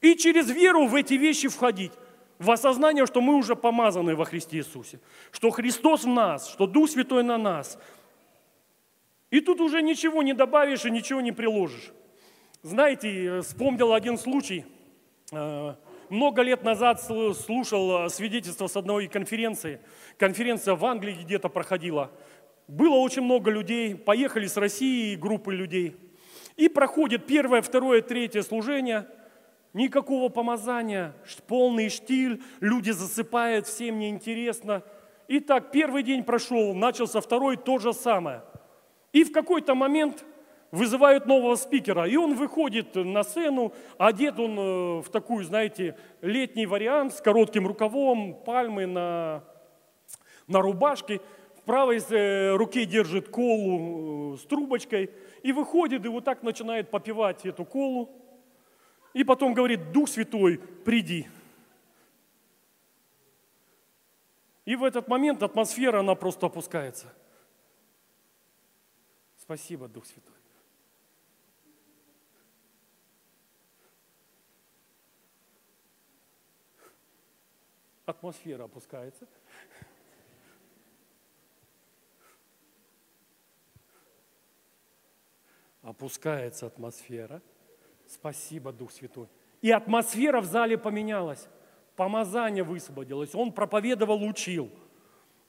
И 0.01 0.15
через 0.15 0.49
веру 0.51 0.87
в 0.87 0.95
эти 0.95 1.13
вещи 1.13 1.47
входить. 1.47 1.93
В 2.37 2.51
осознание, 2.51 3.05
что 3.05 3.21
мы 3.21 3.33
уже 3.35 3.55
помазаны 3.55 4.13
во 4.13 4.25
Христе 4.25 4.57
Иисусе. 4.57 4.99
Что 5.31 5.49
Христос 5.49 6.03
в 6.03 6.09
нас, 6.09 6.49
что 6.49 6.67
Дух 6.67 6.89
Святой 6.89 7.23
на 7.23 7.37
нас. 7.37 7.79
И 9.31 9.39
тут 9.39 9.61
уже 9.61 9.81
ничего 9.81 10.21
не 10.21 10.33
добавишь 10.33 10.83
и 10.83 10.91
ничего 10.91 11.21
не 11.21 11.31
приложишь. 11.31 11.93
Знаете, 12.61 13.39
вспомнил 13.39 13.93
один 13.93 14.17
случай. 14.17 14.65
Много 16.09 16.41
лет 16.41 16.63
назад 16.63 17.01
слушал 17.01 18.05
э, 18.05 18.09
свидетельство 18.09 18.67
с 18.67 18.75
одной 18.75 19.07
конференции. 19.07 19.79
Конференция 20.17 20.75
в 20.75 20.85
Англии 20.85 21.17
где-то 21.23 21.49
проходила. 21.49 22.11
Было 22.67 22.95
очень 22.95 23.23
много 23.23 23.51
людей, 23.51 23.95
поехали 23.95 24.47
с 24.47 24.57
России 24.57 25.15
группы 25.15 25.53
людей. 25.53 25.95
И 26.55 26.69
проходит 26.69 27.25
первое, 27.25 27.61
второе, 27.61 28.01
третье 28.01 28.41
служение. 28.41 29.07
Никакого 29.73 30.29
помазания, 30.29 31.15
полный 31.47 31.89
штиль, 31.89 32.43
люди 32.59 32.91
засыпают, 32.91 33.65
всем 33.65 33.97
неинтересно. 33.97 34.83
И 35.27 35.39
так 35.39 35.71
первый 35.71 36.03
день 36.03 36.23
прошел, 36.23 36.75
начался 36.75 37.21
второй, 37.21 37.57
то 37.57 37.79
же 37.79 37.91
самое. 37.91 38.43
И 39.13 39.23
в 39.23 39.31
какой-то 39.31 39.73
момент 39.73 40.23
вызывают 40.73 41.27
нового 41.27 41.55
спикера, 41.55 42.09
и 42.09 42.15
он 42.15 42.33
выходит 42.33 42.95
на 42.95 43.23
сцену, 43.23 43.73
одет 43.99 44.39
он 44.39 44.57
э, 44.57 45.01
в 45.01 45.09
такую, 45.11 45.45
знаете, 45.45 45.95
летний 46.21 46.65
вариант 46.65 47.13
с 47.13 47.21
коротким 47.21 47.67
рукавом, 47.67 48.33
пальмы 48.43 48.87
на, 48.87 49.43
на 50.47 50.61
рубашке, 50.61 51.21
в 51.55 51.61
правой 51.61 51.99
э, 52.09 52.55
руке 52.55 52.85
держит 52.85 53.29
колу 53.29 54.33
э, 54.33 54.37
с 54.37 54.45
трубочкой, 54.45 55.11
и 55.43 55.51
выходит, 55.51 56.05
и 56.05 56.07
вот 56.07 56.25
так 56.25 56.41
начинает 56.41 56.89
попивать 56.89 57.45
эту 57.45 57.65
колу, 57.65 58.09
и 59.13 59.23
потом 59.23 59.53
говорит, 59.53 59.91
Дух 59.91 60.09
Святой, 60.09 60.57
приди. 60.57 61.27
И 64.65 64.75
в 64.75 64.83
этот 64.83 65.07
момент 65.07 65.43
атмосфера, 65.43 65.99
она 65.99 66.15
просто 66.15 66.47
опускается. 66.47 67.13
Спасибо, 69.37 69.87
Дух 69.87 70.07
Святой. 70.07 70.32
Атмосфера 78.05 78.65
опускается. 78.65 79.27
Опускается 85.81 86.67
атмосфера. 86.67 87.41
Спасибо, 88.07 88.71
Дух 88.71 88.91
Святой. 88.91 89.27
И 89.61 89.71
атмосфера 89.71 90.39
в 90.39 90.45
зале 90.45 90.77
поменялась. 90.77 91.47
Помазание 91.95 92.63
высвободилось. 92.63 93.35
Он 93.35 93.51
проповедовал, 93.51 94.23
учил. 94.23 94.71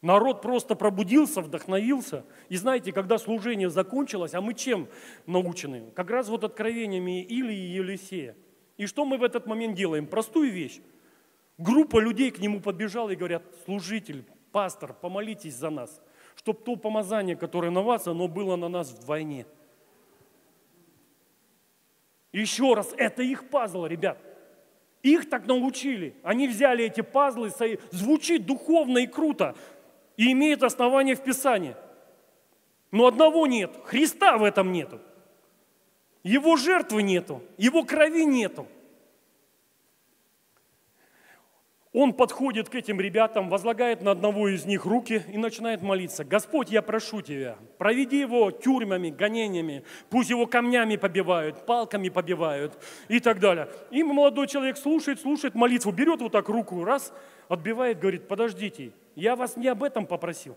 Народ 0.02 0.42
просто 0.42 0.74
пробудился, 0.74 1.40
вдохновился. 1.40 2.24
И 2.48 2.56
знаете, 2.56 2.92
когда 2.92 3.16
служение 3.16 3.70
закончилось, 3.70 4.34
а 4.34 4.40
мы 4.40 4.54
чем 4.54 4.88
научены? 5.26 5.90
Как 5.94 6.10
раз 6.10 6.28
вот 6.28 6.44
откровениями 6.44 7.22
Илии 7.22 7.56
и 7.56 7.76
Елисея. 7.76 8.36
И 8.76 8.86
что 8.86 9.04
мы 9.04 9.16
в 9.16 9.22
этот 9.22 9.46
момент 9.46 9.76
делаем? 9.76 10.06
Простую 10.06 10.52
вещь. 10.52 10.80
Группа 11.58 11.98
людей 11.98 12.30
к 12.30 12.38
нему 12.38 12.60
подбежала 12.60 13.10
и 13.10 13.16
говорят, 13.16 13.42
служитель, 13.64 14.24
пастор, 14.50 14.92
помолитесь 14.92 15.54
за 15.54 15.70
нас, 15.70 16.00
чтобы 16.36 16.60
то 16.60 16.76
помазание, 16.76 17.36
которое 17.36 17.70
на 17.70 17.82
вас, 17.82 18.06
оно 18.06 18.26
было 18.26 18.56
на 18.56 18.68
нас 18.68 18.90
вдвойне. 18.90 19.46
Еще 22.32 22.74
раз, 22.74 22.92
это 22.96 23.22
их 23.22 23.48
пазл, 23.48 23.86
ребят. 23.86 24.18
Их 25.02 25.28
так 25.28 25.46
научили. 25.46 26.16
Они 26.24 26.48
взяли 26.48 26.84
эти 26.84 27.02
пазлы, 27.02 27.52
звучит 27.92 28.46
духовно 28.46 28.98
и 28.98 29.06
круто, 29.06 29.54
и 30.16 30.32
имеет 30.32 30.64
основание 30.64 31.14
в 31.14 31.22
Писании. 31.22 31.76
Но 32.90 33.06
одного 33.06 33.46
нет, 33.46 33.70
Христа 33.84 34.38
в 34.38 34.42
этом 34.42 34.72
нету. 34.72 35.00
Его 36.24 36.56
жертвы 36.56 37.02
нету, 37.02 37.42
его 37.58 37.84
крови 37.84 38.24
нету. 38.24 38.66
Он 41.94 42.12
подходит 42.12 42.68
к 42.68 42.74
этим 42.74 43.00
ребятам, 43.00 43.48
возлагает 43.48 44.02
на 44.02 44.10
одного 44.10 44.48
из 44.48 44.66
них 44.66 44.84
руки 44.84 45.22
и 45.32 45.38
начинает 45.38 45.80
молиться. 45.80 46.24
Господь, 46.24 46.70
я 46.70 46.82
прошу 46.82 47.22
Тебя, 47.22 47.56
проведи 47.78 48.18
его 48.18 48.50
тюрьмами, 48.50 49.10
гонениями, 49.10 49.84
пусть 50.10 50.28
его 50.28 50.48
камнями 50.48 50.96
побивают, 50.96 51.64
палками 51.66 52.08
побивают 52.08 52.76
и 53.06 53.20
так 53.20 53.38
далее. 53.38 53.68
И 53.92 54.02
молодой 54.02 54.48
человек 54.48 54.76
слушает, 54.76 55.20
слушает 55.20 55.54
молитву, 55.54 55.92
берет 55.92 56.20
вот 56.20 56.32
так 56.32 56.48
руку, 56.48 56.82
раз, 56.82 57.12
отбивает, 57.48 58.00
говорит, 58.00 58.26
подождите, 58.26 58.90
я 59.14 59.36
вас 59.36 59.56
не 59.56 59.68
об 59.68 59.84
этом 59.84 60.04
попросил. 60.04 60.56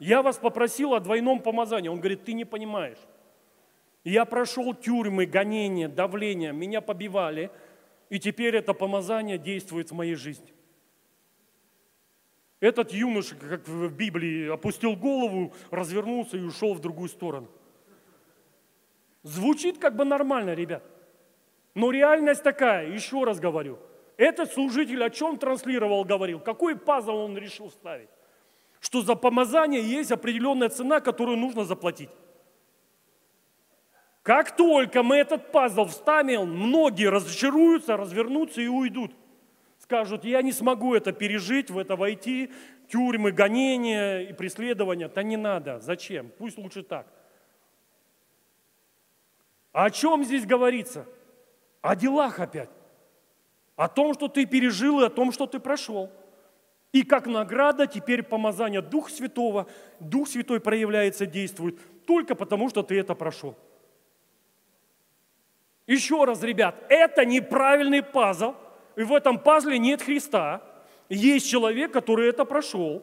Я 0.00 0.20
вас 0.20 0.38
попросил 0.38 0.94
о 0.94 1.00
двойном 1.00 1.38
помазании. 1.42 1.88
Он 1.88 2.00
говорит, 2.00 2.24
ты 2.24 2.32
не 2.32 2.44
понимаешь. 2.44 2.98
Я 4.02 4.24
прошел 4.24 4.74
тюрьмы, 4.74 5.26
гонения, 5.26 5.88
давление, 5.88 6.52
меня 6.52 6.80
побивали– 6.80 7.52
и 8.14 8.20
теперь 8.20 8.54
это 8.54 8.74
помазание 8.74 9.38
действует 9.38 9.90
в 9.90 9.94
моей 9.94 10.14
жизни. 10.14 10.54
Этот 12.60 12.92
юноша, 12.92 13.34
как 13.34 13.66
в 13.66 13.88
Библии, 13.88 14.48
опустил 14.48 14.94
голову, 14.94 15.52
развернулся 15.72 16.36
и 16.36 16.40
ушел 16.40 16.74
в 16.74 16.80
другую 16.80 17.08
сторону. 17.08 17.48
Звучит 19.24 19.78
как 19.78 19.96
бы 19.96 20.04
нормально, 20.04 20.54
ребят. 20.54 20.84
Но 21.74 21.90
реальность 21.90 22.44
такая, 22.44 22.88
еще 22.88 23.24
раз 23.24 23.40
говорю. 23.40 23.80
Этот 24.16 24.52
служитель 24.52 25.02
о 25.02 25.10
чем 25.10 25.36
транслировал, 25.36 26.04
говорил, 26.04 26.38
какой 26.38 26.76
пазл 26.76 27.16
он 27.16 27.36
решил 27.36 27.68
ставить? 27.68 28.10
Что 28.78 29.02
за 29.02 29.16
помазание 29.16 29.82
есть 29.82 30.12
определенная 30.12 30.68
цена, 30.68 31.00
которую 31.00 31.36
нужно 31.36 31.64
заплатить. 31.64 32.10
Как 34.24 34.56
только 34.56 35.02
мы 35.02 35.16
этот 35.16 35.52
пазл 35.52 35.84
вставим, 35.84 36.48
многие 36.48 37.10
разочаруются, 37.10 37.98
развернутся 37.98 38.62
и 38.62 38.68
уйдут. 38.68 39.14
Скажут, 39.78 40.24
я 40.24 40.40
не 40.40 40.50
смогу 40.50 40.94
это 40.94 41.12
пережить, 41.12 41.70
в 41.70 41.76
это 41.76 41.94
войти, 41.94 42.50
тюрьмы, 42.88 43.32
гонения 43.32 44.20
и 44.20 44.32
преследования. 44.32 45.08
Да 45.08 45.22
не 45.22 45.36
надо, 45.36 45.78
зачем? 45.80 46.32
Пусть 46.38 46.56
лучше 46.56 46.82
так. 46.82 47.06
О 49.72 49.90
чем 49.90 50.24
здесь 50.24 50.46
говорится? 50.46 51.04
О 51.82 51.94
делах 51.94 52.40
опять. 52.40 52.70
О 53.76 53.88
том, 53.88 54.14
что 54.14 54.28
ты 54.28 54.46
пережил 54.46 55.02
и 55.02 55.04
о 55.04 55.10
том, 55.10 55.32
что 55.32 55.46
ты 55.46 55.60
прошел. 55.60 56.10
И 56.92 57.02
как 57.02 57.26
награда 57.26 57.86
теперь 57.86 58.22
помазание 58.22 58.80
Духа 58.80 59.10
Святого, 59.10 59.66
Дух 60.00 60.28
Святой 60.28 60.60
проявляется, 60.60 61.26
действует 61.26 61.78
только 62.06 62.34
потому, 62.34 62.70
что 62.70 62.82
ты 62.82 62.98
это 62.98 63.14
прошел. 63.14 63.54
Еще 65.86 66.24
раз, 66.24 66.42
ребят, 66.42 66.82
это 66.88 67.24
неправильный 67.24 68.02
пазл, 68.02 68.54
и 68.96 69.02
в 69.02 69.12
этом 69.12 69.38
пазле 69.38 69.78
нет 69.78 70.02
Христа. 70.02 70.62
Есть 71.10 71.48
человек, 71.48 71.92
который 71.92 72.28
это 72.28 72.44
прошел. 72.44 73.02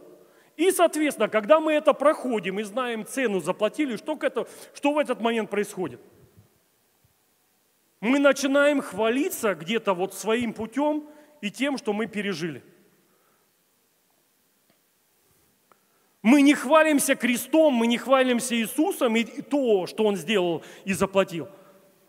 И, 0.57 0.71
соответственно, 0.71 1.29
когда 1.29 1.59
мы 1.59 1.73
это 1.73 1.93
проходим 1.93 2.59
и 2.59 2.63
знаем 2.63 3.05
цену, 3.05 3.39
заплатили, 3.39 3.95
что, 3.97 4.17
это, 4.19 4.47
что 4.73 4.93
в 4.93 4.97
этот 4.97 5.21
момент 5.21 5.49
происходит? 5.49 6.01
Мы 7.99 8.17
начинаем 8.17 8.81
хвалиться 8.81 9.53
где-то 9.53 9.93
вот 9.93 10.15
своим 10.15 10.53
путем 10.53 11.07
и 11.39 11.51
тем, 11.51 11.77
что 11.77 11.93
мы 11.93 12.07
пережили. 12.07 12.63
Мы 16.23 16.41
не 16.41 16.53
хвалимся 16.53 17.15
крестом, 17.15 17.73
мы 17.73 17.87
не 17.87 17.97
хвалимся 17.97 18.55
Иисусом 18.55 19.15
и 19.15 19.23
то, 19.23 19.85
что 19.85 20.03
Он 20.03 20.15
сделал 20.15 20.63
и 20.83 20.93
заплатил– 20.93 21.47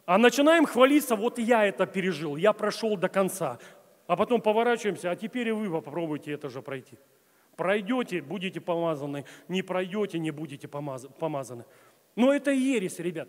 а 0.05 0.19
начинаем 0.19 0.67
хвалиться, 0.67 1.17
вот 1.17 1.39
я 1.39 1.65
это 1.65 1.87
пережил, 1.87 2.37
я 2.37 2.53
прошел 2.53 2.97
до 2.97 3.09
конца. 3.09 3.59
А 4.07 4.17
потом 4.17 4.41
поворачиваемся, 4.41 5.11
а 5.11 5.17
теперь 5.17 5.49
и 5.49 5.53
вы 5.53 5.71
попробуйте 5.71 6.33
это 6.33 6.49
же 6.49 6.61
пройти. 6.61 6.99
Пройдете, 7.57 8.21
будете 8.21 8.61
помазаны, 8.61 9.25
не 9.49 9.63
пройдете, 9.63 10.19
не 10.19 10.31
будете 10.31 10.67
помазаны. 10.69 11.65
Но 12.17 12.33
это 12.33 12.51
ересь, 12.51 12.99
ребят. 12.99 13.29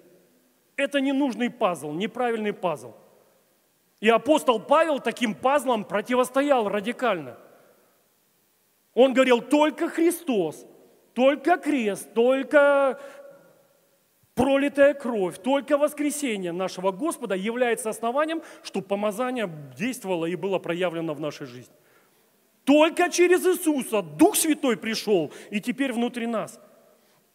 Это 0.76 1.00
ненужный 1.00 1.50
пазл, 1.50 1.92
неправильный 1.92 2.54
пазл. 2.54 2.94
И 4.00 4.10
апостол 4.10 4.60
Павел 4.60 5.00
таким 5.00 5.36
пазлом 5.36 5.86
противостоял 5.86 6.68
радикально. 6.68 7.38
Он 8.94 9.14
говорил, 9.14 9.42
только 9.42 9.90
Христос, 9.90 10.66
только 11.14 11.58
крест, 11.58 12.14
только 12.14 13.00
Пролитая 14.36 14.96
кровь, 14.96 15.38
только 15.38 15.78
воскресение 15.78 16.52
нашего 16.52 16.92
Господа 16.92 17.36
является 17.36 17.90
основанием, 17.90 18.42
чтобы 18.64 18.88
помазание 18.88 19.50
действовало 19.78 20.26
и 20.26 20.36
было 20.36 20.58
проявлено 20.58 21.14
в 21.14 21.20
нашей 21.20 21.46
жизни. 21.46 21.76
Только 22.64 23.10
через 23.10 23.46
Иисуса 23.46 24.02
Дух 24.02 24.36
Святой 24.36 24.76
пришел 24.78 25.32
и 25.52 25.62
теперь 25.62 25.94
внутри 25.94 26.26
нас. 26.26 26.60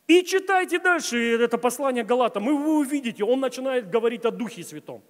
И 0.08 0.24
читайте 0.24 0.80
дальше 0.80 1.38
это 1.40 1.58
послание 1.58 2.02
Галатам, 2.02 2.48
и 2.48 2.52
вы 2.52 2.78
увидите, 2.78 3.22
он 3.22 3.40
начинает 3.40 3.90
говорить 3.90 4.24
о 4.24 4.30
Духе 4.30 4.64
Святом, 4.64 5.02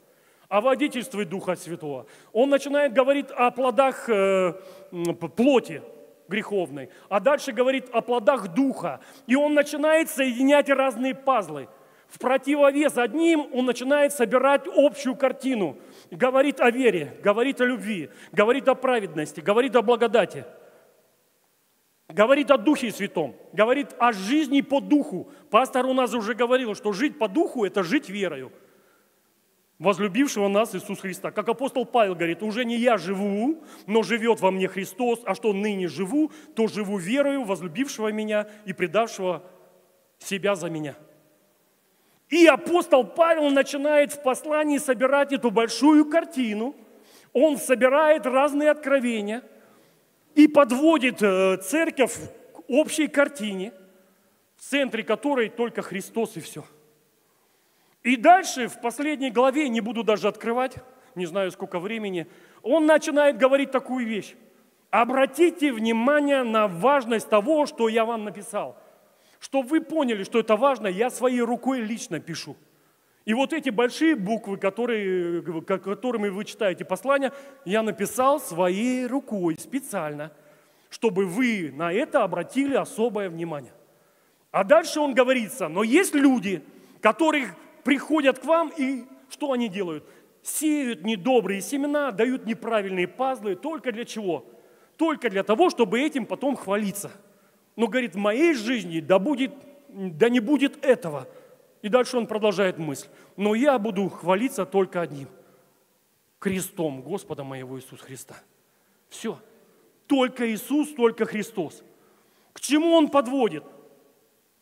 о 0.48 0.60
водительстве 0.60 1.24
Духа 1.24 1.54
Святого. 1.54 2.06
Он 2.32 2.50
начинает 2.50 2.92
говорить 2.92 3.30
о 3.30 3.50
плодах 3.50 4.08
э, 4.10 4.54
плоти, 5.36 5.82
греховной, 6.28 6.90
а 7.08 7.20
дальше 7.20 7.52
говорит 7.52 7.88
о 7.92 8.02
плодах 8.02 8.48
духа. 8.48 9.00
И 9.26 9.34
он 9.34 9.54
начинает 9.54 10.10
соединять 10.10 10.68
разные 10.68 11.14
пазлы. 11.14 11.68
В 12.08 12.18
противовес 12.18 12.96
одним 12.96 13.46
он 13.52 13.66
начинает 13.66 14.12
собирать 14.12 14.62
общую 14.66 15.14
картину. 15.14 15.78
Говорит 16.10 16.60
о 16.60 16.70
вере, 16.70 17.18
говорит 17.22 17.60
о 17.60 17.66
любви, 17.66 18.10
говорит 18.32 18.66
о 18.68 18.74
праведности, 18.74 19.40
говорит 19.40 19.76
о 19.76 19.82
благодати. 19.82 20.44
Говорит 22.08 22.50
о 22.50 22.56
Духе 22.56 22.90
Святом, 22.90 23.36
говорит 23.52 23.94
о 23.98 24.12
жизни 24.12 24.62
по 24.62 24.80
Духу. 24.80 25.30
Пастор 25.50 25.84
у 25.84 25.92
нас 25.92 26.14
уже 26.14 26.32
говорил, 26.32 26.74
что 26.74 26.92
жить 26.92 27.18
по 27.18 27.28
Духу– 27.28 27.64
это 27.66 27.82
жить 27.82 28.08
верою 28.08 28.50
возлюбившего 29.78 30.48
нас 30.48 30.74
Иисус 30.74 31.00
Христа. 31.00 31.30
Как 31.30 31.48
апостол 31.48 31.86
Павел 31.86 32.14
говорит, 32.14 32.42
уже 32.42 32.64
не 32.64 32.76
я 32.76 32.98
живу, 32.98 33.62
но 33.86 34.02
живет 34.02 34.40
во 34.40 34.50
мне 34.50 34.68
Христос, 34.68 35.20
а 35.24 35.34
что 35.34 35.52
ныне 35.52 35.88
живу, 35.88 36.32
то 36.54 36.66
живу 36.66 36.98
верою 36.98 37.44
возлюбившего 37.44 38.10
меня 38.12 38.48
и 38.64 38.72
предавшего 38.72 39.44
себя 40.18 40.54
за 40.54 40.68
меня. 40.68 40.96
И 42.28 42.46
апостол 42.46 43.04
Павел 43.04 43.50
начинает 43.50 44.12
в 44.12 44.22
послании 44.22 44.78
собирать 44.78 45.32
эту 45.32 45.50
большую 45.50 46.04
картину. 46.04 46.76
Он 47.32 47.56
собирает 47.56 48.26
разные 48.26 48.70
откровения 48.70 49.42
и 50.34 50.46
подводит 50.46 51.22
э, 51.22 51.56
церковь 51.58 52.16
к 52.52 52.60
общей 52.68 53.08
картине, 53.08 53.72
в 54.56 54.62
центре 54.62 55.02
которой 55.02 55.48
только 55.48 55.80
Христос 55.80 56.36
и 56.36 56.40
все. 56.40 56.64
И 58.02 58.16
дальше, 58.16 58.68
в 58.68 58.80
последней 58.80 59.30
главе, 59.30 59.68
не 59.68 59.80
буду 59.80 60.04
даже 60.04 60.28
открывать, 60.28 60.76
не 61.14 61.26
знаю 61.26 61.50
сколько 61.50 61.78
времени, 61.78 62.26
он 62.62 62.86
начинает 62.86 63.38
говорить 63.38 63.70
такую 63.70 64.06
вещь. 64.06 64.34
Обратите 64.90 65.72
внимание 65.72 66.42
на 66.42 66.68
важность 66.68 67.28
того, 67.28 67.66
что 67.66 67.88
я 67.88 68.04
вам 68.04 68.24
написал– 68.24 68.76
чтобы 69.40 69.68
вы 69.68 69.80
поняли, 69.80 70.24
что 70.24 70.40
это 70.40 70.56
важно, 70.56 70.86
я 70.88 71.10
своей 71.10 71.40
рукой 71.40 71.80
лично 71.80 72.20
пишу. 72.20 72.56
И 73.24 73.34
вот 73.34 73.52
эти 73.52 73.70
большие 73.70 74.16
буквы, 74.16 74.56
которые, 74.56 75.42
которыми 75.62 76.28
вы 76.28 76.44
читаете 76.44 76.84
послание, 76.84 77.32
я 77.64 77.82
написал 77.82 78.40
своей 78.40 79.06
рукой 79.06 79.56
специально, 79.58 80.32
чтобы 80.88 81.26
вы 81.26 81.70
на 81.74 81.92
это 81.92 82.24
обратили 82.24 82.74
особое 82.74 83.28
внимание. 83.28 83.72
А 84.50 84.64
дальше 84.64 85.00
он 85.00 85.12
говорится, 85.12 85.68
но 85.68 85.82
есть 85.82 86.14
люди, 86.14 86.62
которые 87.02 87.54
приходят 87.84 88.38
к 88.38 88.44
вам 88.46 88.72
и 88.76 89.04
что 89.28 89.52
они 89.52 89.68
делают? 89.68 90.04
Сеют 90.42 91.04
недобрые 91.04 91.60
семена, 91.60 92.10
дают 92.12 92.46
неправильные 92.46 93.06
пазлы. 93.06 93.56
Только 93.56 93.92
для 93.92 94.06
чего? 94.06 94.46
Только 94.96 95.28
для 95.28 95.42
того, 95.42 95.68
чтобы 95.68 96.00
этим 96.00 96.24
потом 96.24 96.56
хвалиться– 96.56 97.12
Но 97.78 97.86
говорит, 97.86 98.16
в 98.16 98.18
моей 98.18 98.54
жизни 98.54 98.98
да, 98.98 99.20
будет, 99.20 99.52
да 99.88 100.28
не 100.28 100.40
будет 100.40 100.84
этого. 100.84 101.28
И 101.80 101.88
дальше 101.88 102.16
он 102.16 102.26
продолжает 102.26 102.76
мысль. 102.76 103.06
Но 103.36 103.54
я 103.54 103.78
буду 103.78 104.08
хвалиться 104.08 104.66
только 104.66 105.00
одним. 105.00 105.28
Крестом 106.40 107.02
Господа 107.02 107.44
моего 107.44 107.78
Иисуса 107.78 108.02
Христа. 108.02 108.34
Все. 109.08 109.38
Только 110.08 110.52
Иисус, 110.52 110.92
только 110.92 111.24
Христос. 111.24 111.84
К 112.52 112.58
чему 112.58 112.94
он 112.94 113.10
подводит? 113.10 113.62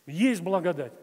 Есть 0.05 0.41
благодать. 0.41 0.93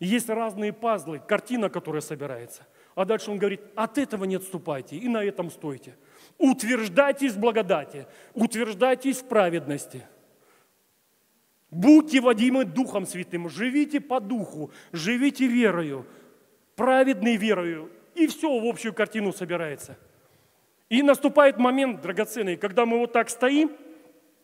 Есть 0.00 0.28
разные 0.28 0.72
пазлы, 0.72 1.20
картина, 1.20 1.70
которая 1.70 2.02
собирается. 2.02 2.66
А 2.96 3.04
дальше 3.04 3.30
он 3.30 3.38
говорит, 3.38 3.60
от 3.76 3.98
этого 3.98 4.24
не 4.24 4.34
отступайте 4.34 4.96
и 4.96 5.06
на 5.06 5.22
этом 5.22 5.52
стойте. 5.52 5.94
Утверждайтесь 6.38 7.34
в 7.34 7.38
благодати, 7.38 8.08
утверждайтесь 8.34 9.18
в 9.18 9.28
праведности. 9.28 10.02
Будьте 11.76 12.22
водимы 12.22 12.64
Духом 12.64 13.04
Святым, 13.04 13.50
живите 13.50 14.00
по 14.00 14.18
Духу, 14.18 14.70
живите 14.92 15.46
верою, 15.46 16.06
праведной 16.74 17.36
верою. 17.36 17.90
И 18.14 18.26
все 18.28 18.58
в 18.58 18.64
общую 18.64 18.94
картину 18.94 19.30
собирается. 19.30 19.98
И 20.88 21.02
наступает 21.02 21.58
момент 21.58 22.00
драгоценный, 22.00 22.56
когда 22.56 22.86
мы 22.86 22.98
вот 22.98 23.12
так 23.12 23.28
стоим 23.28 23.72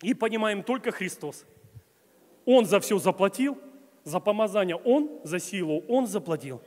и 0.02 0.12
понимаем 0.12 0.62
только 0.62 0.90
Христос. 0.90 1.46
Он 2.44 2.66
за 2.66 2.80
все 2.80 2.98
заплатил, 2.98 3.56
за 4.04 4.20
помазание 4.20 4.76
Он, 4.76 5.08
за 5.24 5.38
силу 5.38 5.82
Он 5.88 6.06
заплатил. 6.06 6.60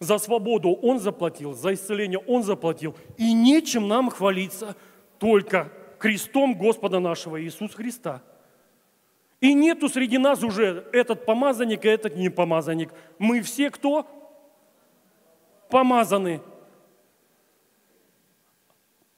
За 0.00 0.18
свободу 0.18 0.70
Он 0.70 0.98
заплатил, 0.98 1.54
за 1.54 1.74
исцеление 1.74 2.18
Он 2.18 2.42
заплатил. 2.42 2.96
И 3.18 3.32
нечем 3.32 3.86
нам 3.86 4.10
хвалиться, 4.10 4.74
только 5.20 5.70
крестом 6.00 6.58
Господа 6.58 6.98
нашего 6.98 7.40
Иисуса 7.40 7.76
Христа. 7.76 8.24
И 9.40 9.54
нету 9.54 9.88
среди 9.88 10.18
нас 10.18 10.42
уже 10.42 10.86
этот 10.92 11.24
помазанник 11.24 11.84
и 11.84 11.88
этот 11.88 12.16
не 12.16 12.28
помазанник. 12.28 12.92
Мы 13.18 13.40
все 13.40 13.70
кто? 13.70 14.06
Помазаны. 15.70 16.42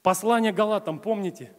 Послание 0.01 0.51
Галатам, 0.51 0.99
помните? 0.99 1.53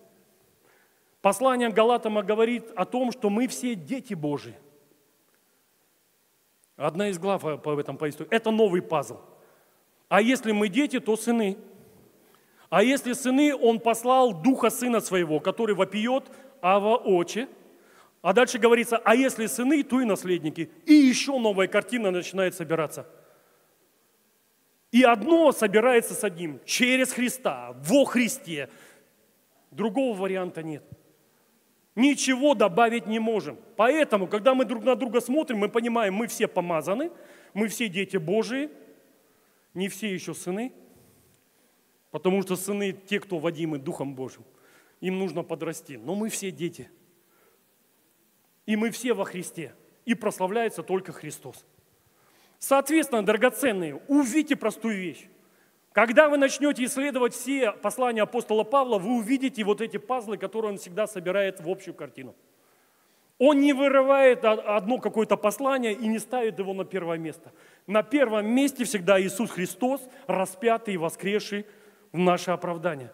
Послание 1.20 1.70
Галатам 1.70 2.14
говорит 2.20 2.70
о 2.76 2.84
том, 2.84 3.12
что 3.12 3.30
мы 3.30 3.48
все 3.48 3.74
дети 3.74 4.14
Божии. 4.14 4.56
Одна 6.76 7.08
из 7.08 7.18
глав 7.18 7.42
по 7.62 7.78
этом 7.78 7.96
повествует. 7.96 8.32
Это 8.32 8.50
новый 8.50 8.82
пазл. 8.82 9.18
А 10.08 10.20
если 10.20 10.52
мы 10.52 10.68
дети, 10.68 11.00
то 11.00 11.16
сыны. 11.16 11.56
А 12.68 12.82
если 12.82 13.12
сыны, 13.12 13.54
он 13.54 13.78
послал 13.78 14.32
духа 14.34 14.70
сына 14.70 15.00
своего, 15.00 15.40
который 15.40 15.74
вопиет 15.74 16.30
Ава 16.60 16.96
Очи. 16.96 17.48
А 18.24 18.32
дальше 18.32 18.58
говорится, 18.58 18.96
а 18.96 19.14
если 19.14 19.44
сыны, 19.44 19.82
то 19.82 20.00
и 20.00 20.06
наследники. 20.06 20.70
И 20.86 20.94
еще 20.94 21.38
новая 21.38 21.66
картина 21.66 22.10
начинает 22.10 22.54
собираться. 22.54 23.06
И 24.90 25.02
одно 25.02 25.52
собирается 25.52 26.14
с 26.14 26.24
одним, 26.24 26.58
через 26.64 27.12
Христа, 27.12 27.76
во 27.84 28.06
Христе. 28.06 28.70
Другого 29.70 30.16
варианта 30.16 30.62
нет. 30.62 30.82
Ничего 31.94 32.54
добавить 32.54 33.06
не 33.06 33.18
можем. 33.18 33.58
Поэтому, 33.76 34.26
когда 34.26 34.54
мы 34.54 34.64
друг 34.64 34.84
на 34.84 34.96
друга 34.96 35.20
смотрим, 35.20 35.58
мы 35.58 35.68
понимаем, 35.68 36.14
мы 36.14 36.26
все 36.26 36.48
помазаны, 36.48 37.10
мы 37.52 37.68
все 37.68 37.90
дети 37.90 38.16
Божии, 38.16 38.70
не 39.74 39.90
все 39.90 40.10
еще 40.10 40.32
сыны, 40.32 40.72
потому 42.10 42.40
что 42.40 42.56
сыны 42.56 42.92
те, 42.92 43.20
кто 43.20 43.38
водимы 43.38 43.78
Духом 43.78 44.14
Божьим. 44.14 44.44
Им 45.02 45.18
нужно 45.18 45.42
подрасти. 45.42 45.98
Но 45.98 46.14
мы 46.14 46.30
все 46.30 46.50
дети. 46.50 46.88
И 48.66 48.76
мы 48.76 48.90
все 48.90 49.12
во 49.14 49.24
Христе. 49.24 49.74
И 50.04 50.14
прославляется 50.14 50.82
только 50.82 51.12
Христос. 51.12 51.64
Соответственно, 52.58 53.24
драгоценные, 53.24 54.00
увидите 54.08 54.56
простую 54.56 54.96
вещь. 54.96 55.26
Когда 55.92 56.28
вы 56.28 56.38
начнете 56.38 56.84
исследовать 56.84 57.34
все 57.34 57.72
послания 57.72 58.22
апостола 58.22 58.64
Павла, 58.64 58.98
вы 58.98 59.16
увидите 59.16 59.62
вот 59.64 59.80
эти 59.80 59.96
пазлы, 59.96 60.38
которые 60.38 60.72
он 60.72 60.78
всегда 60.78 61.06
собирает 61.06 61.60
в 61.60 61.68
общую 61.68 61.94
картину. 61.94 62.34
Он 63.38 63.60
не 63.60 63.72
вырывает 63.72 64.44
одно 64.44 64.98
какое-то 64.98 65.36
послание 65.36 65.92
и 65.92 66.06
не 66.06 66.18
ставит 66.18 66.58
его 66.58 66.72
на 66.72 66.84
первое 66.84 67.18
место. 67.18 67.52
На 67.86 68.02
первом 68.02 68.46
месте 68.46 68.84
всегда 68.84 69.20
Иисус 69.20 69.50
Христос, 69.50 70.08
распятый 70.26 70.94
и 70.94 70.98
воскресший 70.98 71.66
в 72.12 72.18
наше 72.18 72.52
оправдание. 72.52 73.12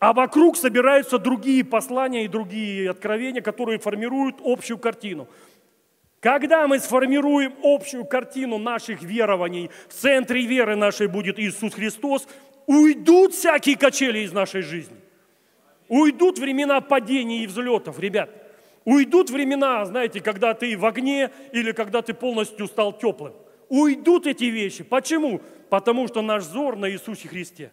А 0.00 0.14
вокруг 0.14 0.56
собираются 0.56 1.18
другие 1.18 1.62
послания 1.62 2.24
и 2.24 2.28
другие 2.28 2.90
откровения, 2.90 3.42
которые 3.42 3.78
формируют 3.78 4.36
общую 4.42 4.78
картину. 4.78 5.28
Когда 6.20 6.66
мы 6.66 6.78
сформируем 6.78 7.54
общую 7.62 8.06
картину 8.06 8.56
наших 8.56 9.02
верований, 9.02 9.70
в 9.88 9.92
центре 9.92 10.46
веры 10.46 10.74
нашей 10.74 11.06
будет 11.06 11.38
Иисус 11.38 11.74
Христос, 11.74 12.26
уйдут 12.66 13.34
всякие 13.34 13.76
качели 13.76 14.20
из 14.20 14.32
нашей 14.32 14.62
жизни. 14.62 14.96
Уйдут 15.88 16.38
времена 16.38 16.80
падений 16.80 17.44
и 17.44 17.46
взлетов, 17.46 17.98
ребят. 17.98 18.30
Уйдут 18.86 19.28
времена, 19.28 19.84
знаете, 19.84 20.20
когда 20.20 20.54
ты 20.54 20.78
в 20.78 20.86
огне 20.86 21.30
или 21.52 21.72
когда 21.72 22.00
ты 22.00 22.14
полностью 22.14 22.68
стал 22.68 22.96
теплым. 22.96 23.34
Уйдут 23.68 24.26
эти 24.26 24.44
вещи. 24.44 24.82
Почему? 24.82 25.42
Потому 25.68 26.08
что 26.08 26.22
наш 26.22 26.44
взор 26.44 26.76
на 26.76 26.90
Иисусе 26.90 27.28
Христе. 27.28 27.70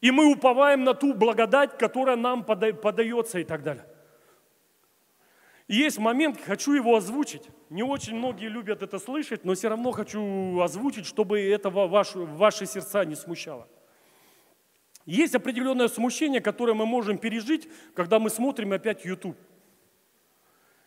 И 0.00 0.10
мы 0.10 0.30
уповаем 0.32 0.84
на 0.84 0.94
ту 0.94 1.12
благодать, 1.12 1.76
которая 1.76 2.16
нам 2.16 2.44
подается 2.44 3.38
и 3.38 3.44
так 3.44 3.62
далее. 3.62 3.84
Есть 5.66 5.98
момент, 5.98 6.40
хочу 6.40 6.72
его 6.72 6.96
озвучить. 6.96 7.42
Не 7.68 7.82
очень 7.82 8.16
многие 8.16 8.48
любят 8.48 8.82
это 8.82 8.98
слышать, 8.98 9.44
но 9.44 9.54
все 9.54 9.68
равно 9.68 9.90
хочу 9.90 10.60
озвучить, 10.60 11.04
чтобы 11.04 11.40
это 11.40 11.68
ваши, 11.68 12.18
ваши 12.18 12.64
сердца 12.64 13.04
не 13.04 13.14
смущало. 13.14 13.68
Есть 15.04 15.34
определенное 15.34 15.88
смущение, 15.88 16.40
которое 16.40 16.74
мы 16.74 16.86
можем 16.86 17.18
пережить, 17.18 17.68
когда 17.94 18.18
мы 18.18 18.30
смотрим 18.30 18.72
опять 18.72 19.04
YouTube. 19.04 19.36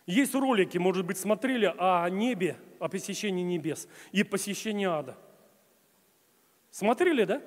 Есть 0.06 0.34
ролики, 0.34 0.78
может 0.78 1.06
быть, 1.06 1.18
смотрели 1.18 1.72
о 1.78 2.08
небе, 2.08 2.56
о 2.80 2.88
посещении 2.88 3.42
небес 3.42 3.86
и 4.10 4.24
посещении 4.24 4.86
ада. 4.86 5.16
Смотрели, 6.72 7.24
да? 7.24 7.42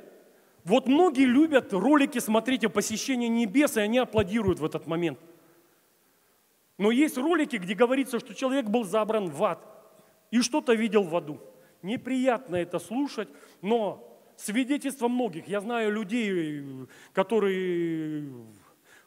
Вот 0.66 0.88
многие 0.88 1.26
любят 1.26 1.72
ролики 1.72 2.20
смотреть 2.20 2.66
о 2.66 2.70
небес, 2.70 3.78
и 3.78 3.80
они 3.80 4.00
аплодируют 4.00 4.60
в 4.60 4.66
этот 4.66 4.86
момент– 4.86 5.18
но 6.78 6.92
есть 6.92 7.18
ролики, 7.18 7.56
где 7.56 7.74
говорится, 7.74 8.20
что 8.20 8.34
человек 8.34 8.66
был 8.66 8.84
забран 8.84 9.30
в 9.30 9.44
ад 9.44 9.66
и 10.32 10.42
что-то 10.42 10.74
видел 10.74 11.04
в 11.04 11.16
аду. 11.16 11.40
Неприятно 11.82 12.58
это 12.58 12.80
слушать, 12.80 13.30
но 13.62 14.20
свидетельство 14.36 15.08
многих. 15.08 15.48
Я 15.48 15.62
знаю 15.62 15.92
людей, 15.92 16.64
которые, 17.14 18.30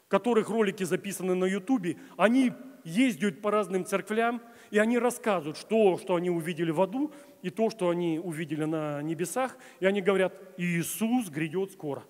которых 0.07 0.49
ролики 0.49 0.83
записаны 0.83 1.35
на 1.35 1.45
ютубе, 1.45 1.97
они 2.17 2.53
ездят 2.83 3.41
по 3.41 3.51
разным 3.51 3.85
церквям, 3.85 4.41
и 4.71 4.79
они 4.79 4.97
рассказывают, 4.97 5.57
что, 5.57 5.97
что 5.97 6.15
они 6.15 6.29
увидели 6.29 6.71
в 6.71 6.81
аду, 6.81 7.11
и 7.41 7.49
то, 7.49 7.69
что 7.69 7.89
они 7.89 8.19
увидели 8.19 8.65
на 8.65 9.01
небесах, 9.01 9.57
и 9.79 9.85
они 9.85 10.01
говорят, 10.01 10.33
Иисус 10.57 11.29
грядет 11.29 11.71
скоро. 11.71 12.03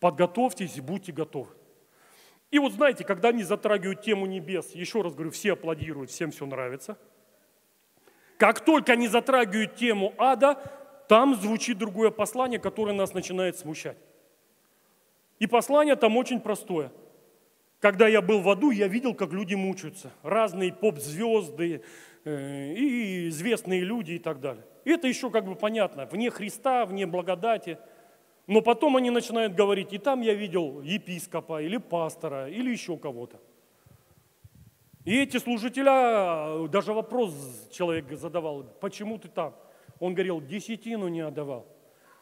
Подготовьтесь, 0.00 0.80
будьте 0.80 1.12
готовы. 1.12 1.50
И 2.50 2.58
вот 2.58 2.72
знаете, 2.72 3.04
когда 3.04 3.30
они 3.30 3.42
затрагивают 3.42 4.02
тему 4.02 4.26
небес, 4.26 4.72
еще 4.74 5.02
раз 5.02 5.14
говорю, 5.14 5.30
все 5.30 5.54
аплодируют, 5.54 6.10
всем 6.10 6.30
все 6.30 6.46
нравится. 6.46 6.96
Как 8.38 8.64
только 8.64 8.92
они 8.92 9.08
затрагивают 9.08 9.74
тему 9.76 10.14
ада, 10.18 10.54
там 11.08 11.34
звучит 11.34 11.78
другое 11.78 12.10
послание, 12.10 12.60
которое 12.60 12.92
нас 12.92 13.14
начинает 13.14 13.58
смущать. 13.58 13.96
И 15.38 15.46
послание 15.46 15.96
там 15.96 16.16
очень 16.16 16.40
простое. 16.40 16.92
Когда 17.80 18.08
я 18.08 18.22
был 18.22 18.40
в 18.40 18.48
аду, 18.48 18.70
я 18.70 18.88
видел, 18.88 19.14
как 19.14 19.32
люди 19.32 19.54
мучаются. 19.54 20.10
Разные 20.22 20.72
поп-звезды 20.72 21.82
и 22.26 23.28
известные 23.28 23.80
люди 23.80 24.12
и 24.12 24.18
так 24.18 24.40
далее. 24.40 24.64
Это 24.84 25.06
еще 25.06 25.30
как 25.30 25.44
бы 25.44 25.54
понятно. 25.54 26.06
Вне 26.06 26.30
Христа, 26.30 26.84
вне 26.84 27.06
благодати– 27.06 27.78
но 28.46 28.62
потом 28.62 28.96
они 28.96 29.10
начинают 29.10 29.54
говорить, 29.54 29.92
и 29.92 29.98
там 29.98 30.20
я 30.20 30.34
видел 30.34 30.80
епископа 30.80 31.62
или 31.62 31.78
пастора 31.78 32.48
или 32.48 32.70
еще 32.70 32.96
кого-то. 32.96 33.40
И 35.04 35.20
эти 35.20 35.38
служителя, 35.38 36.68
даже 36.68 36.92
вопрос 36.92 37.34
человек 37.72 38.10
задавал, 38.12 38.64
почему 38.80 39.18
ты 39.18 39.28
там? 39.28 39.54
Он 39.98 40.14
говорил, 40.14 40.40
десятину 40.40 41.08
не 41.08 41.20
отдавал. 41.20 41.66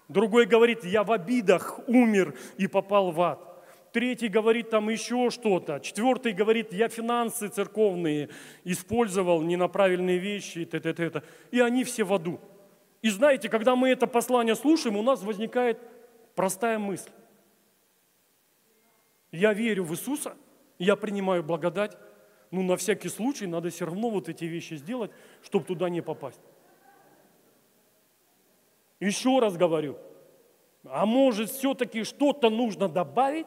Другой 0.08 0.46
говорит, 0.46 0.84
я 0.84 1.02
в 1.02 1.12
обидах 1.12 1.80
умер 1.86 2.34
и 2.56 2.66
попал 2.66 3.10
в 3.10 3.20
ад. 3.20 3.53
Третий 3.94 4.26
говорит 4.26 4.70
там 4.70 4.90
еще 4.90 5.30
что-то. 5.30 5.78
Четвертый 5.78 6.32
говорит, 6.32 6.72
я 6.72 6.88
финансы 6.88 7.46
церковные 7.46 8.28
использовал, 8.64 9.40
не 9.42 9.56
на 9.56 9.68
правильные 9.68 10.18
вещи, 10.18 10.64
т 10.64 10.78
-т 10.78 10.92
-т 10.92 11.10
-т. 11.10 11.22
и 11.52 11.60
они 11.60 11.84
все 11.84 12.02
в 12.02 12.12
аду. 12.12 12.40
И 13.02 13.10
знаете, 13.10 13.48
когда 13.48 13.76
мы 13.76 13.90
это 13.90 14.08
послание 14.08 14.56
слушаем, 14.56 14.96
у 14.96 15.02
нас 15.02 15.22
возникает 15.22 15.78
Простая 16.34 16.78
мысль. 16.78 17.10
Я 19.30 19.52
верю 19.52 19.84
в 19.84 19.92
Иисуса, 19.92 20.36
я 20.78 20.96
принимаю 20.96 21.42
благодать, 21.42 21.96
ну 22.50 22.62
на 22.62 22.76
всякий 22.76 23.08
случай 23.08 23.46
надо 23.46 23.68
все 23.68 23.84
равно 23.84 24.10
вот 24.10 24.28
эти 24.28 24.44
вещи 24.44 24.74
сделать, 24.74 25.10
чтобы 25.42 25.64
туда 25.64 25.88
не 25.88 26.02
попасть. 26.02 26.40
Еще 29.00 29.38
раз 29.38 29.56
говорю, 29.56 29.96
а 30.84 31.06
может 31.06 31.50
все-таки 31.50 32.04
что-то 32.04 32.50
нужно 32.50 32.88
добавить 32.88 33.46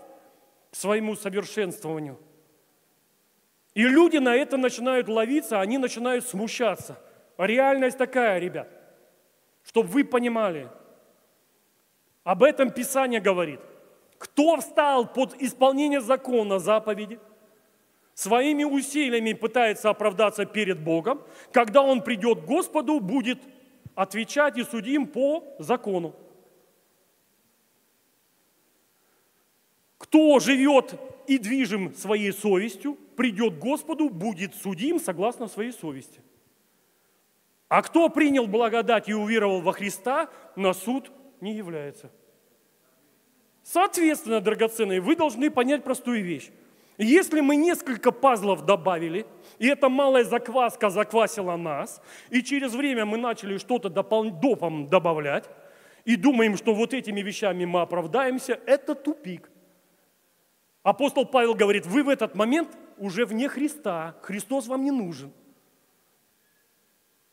своему 0.77 1.15
совершенствованию? 1.15 2.19
И 3.73 3.83
люди 3.83 4.17
на 4.17 4.35
это 4.35 4.57
начинают 4.57 5.07
ловиться, 5.07 5.59
они 5.59 5.77
начинают 5.77 6.25
смущаться. 6.25 6.97
Реальность 7.37 7.97
такая, 7.97 8.39
ребят, 8.39 8.67
чтобы 9.63 9.89
вы 9.89 10.03
понимали. 10.03 10.69
Об 12.23 12.43
этом 12.43 12.71
Писание 12.71 13.21
говорит. 13.21 13.59
Кто 14.17 14.57
встал 14.57 15.05
под 15.05 15.39
исполнение 15.39 16.01
закона 16.01 16.57
заповеди, 16.57 17.19
своими 18.15 18.63
усилиями 18.63 19.33
пытается 19.33 19.91
оправдаться 19.91 20.45
перед 20.45 20.79
Богом, 20.79 21.21
когда 21.51 21.83
он 21.83 22.01
придет 22.01 22.41
к 22.41 22.45
Господу, 22.45 22.99
будет 22.99 23.39
отвечать 23.93 24.57
и 24.57 24.63
судим 24.63 25.05
по 25.05 25.43
закону. 25.59 26.15
Кто 29.97 30.39
живет 30.39 30.95
и 31.27 31.37
движим 31.37 31.93
своей 31.95 32.31
совестью, 32.31 32.97
придет 33.15 33.55
к 33.55 33.59
Господу, 33.59 34.09
будет 34.09 34.55
судим 34.55 34.99
согласно 34.99 35.47
своей 35.47 35.71
совести. 35.71 36.21
А 37.67 37.81
кто 37.81 38.07
принял 38.09 38.47
благодать 38.47 39.09
и 39.09 39.13
уверовал 39.13 39.61
во 39.61 39.73
Христа, 39.73 40.29
на 40.55 40.73
суд 40.73 41.11
не 41.41 41.53
является. 41.53 42.11
Соответственно, 43.63 44.39
драгоценные, 44.39 45.01
вы 45.01 45.15
должны 45.15 45.51
понять 45.51 45.83
простую 45.83 46.23
вещь. 46.23 46.49
Если 46.97 47.41
мы 47.41 47.57
несколько 47.57 48.11
пазлов 48.11 48.65
добавили, 48.65 49.25
и 49.59 49.67
эта 49.67 49.89
малая 49.89 50.23
закваска 50.23 50.89
заквасила 50.89 51.57
нас, 51.57 52.01
и 52.29 52.41
через 52.41 52.73
время 52.73 53.05
мы 53.05 53.17
начали 53.17 53.57
что-то 53.57 53.89
допом 53.89 54.87
добавлять, 54.87 55.49
и 56.05 56.15
думаем, 56.15 56.55
что 56.55 56.73
вот 56.73 56.93
этими 56.93 57.21
вещами 57.21 57.65
мы 57.65 57.81
оправдаемся, 57.81 58.59
это 58.65 58.95
тупик. 58.95 59.51
Апостол 60.87 61.25
Павел 61.25 61.53
говорит, 61.53 61.85
вы 61.85 62.01
в 62.01 62.07
этот 62.07 62.33
момент 62.33 62.69
уже 62.97 63.25
вне 63.25 63.49
Христа, 63.49 64.15
Христос 64.21 64.67
вам 64.67 64.85
не 64.85 64.91
нужен. 64.91 65.33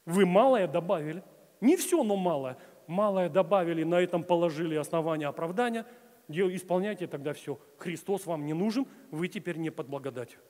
Вы 0.07 0.27
малое 0.27 0.67
добавили. 0.67 1.23
Не 1.61 1.77
все, 1.77 2.03
но 2.03 2.17
малое. 2.17 2.59
Малое 2.89 3.29
добавили, 3.29 3.85
на 3.85 4.01
этом 4.01 4.25
положили 4.25 4.75
основание 4.75 5.29
оправдания. 5.29 5.87
Исполняйте 6.29 7.07
тогда 7.07 7.33
все. 7.33 7.61
Христос 7.79 8.27
вам 8.27 8.45
не 8.45 8.55
нужен, 8.55 8.89
вы 9.13 9.29
теперь 9.29 9.59
не 9.59 9.71
под 9.71 9.87
благодатью. 9.87 10.41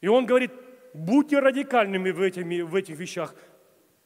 И 0.00 0.06
он 0.06 0.26
говорит, 0.26 0.52
будьте 0.94 1.40
радикальными 1.40 2.12
в, 2.12 2.22
этими, 2.22 2.60
в 2.60 2.76
этих 2.76 2.96
вещах. 2.98 3.34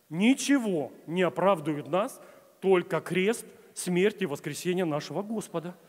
Ничего 0.09 0.91
не 1.07 1.20
оправдывает 1.20 1.89
нас, 1.89 2.18
только 2.62 3.03
крест, 3.03 3.45
смерть 3.74 4.22
и 4.22 4.26
воскресение 4.26 4.87
нашего 4.87 5.20
Господа– 5.20 5.76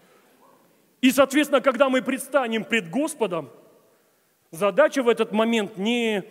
и, 1.06 1.12
соответственно, 1.12 1.62
когда 1.62 1.88
мы 1.88 2.02
предстанем 2.02 2.64
пред 2.64 2.90
Господом, 2.90 3.52
задача 4.50 5.04
в 5.04 5.08
этот 5.08 5.32
момент 5.32 5.78
не 5.78 6.24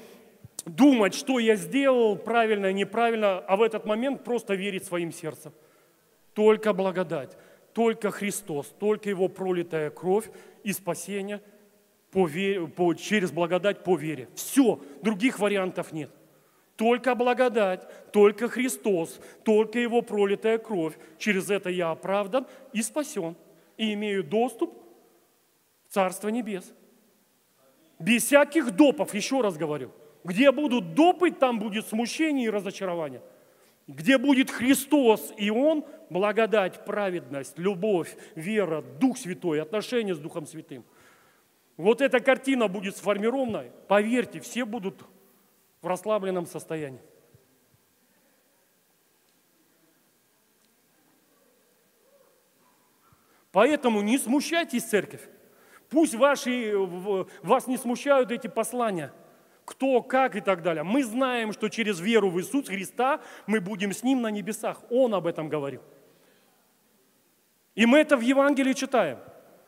думать, 0.67 1.15
что 1.15 1.39
я 1.39 1.55
сделал 1.55 2.17
правильно, 2.17 2.73
неправильно, 2.73 3.39
а 3.39 3.55
в 3.57 3.63
этот 3.63 3.87
момент 3.87 4.25
просто 4.25 4.55
верить 4.55 4.85
своим 4.85 5.13
сердцем. 5.13 5.53
Только 6.33 6.73
благодать, 6.73 7.37
только 7.73 8.11
Христос, 8.11 8.67
только 8.81 9.09
Его 9.09 9.29
пролитая 9.29 9.91
кровь 9.91 10.29
и 10.65 10.73
спасение 10.73 11.41
по 12.11 12.27
вере, 12.27 12.67
по, 12.67 12.95
через 12.95 13.31
благодать 13.31 13.85
по 13.85 13.97
вере. 13.97 14.29
Все, 14.35 14.81
других 15.03 15.39
вариантов 15.39 15.93
нет. 15.93 16.11
Только 16.75 17.15
благодать, 17.15 17.87
только 18.11 18.49
Христос, 18.49 19.21
только 19.45 19.79
Его 19.79 20.03
пролитая 20.03 20.59
кровь. 20.59 20.95
Через 21.17 21.49
это 21.49 21.71
я 21.71 21.93
оправдан 21.93 22.49
и 22.73 22.83
спасен 22.83 23.37
и 23.77 23.93
имею 23.95 24.25
доступ 24.25 24.73
в 25.89 25.93
Царство 25.93 26.29
Небес. 26.29 26.73
Без 27.99 28.25
всяких 28.25 28.73
допов, 28.73 29.15
еще 29.15 29.41
раз 29.41 29.57
говорю. 29.57 29.93
Где 30.25 30.51
будут 30.53 30.95
допы, 30.95 31.31
там 31.31 31.59
будет 31.59 31.87
смущение 31.87 32.47
и 32.47 32.51
разочарование. 32.51 33.23
Где 33.87 34.17
будет 34.17 34.51
Христос 34.51 35.33
и 35.37 35.51
Он, 35.51 35.85
благодать, 36.09 36.85
праведность, 36.85 37.59
любовь, 37.59 38.17
вера, 38.35 38.83
Дух 38.83 39.19
Святой, 39.19 39.61
отношения 39.61 40.15
с 40.15 40.19
Духом 40.19 40.47
Святым. 40.47 40.85
Вот 41.77 42.01
эта 42.01 42.21
картина 42.21 42.69
будет 42.69 42.97
сформирована, 42.97 43.65
поверьте, 43.89 44.41
все 44.41 44.65
будут 44.65 45.05
в 45.83 45.87
расслабленном 45.87 46.47
состоянии. 46.47 47.01
Поэтому 53.55 54.03
не 54.03 54.19
смущайтесь, 54.19 54.83
церковь. 54.83 55.21
Пусть 55.89 56.17
ваши, 56.17 56.75
вас 57.45 57.69
не 57.69 57.77
смущают 57.77 58.33
эти 58.33 58.49
послания. 58.49 59.13
Кто, 59.65 60.03
как 60.03 60.35
и 60.35 60.41
так 60.41 60.63
далее. 60.63 60.83
Мы 60.83 61.05
знаем, 61.05 61.53
что 61.53 61.69
через 61.69 62.01
веру 62.01 62.31
в 62.31 62.41
Иисуса 62.41 62.73
Христа 62.73 63.21
мы 63.47 63.61
будем 63.61 63.93
с 63.93 64.03
Ним 64.03 64.23
на 64.23 64.31
небесах. 64.33 64.83
Он 64.91 65.15
об 65.15 65.29
этом 65.29 65.49
говорил. 65.49 65.83
И 67.77 67.87
мы 67.87 67.99
это 67.99 68.17
в 68.17 68.23
Евангелии 68.23 68.73
читаем. 68.73 69.19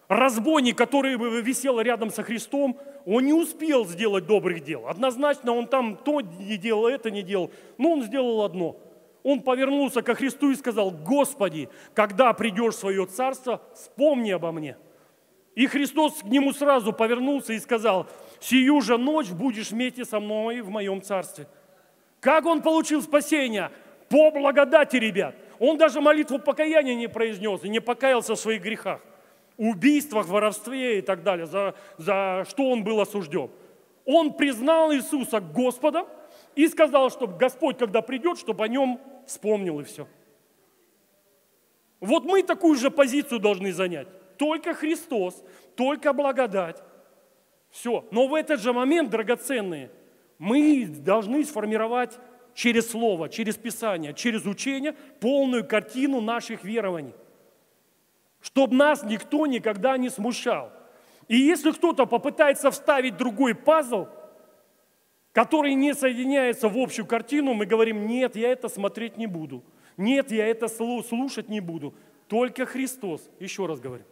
Разбойник, 0.08 0.76
который 0.76 1.16
висел 1.40 1.80
рядом 1.80 2.10
со 2.10 2.24
Христом, 2.24 2.80
он 3.04 3.24
не 3.24 3.32
успел 3.32 3.86
сделать 3.86 4.26
добрых 4.26 4.64
дел. 4.64 4.88
Однозначно 4.88 5.52
он 5.52 5.68
там 5.68 5.96
то 5.96 6.20
не 6.20 6.56
делал, 6.56 6.88
это 6.88 7.12
не 7.12 7.22
делал. 7.22 7.52
Но 7.78 7.92
он 7.92 8.02
сделал 8.02 8.42
одно 8.42 8.80
он 9.28 9.42
повернулся 9.42 10.02
ко 10.02 10.14
Христу 10.14 10.52
и 10.52 10.54
сказал, 10.54 10.92
Господи, 10.92 11.68
когда 11.94 12.32
придешь 12.32 12.74
в 12.74 12.78
свое 12.78 13.06
царство, 13.06 13.60
вспомни 13.74 14.30
обо 14.30 14.52
мне. 14.52 14.76
И 15.56 15.66
Христос 15.66 16.20
к 16.22 16.26
нему 16.26 16.52
сразу 16.52 16.92
повернулся 16.92 17.52
и 17.52 17.58
сказал, 17.58 18.06
сию 18.38 18.80
же 18.82 18.96
ночь 18.96 19.30
будешь 19.30 19.72
вместе 19.72 20.04
со 20.04 20.20
мной 20.20 20.60
в 20.60 20.70
моем 20.70 21.02
царстве. 21.02 21.48
Как 22.20 22.46
он 22.46 22.62
получил 22.62 23.02
спасение? 23.02 23.72
По 24.08 24.30
благодати, 24.30 24.94
ребят. 24.94 25.34
Он 25.58 25.76
даже 25.76 26.00
молитву 26.00 26.38
покаяния 26.38 26.94
не 26.94 27.08
произнес 27.08 27.64
и 27.64 27.68
не 27.68 27.80
покаялся 27.80 28.36
в 28.36 28.38
своих 28.38 28.62
грехах. 28.62 29.00
Убийствах, 29.56 30.28
воровстве 30.28 31.00
и 31.00 31.02
так 31.02 31.24
далее, 31.24 31.46
за, 31.46 31.74
за 31.98 32.44
что 32.48 32.70
он 32.70 32.84
был 32.84 33.00
осужден. 33.00 33.50
Он 34.04 34.34
признал 34.34 34.92
Иисуса 34.92 35.40
Господом 35.40 36.06
и 36.54 36.68
сказал, 36.68 37.10
чтобы 37.10 37.36
Господь, 37.36 37.76
когда 37.76 38.02
придет, 38.02 38.38
чтобы 38.38 38.64
о 38.64 38.68
нем 38.68 39.00
вспомнил 39.26 39.80
и 39.80 39.84
все. 39.84 40.06
Вот 42.00 42.24
мы 42.24 42.42
такую 42.42 42.76
же 42.76 42.90
позицию 42.90 43.40
должны 43.40 43.72
занять. 43.72 44.08
Только 44.36 44.74
Христос, 44.74 45.42
только 45.76 46.12
благодать. 46.12 46.82
Все. 47.70 48.06
Но 48.10 48.26
в 48.26 48.34
этот 48.34 48.60
же 48.60 48.72
момент, 48.72 49.10
драгоценные, 49.10 49.90
мы 50.38 50.86
должны 50.86 51.44
сформировать 51.44 52.18
через 52.54 52.90
Слово, 52.90 53.28
через 53.28 53.56
Писание, 53.56 54.14
через 54.14 54.46
учение 54.46 54.92
полную 55.20 55.66
картину 55.66 56.20
наших 56.20 56.64
верований. 56.64 57.14
Чтобы 58.40 58.74
нас 58.74 59.02
никто 59.02 59.46
никогда 59.46 59.96
не 59.96 60.08
смущал. 60.08 60.70
И 61.28 61.36
если 61.36 61.72
кто-то 61.72 62.06
попытается 62.06 62.70
вставить 62.70 63.16
другой 63.16 63.54
пазл, 63.54 64.06
который 65.36 65.74
не 65.74 65.94
соединяется 65.94 66.66
в 66.66 66.78
общую 66.78 67.04
картину, 67.04 67.52
мы 67.52 67.66
говорим, 67.66 68.06
нет, 68.06 68.36
я 68.36 68.52
это 68.52 68.70
смотреть 68.70 69.18
не 69.18 69.26
буду. 69.26 69.62
Нет, 69.98 70.32
я 70.32 70.46
это 70.46 70.66
слушать 70.66 71.50
не 71.50 71.60
буду. 71.60 71.92
Только 72.26 72.64
Христос, 72.64 73.28
еще 73.38 73.66
раз 73.66 73.78
говорю. 73.78 74.04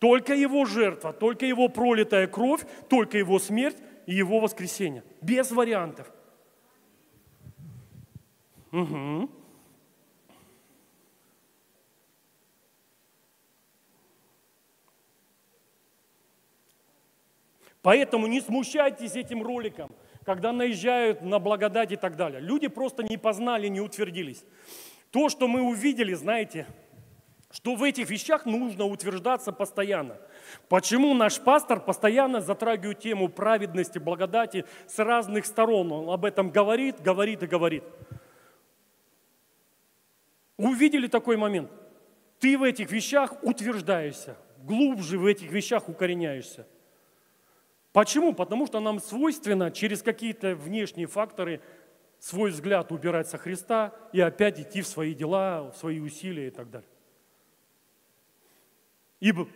Только 0.00 0.34
Его 0.34 0.64
жертва, 0.64 1.12
только 1.12 1.46
Его 1.46 1.68
пролитая 1.68 2.26
кровь, 2.26 2.62
только 2.88 3.16
Его 3.16 3.38
смерть 3.38 3.76
и 4.06 4.14
Его 4.16 4.40
воскресение. 4.40 5.04
Без 5.22 5.52
вариантов. 5.52 6.10
Угу. 8.72 9.30
Поэтому 17.88 18.26
не 18.26 18.42
смущайтесь 18.42 19.16
этим 19.16 19.42
роликом, 19.42 19.90
когда 20.26 20.52
наезжают 20.52 21.22
на 21.22 21.38
благодать 21.38 21.90
и 21.90 21.96
так 21.96 22.16
далее. 22.16 22.38
Люди 22.38 22.68
просто 22.68 23.02
не 23.02 23.16
познали, 23.16 23.66
не 23.68 23.80
утвердились. 23.80 24.44
То, 25.10 25.30
что 25.30 25.48
мы 25.48 25.62
увидели, 25.62 26.12
знаете, 26.12 26.66
что 27.50 27.76
в 27.76 27.82
этих 27.82 28.10
вещах 28.10 28.44
нужно 28.44 28.84
утверждаться 28.84 29.52
постоянно. 29.52 30.18
Почему 30.68 31.14
наш 31.14 31.40
пастор 31.40 31.80
постоянно 31.80 32.42
затрагивает 32.42 32.98
тему 32.98 33.30
праведности, 33.30 33.98
благодати 33.98 34.66
с 34.86 34.98
разных 34.98 35.46
сторон? 35.46 35.90
Он 35.90 36.10
об 36.10 36.26
этом 36.26 36.50
говорит, 36.50 37.00
говорит 37.00 37.42
и 37.42 37.46
говорит. 37.46 37.84
Увидели 40.58 41.06
такой 41.06 41.38
момент? 41.38 41.70
Ты 42.38 42.58
в 42.58 42.64
этих 42.64 42.92
вещах 42.92 43.42
утверждаешься, 43.42 44.36
глубже 44.58 45.18
в 45.18 45.24
этих 45.24 45.50
вещах 45.50 45.88
укореняешься– 45.88 46.66
Почему? 47.92 48.34
Потому 48.34 48.66
что 48.66 48.80
нам 48.80 49.00
свойственно 49.00 49.70
через 49.70 50.02
какие-то 50.02 50.54
внешние 50.54 51.06
факторы 51.06 51.60
свой 52.18 52.50
взгляд 52.50 52.92
убирать 52.92 53.28
со 53.28 53.38
Христа 53.38 53.94
и 54.12 54.20
опять 54.20 54.60
идти 54.60 54.82
в 54.82 54.86
свои 54.86 55.14
дела, 55.14 55.70
в 55.70 55.76
свои 55.76 56.00
усилия 56.00 56.48
и 56.48 56.50
так 56.50 56.70
далее. 56.70 56.88
Ибо 59.20 59.48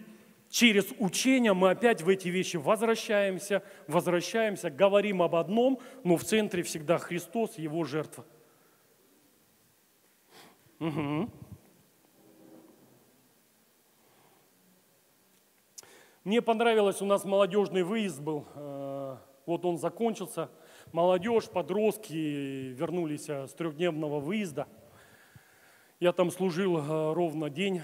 через 0.48 0.86
учение 0.98 1.52
мы 1.52 1.70
опять 1.70 2.02
в 2.02 2.08
эти 2.08 2.28
вещи 2.28 2.56
возвращаемся, 2.56 3.62
возвращаемся, 3.86 4.70
говорим 4.70 5.22
об 5.22 5.34
одном, 5.34 5.80
но 6.04 6.16
в 6.16 6.24
центре 6.24 6.62
всегда 6.62 6.98
Христос, 6.98 7.58
Его 7.58 7.84
жертва. 7.84 8.24
Угу. 10.80 11.30
Мне 16.24 16.40
понравилось, 16.40 17.02
у 17.02 17.04
нас 17.04 17.24
молодежный 17.24 17.82
выезд 17.82 18.20
был, 18.20 18.46
э, 18.54 19.16
вот 19.44 19.64
он 19.64 19.76
закончился. 19.76 20.50
Молодежь, 20.92 21.48
подростки 21.48 22.12
вернулись 22.14 23.28
э, 23.28 23.48
с 23.48 23.52
трехдневного 23.54 24.20
выезда. 24.20 24.68
Я 25.98 26.12
там 26.12 26.30
служил 26.30 26.78
э, 26.78 27.12
ровно 27.12 27.50
день, 27.50 27.82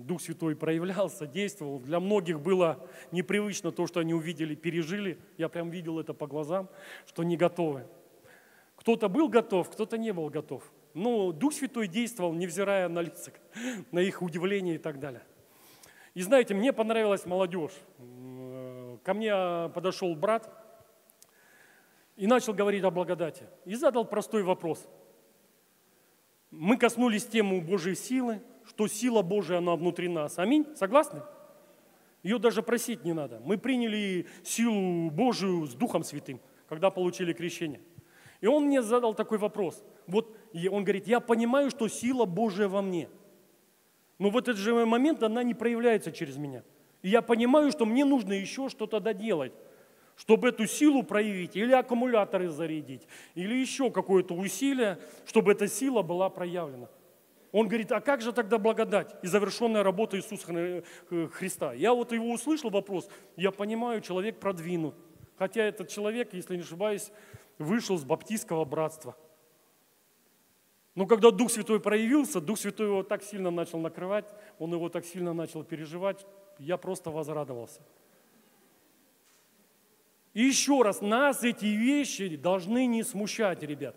Дух 0.00 0.20
Святой 0.20 0.56
проявлялся, 0.56 1.28
действовал. 1.28 1.78
Для 1.78 2.00
многих 2.00 2.40
было 2.40 2.84
непривычно 3.12 3.70
то, 3.70 3.86
что 3.86 4.00
они 4.00 4.14
увидели, 4.14 4.56
пережили. 4.56 5.16
Я 5.38 5.48
прям 5.48 5.70
видел 5.70 6.00
это 6.00 6.14
по 6.14 6.26
глазам, 6.26 6.68
что 7.06 7.22
не 7.22 7.36
готовы. 7.36 7.86
Кто-то 8.74 9.08
был 9.08 9.28
готов, 9.28 9.70
кто-то 9.70 9.96
не 9.96 10.12
был 10.12 10.28
готов. 10.28 10.64
Но 10.92 11.30
Дух 11.30 11.52
Святой 11.52 11.86
действовал, 11.86 12.32
невзирая 12.32 12.88
на 12.88 12.98
лица, 12.98 13.30
на 13.92 14.00
их 14.00 14.22
удивление 14.22 14.74
и 14.74 14.78
так 14.78 14.98
далее. 14.98 15.22
И 16.14 16.22
знаете, 16.22 16.54
мне 16.54 16.72
понравилась 16.72 17.24
молодежь. 17.24 17.72
Ко 19.02 19.14
мне 19.14 19.32
подошел 19.74 20.14
брат 20.14 20.50
и 22.16 22.26
начал 22.26 22.52
говорить 22.52 22.84
о 22.84 22.90
благодати. 22.90 23.46
И 23.64 23.74
задал 23.74 24.04
простой 24.04 24.42
вопрос. 24.42 24.86
Мы 26.50 26.76
коснулись 26.76 27.26
темы 27.26 27.60
Божьей 27.62 27.94
силы, 27.94 28.42
что 28.66 28.86
сила 28.86 29.22
Божия, 29.22 29.58
она 29.58 29.74
внутри 29.74 30.08
нас. 30.08 30.38
Аминь? 30.38 30.66
Согласны? 30.76 31.22
Ее 32.22 32.38
даже 32.38 32.62
просить 32.62 33.04
не 33.04 33.14
надо. 33.14 33.40
Мы 33.40 33.56
приняли 33.56 34.26
силу 34.44 35.10
Божию 35.10 35.66
с 35.66 35.74
Духом 35.74 36.04
Святым, 36.04 36.40
когда 36.68 36.90
получили 36.90 37.32
крещение. 37.32 37.80
И 38.42 38.46
он 38.46 38.66
мне 38.66 38.82
задал 38.82 39.14
такой 39.14 39.38
вопрос. 39.38 39.82
Вот 40.06 40.36
он 40.70 40.84
говорит, 40.84 41.08
я 41.08 41.20
понимаю, 41.20 41.70
что 41.70 41.88
сила 41.88 42.26
Божия 42.26 42.68
во 42.68 42.82
мне– 42.82 43.08
но 44.18 44.30
в 44.30 44.36
этот 44.36 44.56
же 44.56 44.72
момент 44.86 45.22
она 45.22 45.42
не 45.42 45.54
проявляется 45.54 46.12
через 46.12 46.36
меня. 46.36 46.62
И 47.02 47.08
я 47.08 47.22
понимаю, 47.22 47.70
что 47.72 47.84
мне 47.84 48.04
нужно 48.04 48.32
еще 48.32 48.68
что-то 48.68 49.00
доделать, 49.00 49.52
чтобы 50.16 50.48
эту 50.48 50.66
силу 50.66 51.02
проявить, 51.02 51.56
или 51.56 51.72
аккумуляторы 51.72 52.48
зарядить, 52.48 53.06
или 53.34 53.54
еще 53.54 53.90
какое-то 53.90 54.34
усилие, 54.34 54.98
чтобы 55.26 55.52
эта 55.52 55.66
сила 55.66 56.02
была 56.02 56.28
проявлена. 56.28 56.88
Он 57.50 57.68
говорит, 57.68 57.92
а 57.92 58.00
как 58.00 58.22
же 58.22 58.32
тогда 58.32 58.56
благодать 58.58 59.14
и 59.22 59.26
завершенная 59.26 59.82
работа 59.82 60.16
Иисуса 60.16 60.46
э, 60.50 61.28
Христа? 61.32 61.74
Я 61.74 61.92
вот 61.92 62.12
его 62.12 62.32
услышал 62.32 62.70
вопрос, 62.70 63.08
я 63.36 63.50
понимаю, 63.50 64.00
человек 64.00 64.38
продвинут. 64.38 64.94
Хотя 65.36 65.64
этот 65.64 65.88
человек, 65.88 66.32
если 66.32 66.56
не 66.56 66.62
ошибаюсь, 66.62 67.10
вышел 67.58 67.98
с 67.98 68.04
баптистского 68.04 68.64
братства– 68.64 69.16
но 70.94 71.06
когда 71.06 71.30
Дух 71.30 71.50
Святой 71.50 71.80
проявился, 71.80 72.40
Дух 72.40 72.58
Святой 72.58 72.86
его 72.86 73.02
так 73.02 73.22
сильно 73.22 73.50
начал 73.50 73.78
накрывать, 73.78 74.26
он 74.58 74.72
его 74.72 74.88
так 74.88 75.06
сильно 75.06 75.32
начал 75.32 75.64
переживать, 75.64 76.26
я 76.58 76.76
просто 76.76 77.10
возрадовался. 77.10 77.80
И 80.34 80.42
еще 80.42 80.82
раз, 80.82 81.00
нас 81.00 81.44
эти 81.44 81.66
вещи 81.66 82.36
должны 82.36 82.86
не 82.86 83.02
смущать, 83.02 83.62
ребят. 83.62 83.96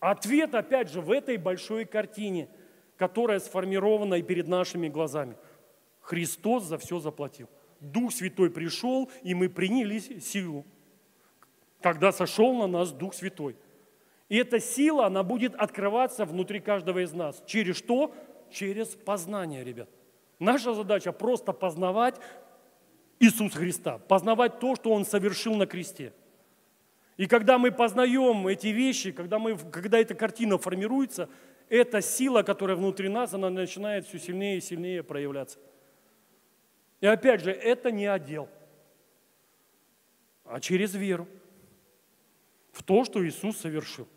Ответ, 0.00 0.54
опять 0.54 0.90
же, 0.90 1.00
в 1.00 1.10
этой 1.10 1.36
большой 1.36 1.84
картине, 1.84 2.48
которая 2.96 3.38
сформирована 3.40 4.14
и 4.14 4.22
перед 4.22 4.48
нашими 4.48 4.88
глазами. 4.88 5.36
Христос 6.00 6.64
за 6.64 6.78
все 6.78 6.98
заплатил. 6.98 7.48
Дух 7.80 8.12
Святой 8.12 8.50
пришел, 8.50 9.10
и 9.22 9.34
мы 9.34 9.48
приняли 9.48 9.98
силу, 9.98 10.64
когда 11.80 12.12
сошел 12.12 12.54
на 12.54 12.66
нас 12.66 12.92
Дух 12.92 13.14
Святой. 13.14 13.56
И 14.28 14.36
эта 14.36 14.60
сила, 14.60 15.06
она 15.06 15.22
будет 15.22 15.54
открываться 15.54 16.24
внутри 16.24 16.60
каждого 16.60 17.02
из 17.04 17.12
нас. 17.12 17.42
Через 17.46 17.76
что? 17.76 18.14
Через 18.50 18.88
познание, 18.88 19.64
ребят. 19.64 19.88
Наша 20.38 20.74
задача 20.74 21.12
просто 21.12 21.52
познавать 21.52 22.16
Иисуса 23.20 23.56
Христа, 23.56 23.98
познавать 23.98 24.58
то, 24.58 24.74
что 24.74 24.90
Он 24.90 25.04
совершил 25.04 25.54
на 25.54 25.66
кресте. 25.66 26.12
И 27.16 27.26
когда 27.26 27.58
мы 27.58 27.70
познаем 27.70 28.46
эти 28.48 28.68
вещи, 28.68 29.12
когда, 29.12 29.38
мы, 29.38 29.56
когда 29.56 29.98
эта 29.98 30.14
картина 30.14 30.58
формируется, 30.58 31.28
эта 31.68 32.00
сила, 32.00 32.42
которая 32.42 32.76
внутри 32.76 33.08
нас, 33.08 33.32
она 33.34 33.50
начинает 33.50 34.06
все 34.06 34.18
сильнее 34.18 34.58
и 34.58 34.60
сильнее 34.60 35.02
проявляться. 35.02 35.58
И 37.00 37.06
опять 37.06 37.42
же, 37.42 37.50
это 37.50 37.90
не 37.90 38.06
отдел, 38.06 38.48
а 40.44 40.60
через 40.60 40.94
веру 40.94 41.28
в 42.72 42.82
то, 42.82 43.04
что 43.04 43.24
Иисус 43.24 43.58
совершил. 43.58 44.08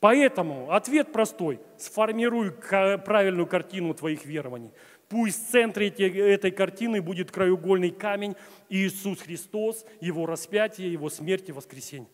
Поэтому 0.00 0.70
ответ 0.72 1.12
простой. 1.12 1.60
Сформируй 1.78 2.52
правильную 2.52 3.46
картину 3.46 3.94
твоих 3.94 4.26
верований. 4.26 4.72
Пусть 5.08 5.48
в 5.48 5.50
центре 5.50 5.88
этой 5.88 6.50
картины 6.50 7.00
будет 7.00 7.30
краеугольный 7.30 7.90
камень 7.90 8.34
Иисус 8.68 9.22
Христос, 9.22 9.86
Его 10.00 10.26
распятие, 10.26 10.92
Его 10.92 11.08
смерть 11.08 11.48
и 11.48 11.52
воскресение. 11.52 12.10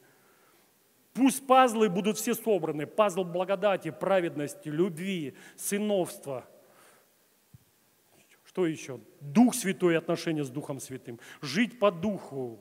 Пусть 1.14 1.46
пазлы 1.46 1.88
будут 1.88 2.18
все 2.18 2.34
собраны. 2.34 2.86
Пазл 2.86 3.24
благодати, 3.24 3.90
праведности, 3.90 4.68
любви, 4.68 5.34
сыновства. 5.56 6.46
Что 8.44 8.66
еще? 8.66 9.00
Дух 9.20 9.54
Святой 9.54 9.96
отношения 9.96 10.44
с 10.44 10.50
Духом 10.50 10.78
Святым. 10.80 11.18
Жить 11.40 11.78
по 11.78 11.90
Духу. 11.90 12.60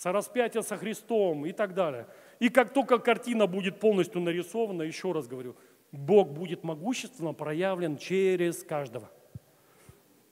Сораспятие 0.00 0.62
со 0.62 0.78
Христом 0.78 1.44
и 1.44 1.52
так 1.52 1.74
далее. 1.74 2.06
И 2.38 2.48
как 2.48 2.72
только 2.72 2.98
картина 2.98 3.46
будет 3.46 3.80
полностью 3.80 4.22
нарисована, 4.22 4.80
еще 4.80 5.12
раз 5.12 5.28
говорю, 5.28 5.56
Бог 5.92 6.30
будет 6.30 6.64
могущественно 6.64 7.34
проявлен 7.34 7.98
через 7.98 8.62
каждого. 8.62 9.10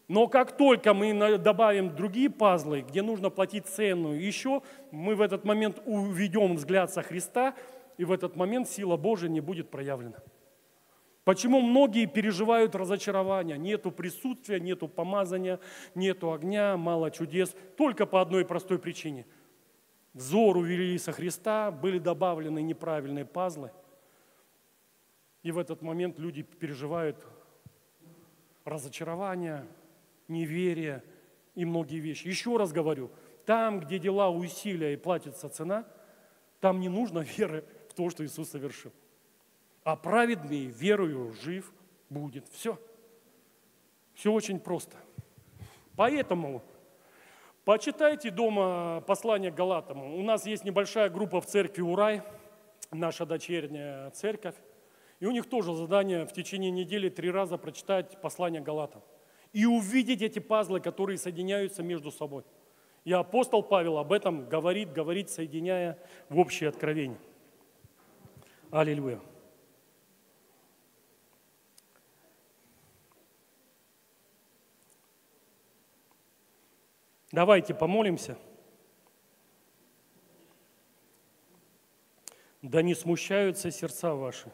Но 0.08 0.26
как 0.26 0.56
только 0.56 0.94
мы 0.94 1.36
добавим 1.36 1.94
другие 1.94 2.30
пазлы, 2.30 2.80
где 2.80 3.02
нужно 3.02 3.28
платить 3.28 3.66
цену, 3.66 4.14
еще 4.14 4.62
мы 4.90 5.14
в 5.14 5.20
этот 5.20 5.44
момент 5.44 5.82
уведем 5.84 6.54
взгляд 6.54 6.90
со 6.90 7.02
Христа, 7.02 7.54
и 7.98 8.06
в 8.06 8.12
этот 8.12 8.36
момент 8.36 8.70
сила 8.70 8.96
Божия 8.96 9.28
не 9.28 9.40
будет 9.40 9.68
проявлена. 9.68 10.16
Почему 11.24 11.60
многие 11.60 12.06
переживают 12.06 12.74
разочарование? 12.74 13.58
Нету 13.58 13.90
присутствия, 13.90 14.60
нету 14.60 14.88
помазания, 14.88 15.60
нету 15.94 16.32
огня, 16.32 16.78
мало 16.78 17.10
чудес. 17.10 17.54
Только 17.76 18.06
по 18.06 18.22
одной 18.22 18.46
простой 18.46 18.78
причине– 18.78 19.26
взор 20.12 20.56
увели 20.56 20.98
со 20.98 21.12
Христа, 21.12 21.70
были 21.70 21.98
добавлены 21.98 22.60
неправильные 22.60 23.24
пазлы. 23.24 23.70
И 25.42 25.52
в 25.52 25.58
этот 25.58 25.82
момент 25.82 26.18
люди 26.18 26.42
переживают 26.42 27.24
разочарование, 28.64 29.66
неверие 30.26 31.02
и 31.54 31.64
многие 31.64 32.00
вещи. 32.00 32.26
Еще 32.26 32.56
раз 32.56 32.72
говорю, 32.72 33.10
там, 33.46 33.80
где 33.80 33.98
дела 33.98 34.30
усилия 34.30 34.92
и 34.92 34.96
платится 34.96 35.48
цена, 35.48 35.86
там 36.60 36.80
не 36.80 36.88
нужно 36.88 37.20
веры 37.20 37.64
в 37.88 37.94
то, 37.94 38.10
что 38.10 38.24
Иисус 38.24 38.50
совершил. 38.50 38.92
А 39.84 39.96
праведный 39.96 40.66
верою 40.66 41.32
жив 41.32 41.72
будет. 42.10 42.46
Все. 42.48 42.78
Все 44.14 44.32
очень 44.32 44.58
просто. 44.58 44.96
Поэтому 45.96 46.62
Почитайте 47.68 48.30
дома 48.30 49.04
послание 49.06 49.50
Галатам. 49.50 50.02
У 50.14 50.22
нас 50.22 50.46
есть 50.46 50.64
небольшая 50.64 51.10
группа 51.10 51.38
в 51.42 51.44
церкви 51.44 51.82
Урай, 51.82 52.22
наша 52.90 53.26
дочерняя 53.26 54.08
церковь. 54.08 54.54
И 55.20 55.26
у 55.26 55.32
них 55.32 55.50
тоже 55.50 55.74
задание 55.74 56.24
в 56.24 56.32
течение 56.32 56.70
недели 56.70 57.10
три 57.10 57.30
раза 57.30 57.58
прочитать 57.58 58.18
послание 58.22 58.62
Галатам. 58.62 59.02
И 59.52 59.66
увидеть 59.66 60.22
эти 60.22 60.38
пазлы, 60.38 60.80
которые 60.80 61.18
соединяются 61.18 61.82
между 61.82 62.10
собой. 62.10 62.44
И 63.04 63.12
апостол 63.12 63.62
Павел 63.62 63.98
об 63.98 64.14
этом 64.14 64.48
говорит, 64.48 64.90
говорит, 64.94 65.28
соединяя 65.28 65.98
в 66.30 66.38
общее 66.38 66.70
откровение. 66.70 67.18
Аллилуйя. 68.70 69.20
Давайте 77.38 77.72
помолимся. 77.72 78.36
Да 82.62 82.82
не 82.82 82.96
смущаются 82.96 83.70
сердца 83.70 84.12
ваши. 84.12 84.50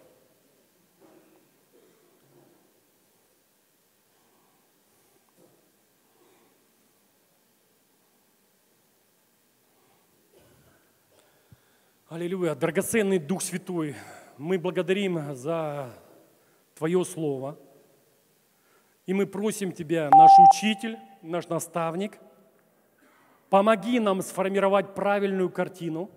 Аллилуйя, 12.11 12.55
драгоценный 12.55 13.19
Дух 13.19 13.41
Святой, 13.41 13.97
мы 14.37 14.59
благодарим 14.59 15.35
за 15.35 15.91
Твое 16.75 17.03
Слово. 17.07 17.59
И 19.07 19.15
мы 19.15 19.27
просим 19.27 19.73
Тебя, 19.73 20.11
наш 20.11 20.33
учитель, 20.51 20.99
наш 21.23 21.49
наставник– 21.49 22.19
помоги 23.51 24.01
нам 24.01 24.23
сформировать 24.23 24.95
правильную 24.95 25.51
картину 25.51 26.11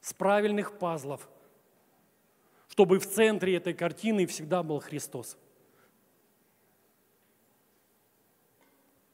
с 0.00 0.14
правильных 0.14 0.78
пазлов, 0.78 1.28
чтобы 2.68 2.98
в 2.98 3.06
центре 3.06 3.56
этой 3.56 3.74
картины 3.74 4.26
всегда 4.26 4.62
был 4.62 4.80
Христос. 4.80 5.36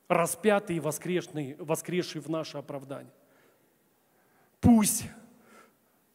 Распятый 0.09 0.77
и 0.77 0.81
воскрешенный, 0.81 1.57
воскресший 1.59 2.21
в 2.21 2.29
наше 2.29 2.59
оправдание. 2.59 3.13
Пусть 4.61 5.05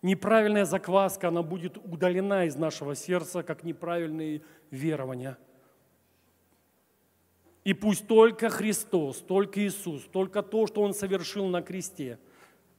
неправильная 0.02 0.66
закваска, 0.66 1.28
она 1.28 1.44
будет 1.44 1.78
удалена 1.78 2.46
из 2.46 2.56
нашего 2.56 2.96
сердца, 2.96 3.44
как 3.44 3.64
неправильные 3.64 4.44
верования. 4.70 5.38
И 7.64 7.74
пусть 7.74 8.08
только 8.08 8.50
Христос, 8.50 9.18
только 9.20 9.66
Иисус, 9.66 10.04
только 10.12 10.42
то, 10.42 10.66
что 10.68 10.82
Он 10.82 10.94
совершил 10.94 11.48
на 11.48 11.62
кресте, 11.62 12.18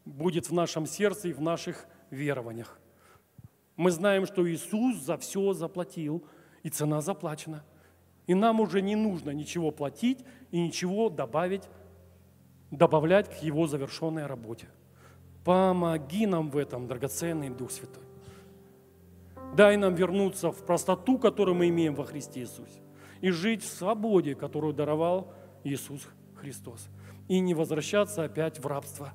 будет 0.04 0.50
в 0.50 0.52
нашем 0.52 0.86
сердце 0.86 1.28
и 1.28 1.32
в 1.32 1.40
наших 1.40 1.86
верованиях. 2.10 2.78
Мы 3.76 3.90
знаем, 3.90 4.26
что 4.26 4.48
Иисус 4.48 4.96
за 4.96 5.16
все 5.16 5.52
заплатил, 5.52 6.24
и 6.62 6.70
цена 6.70 7.00
заплачена. 7.00 7.64
И 8.26 8.34
нам 8.34 8.60
уже 8.60 8.82
не 8.82 8.96
нужно 8.96 9.30
ничего 9.30 9.70
платить 9.70 10.20
и 10.50 10.60
ничего 10.60 11.09
добавить, 11.09 11.68
добавлять 12.70 13.28
к 13.28 13.42
Его 13.42 13.66
завершенной 13.66 14.26
работе. 14.26 14.68
Помоги 15.44 16.26
нам 16.26 16.50
в 16.50 16.56
этом, 16.56 16.86
драгоценный 16.86 17.50
Дух 17.50 17.72
Святой. 17.72 18.04
Дай 19.56 19.76
нам 19.76 19.94
вернуться 19.94 20.52
в 20.52 20.64
простоту, 20.64 21.18
которую 21.18 21.56
мы 21.56 21.68
имеем 21.68 21.94
во 21.94 22.04
Христе 22.04 22.40
Иисусе, 22.40 22.80
и 23.23 23.31
жить 23.31 23.62
в 23.62 23.69
свободе, 23.69 24.35
которую 24.35 24.74
даровал 24.74 25.32
Иисус 25.65 26.07
Христос. 26.35 26.90
И 27.28 27.40
не 27.40 27.55
возвращаться 27.55 28.24
опять 28.24 28.59
в 28.59 28.66
рабство. 28.66 29.12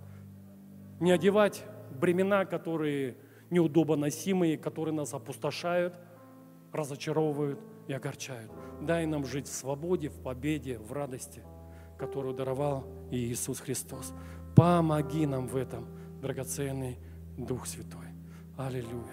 Не 0.99 1.11
одевать 1.11 1.63
бремена, 1.91 2.45
которые 2.45 3.17
неудобно 3.51 3.97
носимые, 3.97 4.57
которые 4.57 4.95
нас 4.95 5.13
опустошают, 5.13 5.93
разочаровывают 6.71 7.59
и 7.87 7.93
огорчают. 7.93 8.51
Дай 8.81 9.05
нам 9.05 9.25
жить 9.25 9.47
в 9.47 9.53
свободе, 9.53 10.09
в 10.09 10.21
победе, 10.21 10.79
в 10.79 10.91
радости, 10.93 11.43
которую 11.99 12.33
даровал 12.33 12.85
Иисус 13.11 13.59
Христос. 13.59 14.13
Помоги 14.55 15.25
нам 15.25 15.47
в 15.47 15.55
этом– 15.55 15.85
драгоценный 16.21 16.97
Дух 17.37 17.67
Святой. 17.67 18.07
Аллилуйя. 18.57 19.03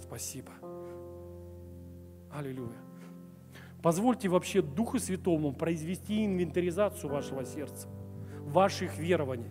Спасибо. 0.00 0.52
Аллилуйя. 2.32 2.85
Позвольте 3.86 4.28
вообще 4.28 4.62
Духу 4.62 4.98
Святому 4.98 5.52
произвести 5.52 6.24
инвентаризацию 6.24 7.08
вашего 7.08 7.44
сердца, 7.44 7.86
ваших 8.44 8.98
верований. 8.98 9.48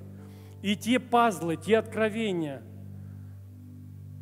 И 0.62 0.76
те 0.76 0.99
пазлы, 0.99 1.56
те 1.56 1.78
откровения, 1.78 2.62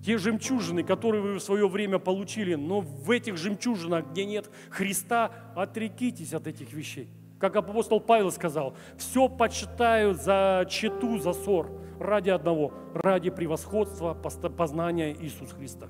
те 0.06 0.20
жемчужины, 0.20 0.84
которые 0.84 1.24
вы 1.24 1.34
в 1.34 1.40
свое 1.40 1.68
время 1.68 1.98
получили, 1.98 2.54
но 2.54 2.82
в 2.82 3.10
этих 3.10 3.38
жемчужинах, 3.38 4.12
где 4.12 4.26
нет 4.26 4.52
Христа, 4.70 5.32
отрекитесь 5.56 6.36
от 6.36 6.46
этих 6.46 6.74
вещей. 6.74 7.10
Как 7.40 7.56
апостол 7.56 8.00
Павел 8.00 8.32
сказал, 8.32 8.78
все 9.00 9.28
почитаю 9.28 10.14
за 10.14 10.68
чету, 10.70 11.18
за 11.18 11.34
ссор, 11.34 11.72
ради 12.00 12.30
одного, 12.30 12.72
ради 12.94 13.32
превосходства 13.32 14.14
познания 14.14 15.16
Иисуса 15.20 15.56
Христа. 15.56 15.88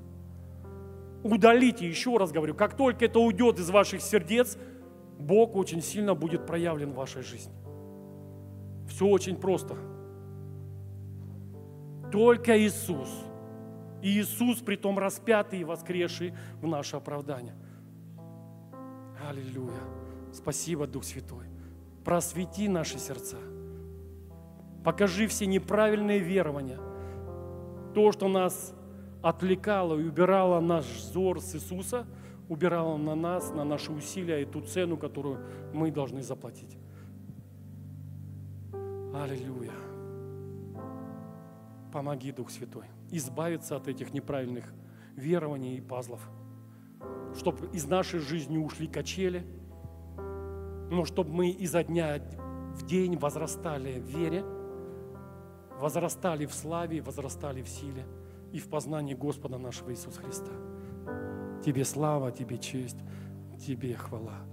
Удалите, 1.23 1.87
еще 1.87 2.17
раз 2.17 2.31
говорю, 2.31 2.53
как 2.53 2.75
только 2.75 3.05
это 3.05 3.19
уйдет 3.19 3.57
из 3.57 3.69
ваших 3.69 4.01
сердец, 4.01 4.57
Бог 5.17 5.55
очень 5.55 5.81
сильно 5.81 6.15
будет 6.15 6.45
проявлен 6.45 6.91
в 6.91 6.95
вашей 6.95 7.21
жизни. 7.21 7.53
Все 8.89 9.07
очень 9.07 9.37
просто. 9.37 9.75
Только 12.11 12.59
Иисус. 12.59 13.09
И 14.01 14.19
Иисус, 14.19 14.59
при 14.59 14.75
том 14.75 14.99
распятый 14.99 15.61
и 15.61 15.63
воскресший 15.63 16.33
в 16.61 16.67
наше 16.67 16.97
оправдание. 16.97 17.55
Аллилуйя. 19.29 19.79
Спасибо, 20.33 20.87
Дух 20.87 21.05
Святой. 21.05 21.45
Просвети 22.03 22.67
наши 22.67 22.99
сердца. 22.99 23.37
Покажи 24.83 25.27
все 25.27 25.45
неправильные 25.45 26.19
верования. 26.19 26.79
То, 27.95 28.11
что 28.11 28.27
нас 28.27 28.73
отвлекало 29.23 29.97
и 29.97 30.03
убирало 30.03 30.59
наш 30.59 30.85
взор 30.85 31.39
с 31.41 31.55
Иисуса, 31.55 32.05
убирало 32.49 32.97
на 32.97 33.15
нас, 33.15 33.51
на 33.51 33.63
наши 33.63 33.91
усилия 33.91 34.41
и 34.41 34.45
ту 34.45 34.61
цену, 34.61 34.97
которую 34.97 35.39
мы 35.73 35.89
должны 35.91 36.21
заплатить. 36.21 36.77
Аллилуйя. 39.15 39.71
Помоги, 41.93 42.31
Дух 42.31 42.49
Святой, 42.49 42.85
избавиться 43.11 43.77
от 43.77 43.87
этих 43.87 44.13
неправильных 44.13 44.73
верований 45.15 45.77
и 45.77 45.81
пазлов, 45.81 46.29
чтобы 47.37 47.67
из 47.67 47.85
нашей 47.85 48.19
жизни 48.19 48.57
ушли 48.57 48.87
качели, 48.87 49.45
но 50.91 51.05
чтобы 51.05 51.31
мы 51.31 51.49
изо 51.49 51.83
дня 51.83 52.19
в 52.73 52.85
день 52.85 53.15
возрастали 53.15 53.99
в 53.99 54.05
вере, 54.05 54.43
возрастали 55.79 56.45
в 56.45 56.53
славе, 56.53 57.01
возрастали 57.01 57.61
в 57.61 57.69
силе 57.69 58.05
и 58.53 58.59
в 58.59 58.69
познании 58.69 59.15
Господа 59.15 59.57
нашего 59.57 59.91
Иисуса 59.91 60.21
Христа. 60.21 60.51
Тебе 61.65 61.83
слава, 61.83 62.31
Тебе 62.31 62.57
честь, 62.57 62.99
Тебе 63.59 63.95
хвала. 63.95 64.45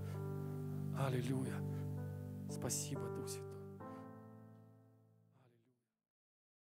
Аллилуйя. 0.98 1.55
Спасибо. 2.51 3.09